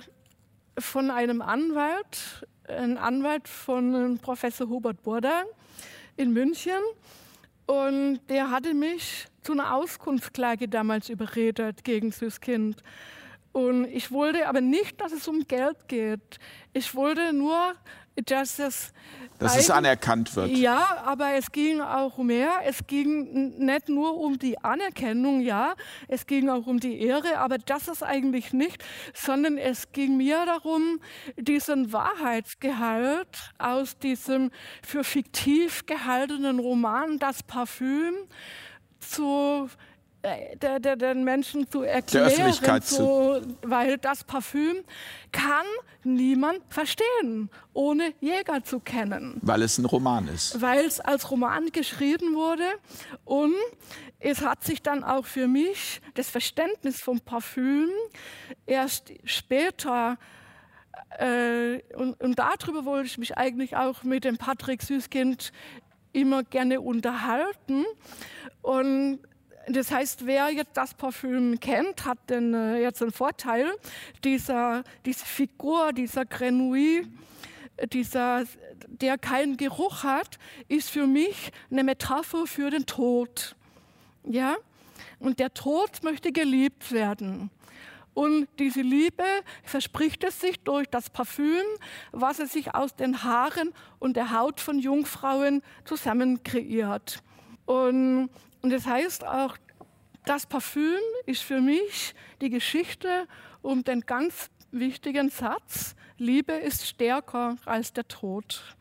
von 0.78 1.10
einem 1.10 1.42
Anwalt, 1.42 2.46
ein 2.68 2.98
Anwalt 2.98 3.48
von 3.48 4.18
Professor 4.18 4.68
Hubert 4.68 5.02
Burda 5.02 5.42
in 6.16 6.32
München 6.32 6.80
und 7.66 8.20
der 8.28 8.50
hatte 8.50 8.74
mich 8.74 9.26
zu 9.42 9.52
einer 9.52 9.74
Auskunftsklage 9.74 10.68
damals 10.68 11.08
überredet 11.08 11.84
gegen 11.84 12.12
Süßkind. 12.12 12.82
Und 13.52 13.84
ich 13.84 14.10
wollte 14.10 14.48
aber 14.48 14.60
nicht, 14.60 15.00
dass 15.00 15.12
es 15.12 15.28
um 15.28 15.46
Geld 15.46 15.88
geht. 15.88 16.38
Ich 16.72 16.94
wollte 16.94 17.32
nur, 17.32 17.74
dass 18.16 18.58
es 18.58 18.92
dass 19.38 19.56
es 19.56 19.70
anerkannt 19.70 20.36
wird. 20.36 20.50
Ja, 20.50 21.02
aber 21.04 21.34
es 21.34 21.50
ging 21.50 21.80
auch 21.80 22.18
um 22.18 22.28
mehr. 22.28 22.60
Es 22.64 22.86
ging 22.86 23.58
nicht 23.58 23.88
nur 23.88 24.16
um 24.16 24.38
die 24.38 24.58
Anerkennung, 24.62 25.40
ja, 25.40 25.74
es 26.08 26.26
ging 26.26 26.48
auch 26.48 26.66
um 26.66 26.78
die 26.78 27.00
Ehre, 27.00 27.38
aber 27.38 27.58
das 27.58 27.88
ist 27.88 28.02
eigentlich 28.02 28.52
nicht, 28.52 28.82
sondern 29.14 29.58
es 29.58 29.90
ging 29.92 30.16
mir 30.16 30.46
darum, 30.46 31.00
diesen 31.36 31.92
Wahrheitsgehalt 31.92 33.52
aus 33.58 33.98
diesem 33.98 34.50
für 34.86 35.02
fiktiv 35.02 35.86
gehaltenen 35.86 36.58
Roman 36.58 37.18
Das 37.18 37.42
Parfüm 37.42 38.14
zu 39.00 39.68
der, 40.22 40.78
der, 40.78 40.96
den 40.96 41.24
Menschen 41.24 41.68
zu 41.70 41.82
erklären, 41.82 42.52
so, 42.82 43.40
weil 43.62 43.98
das 43.98 44.22
Parfüm 44.24 44.84
kann 45.32 45.66
niemand 46.04 46.60
verstehen, 46.68 47.50
ohne 47.72 48.14
Jäger 48.20 48.62
zu 48.62 48.80
kennen. 48.80 49.38
Weil 49.42 49.62
es 49.62 49.78
ein 49.78 49.84
Roman 49.84 50.28
ist. 50.28 50.60
Weil 50.60 50.84
es 50.84 51.00
als 51.00 51.30
Roman 51.30 51.70
geschrieben 51.72 52.34
wurde 52.34 52.66
und 53.24 53.54
es 54.20 54.42
hat 54.42 54.62
sich 54.62 54.82
dann 54.82 55.02
auch 55.02 55.26
für 55.26 55.48
mich 55.48 56.00
das 56.14 56.30
Verständnis 56.30 57.00
vom 57.00 57.20
Parfüm 57.20 57.88
erst 58.66 59.12
später 59.24 60.18
äh, 61.18 61.80
und, 61.94 62.20
und 62.20 62.38
darüber 62.38 62.84
wollte 62.84 63.06
ich 63.06 63.18
mich 63.18 63.36
eigentlich 63.36 63.76
auch 63.76 64.04
mit 64.04 64.24
dem 64.24 64.38
Patrick 64.38 64.82
Süßkind 64.82 65.52
immer 66.12 66.42
gerne 66.44 66.80
unterhalten 66.80 67.84
und 68.60 69.18
das 69.68 69.90
heißt, 69.90 70.26
wer 70.26 70.50
jetzt 70.50 70.76
das 70.76 70.94
Parfüm 70.94 71.58
kennt, 71.60 72.04
hat 72.04 72.18
denn 72.28 72.54
äh, 72.54 72.80
jetzt 72.80 73.02
einen 73.02 73.12
Vorteil. 73.12 73.70
Dieser, 74.24 74.82
diese 75.04 75.24
Figur, 75.24 75.92
dieser 75.92 76.24
Grenouille, 76.24 77.06
dieser, 77.92 78.44
der 78.88 79.18
keinen 79.18 79.56
Geruch 79.56 80.02
hat, 80.02 80.38
ist 80.68 80.90
für 80.90 81.06
mich 81.06 81.52
eine 81.70 81.84
Metapher 81.84 82.46
für 82.46 82.70
den 82.70 82.86
Tod. 82.86 83.54
Ja? 84.24 84.56
Und 85.18 85.38
der 85.38 85.54
Tod 85.54 86.02
möchte 86.02 86.32
geliebt 86.32 86.90
werden. 86.92 87.50
Und 88.14 88.48
diese 88.58 88.82
Liebe 88.82 89.24
verspricht 89.62 90.22
es 90.24 90.40
sich 90.40 90.60
durch 90.60 90.86
das 90.88 91.08
Parfüm, 91.08 91.62
was 92.10 92.40
es 92.40 92.52
sich 92.52 92.74
aus 92.74 92.94
den 92.94 93.22
Haaren 93.22 93.72
und 93.98 94.16
der 94.16 94.38
Haut 94.38 94.60
von 94.60 94.78
Jungfrauen 94.78 95.62
zusammen 95.84 96.42
kreiert. 96.42 97.22
Und 97.64 98.28
und 98.62 98.70
das 98.70 98.86
heißt 98.86 99.26
auch, 99.26 99.56
das 100.24 100.46
Parfüm 100.46 101.00
ist 101.26 101.42
für 101.42 101.60
mich 101.60 102.14
die 102.40 102.50
Geschichte 102.50 103.26
um 103.60 103.84
den 103.84 104.02
ganz 104.02 104.50
wichtigen 104.70 105.28
Satz, 105.28 105.94
Liebe 106.16 106.52
ist 106.52 106.86
stärker 106.86 107.56
als 107.64 107.92
der 107.92 108.06
Tod. 108.06 108.76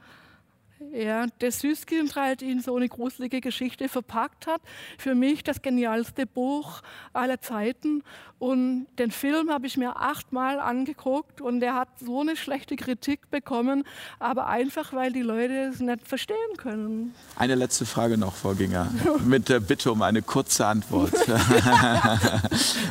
Ja, 0.91 1.27
der 1.27 1.51
Süßkind 1.51 2.15
halt 2.15 2.41
in 2.41 2.59
so 2.59 2.75
eine 2.75 2.89
gruselige 2.89 3.39
Geschichte 3.39 3.87
verpackt 3.87 4.47
hat. 4.47 4.61
Für 4.97 5.13
mich 5.13 5.43
das 5.43 5.61
genialste 5.61 6.25
Buch 6.25 6.81
aller 7.13 7.39
Zeiten. 7.39 8.03
Und 8.41 8.87
den 8.97 9.11
Film 9.11 9.51
habe 9.51 9.67
ich 9.67 9.77
mir 9.77 9.97
achtmal 9.97 10.59
angeguckt 10.59 11.41
und 11.41 11.59
der 11.59 11.75
hat 11.75 11.89
so 12.03 12.21
eine 12.21 12.35
schlechte 12.35 12.75
Kritik 12.75 13.29
bekommen, 13.29 13.83
aber 14.17 14.47
einfach, 14.47 14.93
weil 14.93 15.13
die 15.13 15.21
Leute 15.21 15.69
es 15.71 15.79
nicht 15.79 16.07
verstehen 16.07 16.57
können. 16.57 17.13
Eine 17.35 17.53
letzte 17.53 17.85
Frage 17.85 18.17
noch, 18.17 18.33
Frau 18.33 18.55
Ginger, 18.55 18.89
mit 19.23 19.47
der 19.47 19.59
Bitte 19.59 19.91
um 19.91 20.01
eine 20.01 20.23
kurze 20.23 20.65
Antwort. 20.65 21.13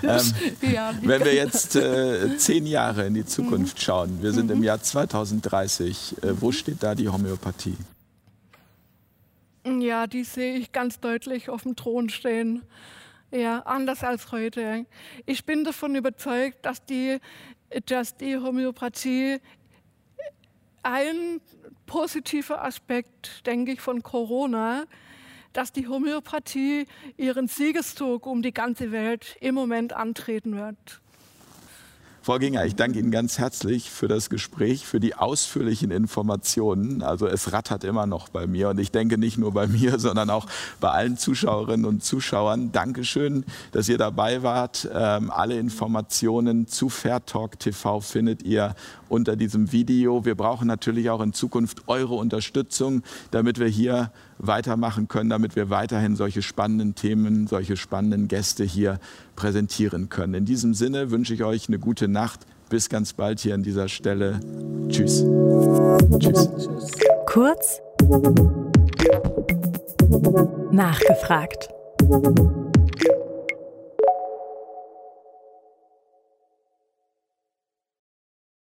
ähm, 0.04 0.20
ja, 0.72 0.94
wenn 1.02 1.24
wir 1.24 1.34
jetzt 1.34 1.74
äh, 1.74 2.36
zehn 2.36 2.64
Jahre 2.64 3.06
in 3.06 3.14
die 3.14 3.26
Zukunft 3.26 3.76
mhm. 3.78 3.82
schauen, 3.82 4.22
wir 4.22 4.30
sind 4.30 4.50
mhm. 4.50 4.58
im 4.58 4.62
Jahr 4.62 4.80
2030, 4.80 6.22
äh, 6.22 6.40
wo 6.40 6.52
steht 6.52 6.80
da 6.80 6.94
die 6.94 7.08
Homöopathie? 7.08 7.76
Ja, 9.66 10.06
die 10.06 10.22
sehe 10.22 10.58
ich 10.58 10.70
ganz 10.70 11.00
deutlich 11.00 11.50
auf 11.50 11.62
dem 11.62 11.74
Thron 11.74 12.08
stehen. 12.08 12.62
Ja, 13.30 13.60
anders 13.60 14.02
als 14.02 14.32
heute. 14.32 14.86
Ich 15.24 15.44
bin 15.44 15.64
davon 15.64 15.94
überzeugt, 15.94 16.64
dass 16.64 16.84
die 16.84 17.20
dass 17.86 18.16
die 18.16 18.36
Homöopathie 18.36 19.40
ein 20.82 21.40
positiver 21.86 22.64
Aspekt, 22.64 23.46
denke 23.46 23.72
ich, 23.72 23.80
von 23.80 24.02
Corona, 24.02 24.84
dass 25.52 25.72
die 25.72 25.88
Homöopathie 25.88 26.86
ihren 27.16 27.48
Siegeszug 27.48 28.26
um 28.26 28.42
die 28.42 28.52
ganze 28.52 28.92
Welt 28.92 29.36
im 29.40 29.54
Moment 29.54 29.92
antreten 29.92 30.56
wird. 30.56 30.99
Frau 32.22 32.38
Ginger, 32.38 32.66
ich 32.66 32.76
danke 32.76 32.98
Ihnen 32.98 33.10
ganz 33.10 33.38
herzlich 33.38 33.90
für 33.90 34.06
das 34.06 34.28
Gespräch, 34.28 34.84
für 34.84 35.00
die 35.00 35.14
ausführlichen 35.14 35.90
Informationen. 35.90 37.02
Also 37.02 37.26
es 37.26 37.52
rattert 37.54 37.82
immer 37.82 38.04
noch 38.04 38.28
bei 38.28 38.46
mir 38.46 38.68
und 38.68 38.78
ich 38.78 38.90
denke 38.90 39.16
nicht 39.16 39.38
nur 39.38 39.54
bei 39.54 39.66
mir, 39.68 39.98
sondern 39.98 40.28
auch 40.28 40.46
bei 40.80 40.90
allen 40.90 41.16
Zuschauerinnen 41.16 41.86
und 41.86 42.04
Zuschauern. 42.04 42.72
Dankeschön, 42.72 43.46
dass 43.72 43.88
ihr 43.88 43.96
dabei 43.96 44.42
wart. 44.42 44.86
Ähm, 44.92 45.30
alle 45.30 45.58
Informationen 45.58 46.66
zu 46.66 46.90
Fair 46.90 47.24
Talk 47.24 47.58
TV 47.58 48.00
findet 48.00 48.42
ihr 48.42 48.74
unter 49.10 49.36
diesem 49.36 49.72
Video. 49.72 50.24
Wir 50.24 50.34
brauchen 50.34 50.66
natürlich 50.66 51.10
auch 51.10 51.20
in 51.20 51.32
Zukunft 51.32 51.88
eure 51.88 52.14
Unterstützung, 52.14 53.02
damit 53.30 53.58
wir 53.58 53.66
hier 53.66 54.12
weitermachen 54.38 55.08
können, 55.08 55.30
damit 55.30 55.56
wir 55.56 55.70
weiterhin 55.70 56.16
solche 56.16 56.42
spannenden 56.42 56.94
Themen, 56.94 57.46
solche 57.46 57.76
spannenden 57.76 58.28
Gäste 58.28 58.64
hier 58.64 58.98
präsentieren 59.36 60.08
können. 60.08 60.34
In 60.34 60.44
diesem 60.44 60.74
Sinne 60.74 61.10
wünsche 61.10 61.34
ich 61.34 61.44
euch 61.44 61.68
eine 61.68 61.78
gute 61.78 62.08
Nacht. 62.08 62.40
Bis 62.68 62.88
ganz 62.88 63.12
bald 63.12 63.40
hier 63.40 63.54
an 63.54 63.64
dieser 63.64 63.88
Stelle. 63.88 64.38
Tschüss. 64.88 65.24
Tschüss. 66.20 66.48
Kurz 67.26 67.80
nachgefragt. 70.70 71.68